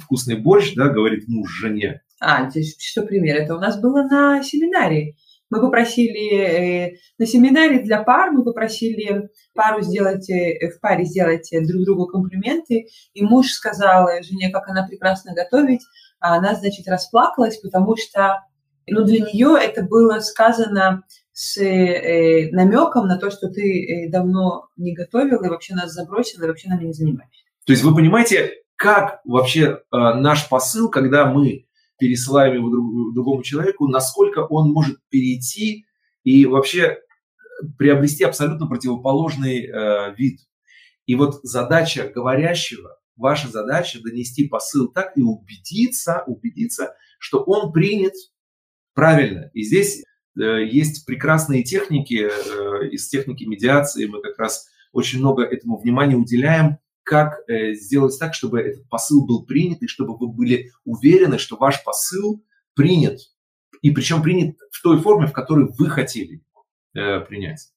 вкусный 0.00 0.36
борщ, 0.36 0.74
да, 0.74 0.88
говорит 0.88 1.26
муж 1.26 1.50
жене. 1.50 2.02
А, 2.20 2.50
здесь 2.50 2.76
что 2.78 3.06
пример? 3.06 3.36
Это 3.36 3.56
у 3.56 3.60
нас 3.60 3.80
было 3.80 4.02
на 4.02 4.42
семинаре. 4.42 5.16
Мы 5.50 5.60
попросили 5.60 6.34
э, 6.34 6.96
на 7.18 7.26
семинаре 7.26 7.80
для 7.80 8.02
пар, 8.02 8.30
мы 8.32 8.44
попросили 8.44 9.30
пару 9.54 9.82
сделать, 9.82 10.28
э, 10.30 10.70
в 10.70 10.80
паре 10.80 11.04
сделать 11.04 11.50
друг 11.66 11.84
другу 11.84 12.06
комплименты, 12.06 12.88
и 13.14 13.22
муж 13.22 13.50
сказал 13.50 14.08
жене, 14.22 14.50
как 14.50 14.68
она 14.68 14.86
прекрасно 14.86 15.34
готовить, 15.34 15.82
а 16.20 16.36
она, 16.36 16.54
значит, 16.54 16.86
расплакалась, 16.88 17.58
потому 17.58 17.96
что 17.96 18.44
ну, 18.90 19.04
для 19.04 19.20
нее 19.20 19.56
это 19.60 19.82
было 19.82 20.20
сказано 20.20 21.02
с 21.32 21.56
э, 21.58 22.50
намеком 22.50 23.06
на 23.06 23.16
то, 23.16 23.30
что 23.30 23.48
ты 23.48 23.62
э, 23.62 24.10
давно 24.10 24.68
не 24.76 24.92
готовил 24.92 25.42
и 25.44 25.48
вообще 25.48 25.74
нас 25.74 25.92
забросил, 25.92 26.42
и 26.42 26.46
вообще 26.46 26.68
нами 26.68 26.86
не 26.86 26.92
занимаешься. 26.92 27.44
То 27.64 27.72
есть 27.72 27.84
вы 27.84 27.94
понимаете, 27.94 28.54
как 28.76 29.20
вообще 29.24 29.62
э, 29.62 29.78
наш 29.92 30.48
посыл, 30.48 30.90
когда 30.90 31.26
мы 31.26 31.67
пересылаем 31.98 32.54
его 32.54 32.70
друг, 32.70 33.14
другому 33.14 33.42
человеку, 33.42 33.88
насколько 33.88 34.40
он 34.40 34.70
может 34.72 34.98
перейти 35.08 35.86
и 36.24 36.46
вообще 36.46 36.98
приобрести 37.76 38.24
абсолютно 38.24 38.66
противоположный 38.66 39.66
э, 39.66 40.14
вид. 40.16 40.40
И 41.06 41.14
вот 41.14 41.40
задача 41.42 42.10
говорящего, 42.14 42.98
ваша 43.16 43.48
задача 43.48 44.00
донести 44.00 44.46
посыл 44.46 44.88
так 44.88 45.16
и 45.16 45.22
убедиться, 45.22 46.22
убедиться, 46.26 46.94
что 47.18 47.42
он 47.42 47.72
принят 47.72 48.14
правильно. 48.94 49.50
И 49.54 49.62
здесь 49.62 50.04
э, 50.38 50.64
есть 50.64 51.04
прекрасные 51.06 51.64
техники, 51.64 52.28
э, 52.30 52.88
из 52.90 53.08
техники 53.08 53.44
медиации 53.44 54.06
мы 54.06 54.22
как 54.22 54.38
раз 54.38 54.68
очень 54.92 55.18
много 55.18 55.42
этому 55.42 55.78
внимания 55.78 56.16
уделяем, 56.16 56.78
как 57.08 57.48
э, 57.48 57.72
сделать 57.72 58.18
так, 58.18 58.34
чтобы 58.34 58.60
этот 58.60 58.86
посыл 58.90 59.26
был 59.26 59.46
принят, 59.46 59.80
и 59.82 59.88
чтобы 59.88 60.14
вы 60.14 60.28
были 60.28 60.72
уверены, 60.84 61.38
что 61.38 61.56
ваш 61.56 61.82
посыл 61.82 62.44
принят, 62.74 63.18
и 63.80 63.90
причем 63.90 64.22
принят 64.22 64.56
в 64.70 64.82
той 64.82 65.00
форме, 65.00 65.26
в 65.26 65.32
которой 65.32 65.68
вы 65.78 65.88
хотели 65.88 66.42
э, 66.94 67.20
принять. 67.20 67.70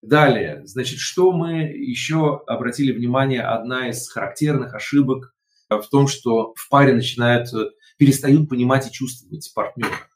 Далее, 0.00 0.62
значит, 0.64 1.00
что 1.00 1.32
мы 1.32 1.64
еще 1.64 2.42
обратили 2.46 2.92
внимание, 2.92 3.42
одна 3.42 3.90
из 3.90 4.08
характерных 4.08 4.74
ошибок 4.74 5.34
в 5.68 5.84
том, 5.90 6.08
что 6.08 6.54
в 6.56 6.68
паре 6.70 6.94
начинают, 6.94 7.52
э, 7.52 7.70
перестают 7.98 8.48
понимать 8.48 8.88
и 8.88 8.92
чувствовать 8.92 9.52
партнера. 9.54 10.08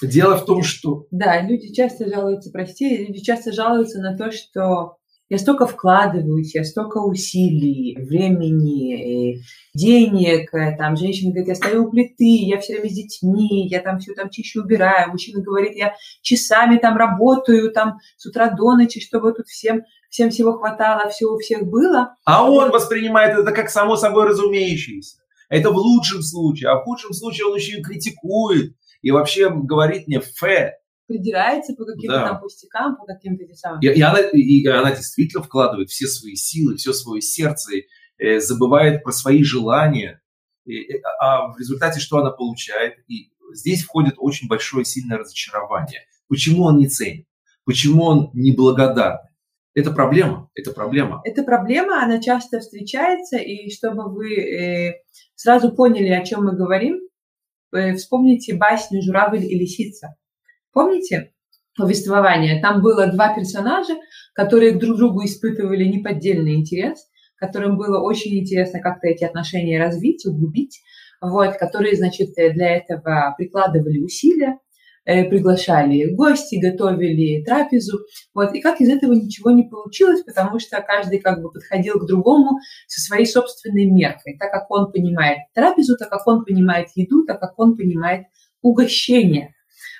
Дело 0.00 0.36
в 0.38 0.46
том, 0.46 0.62
что... 0.62 1.06
Да, 1.10 1.42
люди 1.42 1.74
часто 1.74 2.08
жалуются, 2.08 2.50
прости, 2.50 3.06
люди 3.06 3.20
часто 3.20 3.52
жалуются 3.52 4.00
на 4.00 4.16
то, 4.16 4.32
что 4.32 4.96
я 5.32 5.38
столько 5.38 5.66
вкладываюсь, 5.66 6.54
я 6.54 6.62
столько 6.62 6.98
усилий, 6.98 7.96
времени, 7.96 9.40
денег, 9.72 10.52
э, 10.52 10.76
там 10.76 10.94
женщина 10.94 11.30
говорит, 11.30 11.48
я 11.48 11.54
стою 11.54 11.86
у 11.86 11.90
плиты, 11.90 12.44
я 12.44 12.60
все 12.60 12.74
время 12.74 12.90
с 12.90 12.92
детьми, 12.92 13.66
я 13.66 13.80
там 13.80 13.98
все 13.98 14.12
там 14.12 14.28
чищу, 14.28 14.60
убираю, 14.60 15.10
мужчина 15.10 15.42
говорит, 15.42 15.74
я 15.74 15.94
часами 16.20 16.76
там 16.76 16.98
работаю, 16.98 17.72
там 17.72 17.96
с 18.18 18.26
утра 18.26 18.50
до 18.50 18.76
ночи, 18.76 19.00
чтобы 19.00 19.32
тут 19.32 19.46
всем, 19.46 19.84
всем 20.10 20.28
всего 20.28 20.52
хватало, 20.52 21.08
все 21.08 21.24
у 21.24 21.38
всех 21.38 21.62
было. 21.62 22.14
А 22.26 22.46
он 22.46 22.70
воспринимает 22.70 23.38
это 23.38 23.52
как 23.52 23.70
само 23.70 23.96
собой 23.96 24.26
разумеющееся. 24.26 25.16
Это 25.48 25.70
в 25.70 25.76
лучшем 25.76 26.20
случае, 26.20 26.72
а 26.72 26.76
в 26.76 26.84
худшем 26.84 27.14
случае 27.14 27.46
он 27.46 27.56
еще 27.56 27.78
и 27.78 27.82
критикует 27.82 28.74
и 29.00 29.10
вообще 29.10 29.48
говорит 29.48 30.08
мне 30.08 30.20
фе, 30.20 30.74
придирается 31.12 31.74
по 31.74 31.84
каким-то 31.84 32.16
да. 32.16 32.28
там 32.28 32.40
пустякам, 32.40 32.96
по 32.96 33.04
каким-то 33.04 33.44
самым. 33.54 33.80
И, 33.80 33.86
и, 33.86 34.00
она, 34.00 34.18
и 34.20 34.66
она 34.66 34.90
действительно 34.94 35.42
вкладывает 35.42 35.90
все 35.90 36.06
свои 36.06 36.34
силы, 36.34 36.76
все 36.76 36.92
свое 36.92 37.20
сердце, 37.20 37.82
э, 38.18 38.40
забывает 38.40 39.02
про 39.02 39.12
свои 39.12 39.42
желания. 39.42 40.22
И, 40.64 41.00
а 41.20 41.52
в 41.52 41.58
результате 41.58 42.00
что 42.00 42.18
она 42.18 42.30
получает? 42.30 42.94
И 43.08 43.32
здесь 43.54 43.82
входит 43.82 44.14
очень 44.16 44.48
большое 44.48 44.84
сильное 44.84 45.18
разочарование. 45.18 46.00
Почему 46.28 46.64
он 46.64 46.78
не 46.78 46.88
ценит? 46.88 47.26
Почему 47.64 48.04
он 48.04 48.30
неблагодарный? 48.32 49.28
Это 49.74 49.90
проблема, 49.90 50.50
это 50.54 50.72
проблема. 50.72 51.22
Это 51.24 51.42
проблема, 51.44 52.02
она 52.02 52.20
часто 52.20 52.60
встречается, 52.60 53.38
и 53.38 53.70
чтобы 53.70 54.12
вы 54.12 54.34
э, 54.36 54.94
сразу 55.34 55.72
поняли, 55.72 56.08
о 56.08 56.24
чем 56.24 56.44
мы 56.44 56.54
говорим, 56.54 57.00
э, 57.72 57.94
вспомните 57.94 58.54
басню 58.54 59.00
«Журавль 59.02 59.44
и 59.44 59.58
лисица». 59.58 60.16
Помните 60.72 61.32
повествование? 61.76 62.60
Там 62.60 62.82
было 62.82 63.06
два 63.06 63.34
персонажа, 63.34 63.94
которые 64.34 64.78
друг 64.78 64.96
другу 64.96 65.24
испытывали 65.24 65.84
неподдельный 65.84 66.54
интерес, 66.54 66.98
которым 67.36 67.76
было 67.76 68.00
очень 68.00 68.38
интересно 68.38 68.80
как-то 68.80 69.08
эти 69.08 69.24
отношения 69.24 69.78
развить, 69.78 70.24
углубить, 70.26 70.80
вот, 71.20 71.56
которые, 71.56 71.96
значит, 71.96 72.30
для 72.34 72.76
этого 72.76 73.34
прикладывали 73.36 73.98
усилия, 73.98 74.58
э, 75.04 75.24
приглашали 75.24 76.14
гости, 76.14 76.56
готовили 76.56 77.44
трапезу, 77.44 78.00
вот, 78.32 78.54
и 78.54 78.60
как 78.60 78.80
из 78.80 78.88
этого 78.88 79.12
ничего 79.12 79.50
не 79.50 79.64
получилось, 79.64 80.22
потому 80.22 80.58
что 80.58 80.80
каждый 80.80 81.18
как 81.18 81.42
бы 81.42 81.50
подходил 81.50 81.98
к 81.98 82.06
другому 82.06 82.58
со 82.86 83.00
своей 83.00 83.26
собственной 83.26 83.86
меркой, 83.86 84.36
так 84.38 84.50
как 84.52 84.70
он 84.70 84.92
понимает 84.92 85.38
трапезу, 85.54 85.96
так 85.98 86.08
как 86.10 86.26
он 86.26 86.44
понимает 86.44 86.88
еду, 86.94 87.24
так 87.24 87.40
как 87.40 87.58
он 87.58 87.76
понимает 87.76 88.26
угощение. 88.62 89.54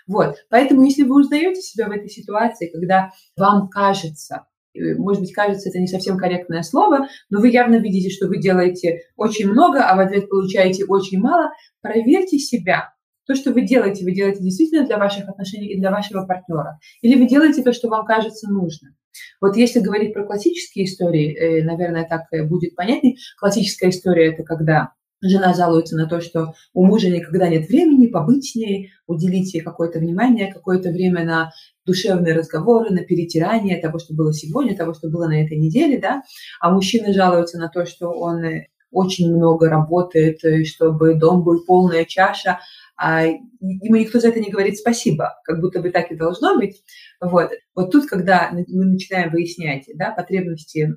Вот. 0.07 0.37
Поэтому, 0.51 0.85
если 0.85 1.03
вы 1.03 1.21
узнаете 1.21 1.61
себя 1.61 1.89
в 1.89 1.93
этой 1.93 2.09
ситуации, 2.09 2.71
когда 2.71 3.11
вам 3.37 3.69
кажется, 3.69 4.47
э, 4.75 4.95
может 4.95 5.23
быть, 5.23 5.33
кажется, 5.33 5.69
это 5.69 5.79
не 5.79 5.87
совсем 5.87 6.17
корректное 6.17 6.63
слово, 6.63 7.07
но 7.31 7.41
вы 7.41 7.51
явно 7.51 7.77
видите, 7.77 8.11
что 8.11 8.29
вы 8.29 8.39
делаете 8.39 9.01
очень 9.17 9.49
много, 9.49 9.85
а 9.85 9.97
в 9.97 10.01
ответ 10.01 10.29
получаете 10.29 10.85
очень 10.87 11.21
мало, 11.21 11.51
проверьте 11.81 12.39
себя. 12.39 12.93
То, 13.27 13.35
что 13.35 13.53
вы 13.53 13.63
делаете, 13.63 14.05
вы 14.05 14.13
делаете 14.13 14.43
действительно 14.43 14.85
для 14.85 14.99
ваших 14.99 15.29
отношений 15.29 15.69
и 15.69 15.79
для 15.79 15.91
вашего 15.93 16.27
партнера. 16.27 16.81
Или 17.03 17.21
вы 17.21 17.29
делаете 17.29 17.63
то, 17.63 17.73
что 17.73 17.89
вам 17.89 18.05
кажется 18.05 18.51
нужно. 18.51 18.97
Вот 19.41 19.57
если 19.57 19.81
говорить 19.81 20.13
про 20.13 20.25
классические 20.25 20.87
истории, 20.87 21.37
э, 21.37 21.65
наверное, 21.65 22.07
так 22.09 22.23
будет 22.49 22.75
понятней. 22.75 23.19
Классическая 23.39 23.91
история– 23.91 24.33
это 24.35 24.43
когда 24.43 24.93
Жена 25.23 25.55
жалуется 25.55 25.97
на 25.97 26.07
то, 26.07 26.21
что 26.21 26.55
у 26.75 26.85
мужа 26.85 27.09
никогда 27.09 27.49
нет 27.49 27.69
времени 27.69 28.09
побыть 28.09 28.51
с 28.51 28.55
ней, 28.57 28.91
уделить 29.07 29.55
ей 29.55 29.61
какое-то 29.61 30.01
внимание, 30.01 30.53
какое-то 30.53 30.91
время 30.91 31.25
на 31.25 31.53
душевные 31.87 32.35
разговоры, 32.35 32.91
на 32.91 33.05
перетирание 33.05 33.81
того, 33.81 34.01
что 34.01 34.15
было 34.15 34.35
сегодня, 34.35 34.77
того, 34.77 34.95
что 34.95 35.09
было 35.09 35.27
на 35.29 35.45
этой 35.45 35.57
неделе, 35.59 35.99
да, 36.01 36.23
а 36.61 36.73
мужчина 36.73 37.13
жалуется 37.13 37.59
на 37.59 37.69
то, 37.69 37.87
что 37.87 38.09
он 38.11 38.43
очень 38.91 39.35
много 39.35 39.69
работает, 39.69 40.41
чтобы 40.67 41.15
дом 41.15 41.45
был 41.45 41.65
полная 41.65 42.05
чаша, 42.05 42.61
а 42.97 43.25
ему 43.25 43.97
никто 43.97 44.21
за 44.21 44.29
это 44.29 44.41
не 44.41 44.51
говорит 44.51 44.77
спасибо, 44.77 45.35
как 45.45 45.61
будто 45.61 45.81
бы 45.81 45.91
так 45.91 46.11
и 46.11 46.17
должно 46.17 46.57
быть. 46.57 46.83
Вот, 47.21 47.51
вот 47.75 47.91
тут, 47.91 48.07
когда 48.07 48.51
мы 48.53 48.65
начинаем 48.69 49.31
выяснять 49.31 49.85
да, 49.95 50.11
потребности 50.11 50.95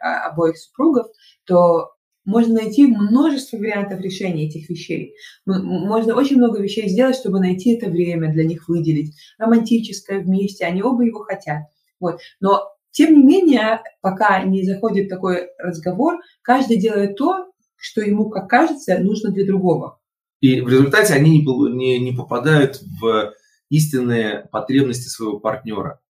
обоих 0.00 0.56
супругов, 0.56 1.06
то 1.44 1.90
можно 2.24 2.54
найти 2.54 2.86
множество 2.86 3.58
вариантов 3.58 4.00
решения 4.00 4.48
этих 4.48 4.68
вещей. 4.68 5.14
Можно 5.46 6.14
очень 6.14 6.36
много 6.36 6.60
вещей 6.60 6.88
сделать, 6.88 7.16
чтобы 7.16 7.40
найти 7.40 7.74
это 7.74 7.90
время 7.90 8.32
для 8.32 8.44
них 8.44 8.68
выделить. 8.68 9.14
Романтическое 9.38 10.20
вместе, 10.20 10.64
они 10.64 10.82
оба 10.82 11.04
его 11.04 11.20
хотят. 11.20 11.64
Вот. 12.00 12.20
Но, 12.40 12.62
тем 12.90 13.14
не 13.14 13.22
менее, 13.22 13.82
пока 14.00 14.42
не 14.44 14.64
заходит 14.64 15.08
такой 15.08 15.48
разговор, 15.58 16.20
каждый 16.42 16.78
делает 16.78 17.16
то, 17.16 17.50
что 17.76 18.00
ему, 18.00 18.30
как 18.30 18.48
кажется, 18.48 18.98
нужно 18.98 19.30
для 19.30 19.46
другого. 19.46 20.00
И 20.40 20.60
в 20.60 20.68
результате 20.68 21.14
они 21.14 21.40
не, 21.40 21.74
не, 21.74 21.98
не 21.98 22.16
попадают 22.16 22.80
в 23.00 23.34
истинные 23.70 24.48
потребности 24.50 25.08
своего 25.08 25.38
партнера. 25.38 26.00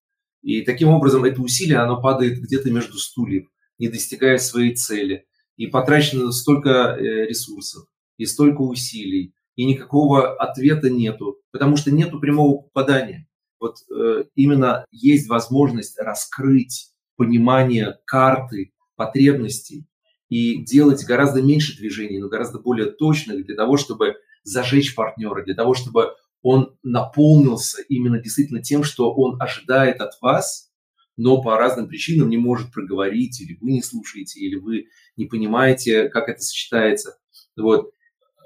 И 0.41 0.61
таким 0.61 0.89
образом 0.89 1.23
это 1.25 1.41
усилие, 1.41 1.79
оно 1.79 2.01
падает 2.01 2.39
где-то 2.39 2.71
между 2.71 2.97
стульев, 2.97 3.47
не 3.79 3.87
достигая 3.87 4.37
своей 4.37 4.75
цели 4.75 5.25
и 5.57 5.67
потрачено 5.67 6.31
столько 6.31 6.69
э, 6.69 7.27
ресурсов, 7.27 7.85
и 8.17 8.25
столько 8.25 8.61
усилий, 8.61 9.33
и 9.55 9.65
никакого 9.65 10.35
ответа 10.35 10.89
нету, 10.89 11.37
потому 11.51 11.77
что 11.77 11.91
нету 11.91 12.19
прямого 12.19 12.63
попадания. 12.63 13.27
вот 13.59 13.77
э, 13.89 14.25
именно 14.35 14.85
есть 14.91 15.29
возможность 15.29 15.97
раскрыть 15.99 16.91
понимание 17.15 17.97
карты 18.05 18.73
потребностей 18.95 19.87
и 20.29 20.63
делать 20.63 21.05
гораздо 21.05 21.41
меньше 21.41 21.77
движений, 21.77 22.19
но 22.19 22.27
гораздо 22.27 22.59
более 22.59 22.91
точных 22.91 23.45
для 23.45 23.55
того, 23.55 23.77
чтобы 23.77 24.15
зажечь 24.43 24.95
партнера, 24.95 25.43
для 25.43 25.55
того, 25.55 25.73
чтобы 25.73 26.11
он 26.41 26.77
наполнился 26.83 27.81
именно 27.89 28.19
действительно 28.19 28.61
тем, 28.61 28.83
что 28.83 29.13
он 29.13 29.41
ожидает 29.41 30.01
от 30.01 30.13
вас, 30.21 30.71
но 31.17 31.41
по 31.41 31.57
разным 31.57 31.87
причинам 31.87 32.29
не 32.29 32.37
может 32.37 32.71
проговорить, 32.71 33.41
или 33.41 33.57
вы 33.61 33.71
не 33.71 33.81
слушаете, 33.81 34.39
или 34.39 34.55
вы 34.55 34.87
не 35.17 35.25
понимаете, 35.25 36.09
как 36.09 36.29
это 36.29 36.41
сочетается. 36.41 37.17
Вот. 37.57 37.91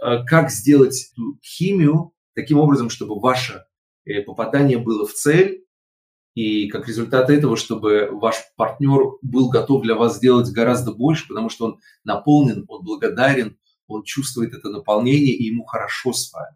А 0.02 0.24
как 0.24 0.50
сделать 0.50 1.12
эту 1.12 1.40
химию 1.44 2.14
таким 2.36 2.60
образом, 2.60 2.90
чтобы 2.90 3.20
ваше 3.20 3.66
э, 4.06 4.22
попадание 4.22 4.78
было 4.78 5.06
в 5.06 5.14
цель, 5.14 5.66
и 6.36 6.70
как 6.70 6.88
результат 6.88 7.30
этого, 7.30 7.58
чтобы 7.58 8.10
ваш 8.12 8.36
партнер 8.56 9.18
был 9.22 9.50
готов 9.50 9.82
для 9.82 9.96
вас 9.96 10.18
сделать 10.18 10.50
гораздо 10.52 10.94
больше, 10.94 11.28
потому 11.28 11.50
что 11.50 11.66
он 11.66 11.80
наполнен, 12.04 12.66
он 12.68 12.84
благодарен, 12.84 13.58
он 13.88 14.04
чувствует 14.04 14.54
это 14.54 14.70
наполнение, 14.70 15.34
и 15.34 15.46
ему 15.46 15.66
хорошо 15.66 16.14
с 16.14 16.32
вами. 16.32 16.56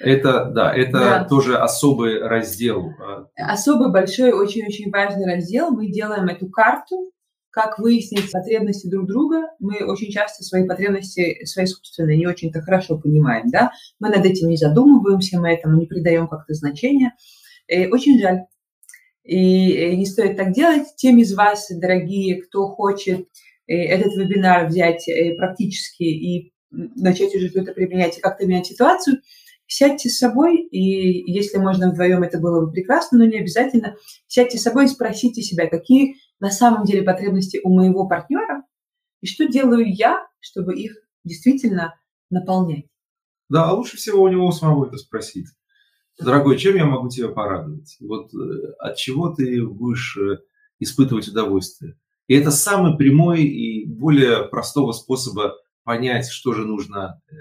Это, 0.00 0.44
да, 0.44 0.74
это 0.74 0.92
да. 0.92 1.24
тоже 1.24 1.58
особый 1.58 2.22
раздел. 2.22 2.92
Особый 3.34 3.90
большой, 3.90 4.32
очень-очень 4.32 4.90
важный 4.90 5.26
раздел. 5.26 5.72
Мы 5.72 5.90
делаем 5.90 6.28
эту 6.28 6.48
карту, 6.48 7.10
как 7.50 7.78
выяснить 7.78 8.30
потребности 8.30 8.88
друг 8.88 9.06
друга. 9.06 9.48
Мы 9.58 9.84
очень 9.84 10.10
часто 10.10 10.44
свои 10.44 10.66
потребности, 10.66 11.44
свои 11.44 11.66
собственные, 11.66 12.18
не 12.18 12.26
очень-то 12.26 12.60
хорошо 12.60 12.98
понимаем, 12.98 13.48
да. 13.50 13.72
Мы 13.98 14.10
над 14.10 14.24
этим 14.24 14.48
не 14.48 14.56
задумываемся, 14.56 15.40
мы 15.40 15.52
этому 15.52 15.78
не 15.78 15.86
придаем 15.86 16.28
как-то 16.28 16.54
значения. 16.54 17.14
И 17.68 17.86
очень 17.86 18.20
жаль. 18.20 18.42
И 19.24 19.96
не 19.96 20.06
стоит 20.06 20.36
так 20.36 20.52
делать. 20.52 20.86
Тем 20.96 21.18
из 21.18 21.34
вас, 21.34 21.68
дорогие, 21.70 22.42
кто 22.42 22.68
хочет 22.68 23.28
э, 23.66 23.74
этот 23.74 24.14
вебинар 24.16 24.66
взять 24.68 25.06
э, 25.08 25.34
практически 25.36 26.02
и 26.02 26.52
начать 26.70 27.34
уже 27.34 27.48
что-то 27.48 27.72
применять 27.72 28.18
и 28.18 28.20
как-то 28.20 28.46
менять 28.46 28.66
ситуацию, 28.66 29.18
сядьте 29.66 30.08
с 30.08 30.18
собой, 30.18 30.62
и 30.62 31.30
если 31.30 31.58
можно 31.58 31.90
вдвоем, 31.90 32.22
это 32.22 32.38
было 32.38 32.64
бы 32.64 32.72
прекрасно, 32.72 33.18
но 33.18 33.24
не 33.26 33.38
обязательно. 33.38 33.96
Сядьте 34.26 34.58
с 34.58 34.62
собой 34.62 34.86
и 34.86 34.88
спросите 34.88 35.42
себя, 35.42 35.66
какие 35.66 36.16
на 36.40 36.50
самом 36.50 36.84
деле 36.84 37.02
потребности 37.02 37.60
у 37.62 37.74
моего 37.74 38.06
партнера, 38.06 38.64
и 39.20 39.26
что 39.26 39.46
делаю 39.46 39.84
я, 39.92 40.26
чтобы 40.40 40.74
их 40.74 40.96
действительно 41.24 41.94
наполнять. 42.30 42.86
Да, 43.48 43.68
а 43.68 43.72
лучше 43.72 43.96
всего 43.96 44.22
у 44.22 44.28
него 44.28 44.50
самого 44.52 44.86
это 44.86 44.96
спросить. 44.96 45.48
Дорогой, 46.18 46.58
чем 46.58 46.76
я 46.76 46.84
могу 46.84 47.08
тебя 47.08 47.28
порадовать? 47.28 47.96
Вот 48.00 48.34
э, 48.34 48.72
от 48.78 48.96
чего 48.96 49.30
ты 49.30 49.64
будешь 49.64 50.16
э, 50.16 50.38
испытывать 50.80 51.28
удовольствие? 51.28 51.96
И 52.26 52.34
это 52.34 52.50
самый 52.50 52.96
прямой 52.96 53.44
и 53.44 53.86
более 53.86 54.44
простого 54.48 54.92
способа 54.92 55.54
понять, 55.84 56.28
что 56.28 56.52
же 56.52 56.66
нужно 56.66 57.22
э, 57.30 57.34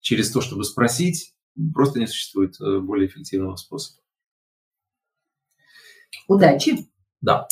через 0.00 0.30
то, 0.30 0.40
чтобы 0.40 0.64
спросить, 0.64 1.34
просто 1.74 1.98
не 1.98 2.06
существует 2.06 2.54
более 2.58 3.08
эффективного 3.08 3.56
способа. 3.56 4.00
Удачи! 6.28 6.88
Да. 7.20 7.46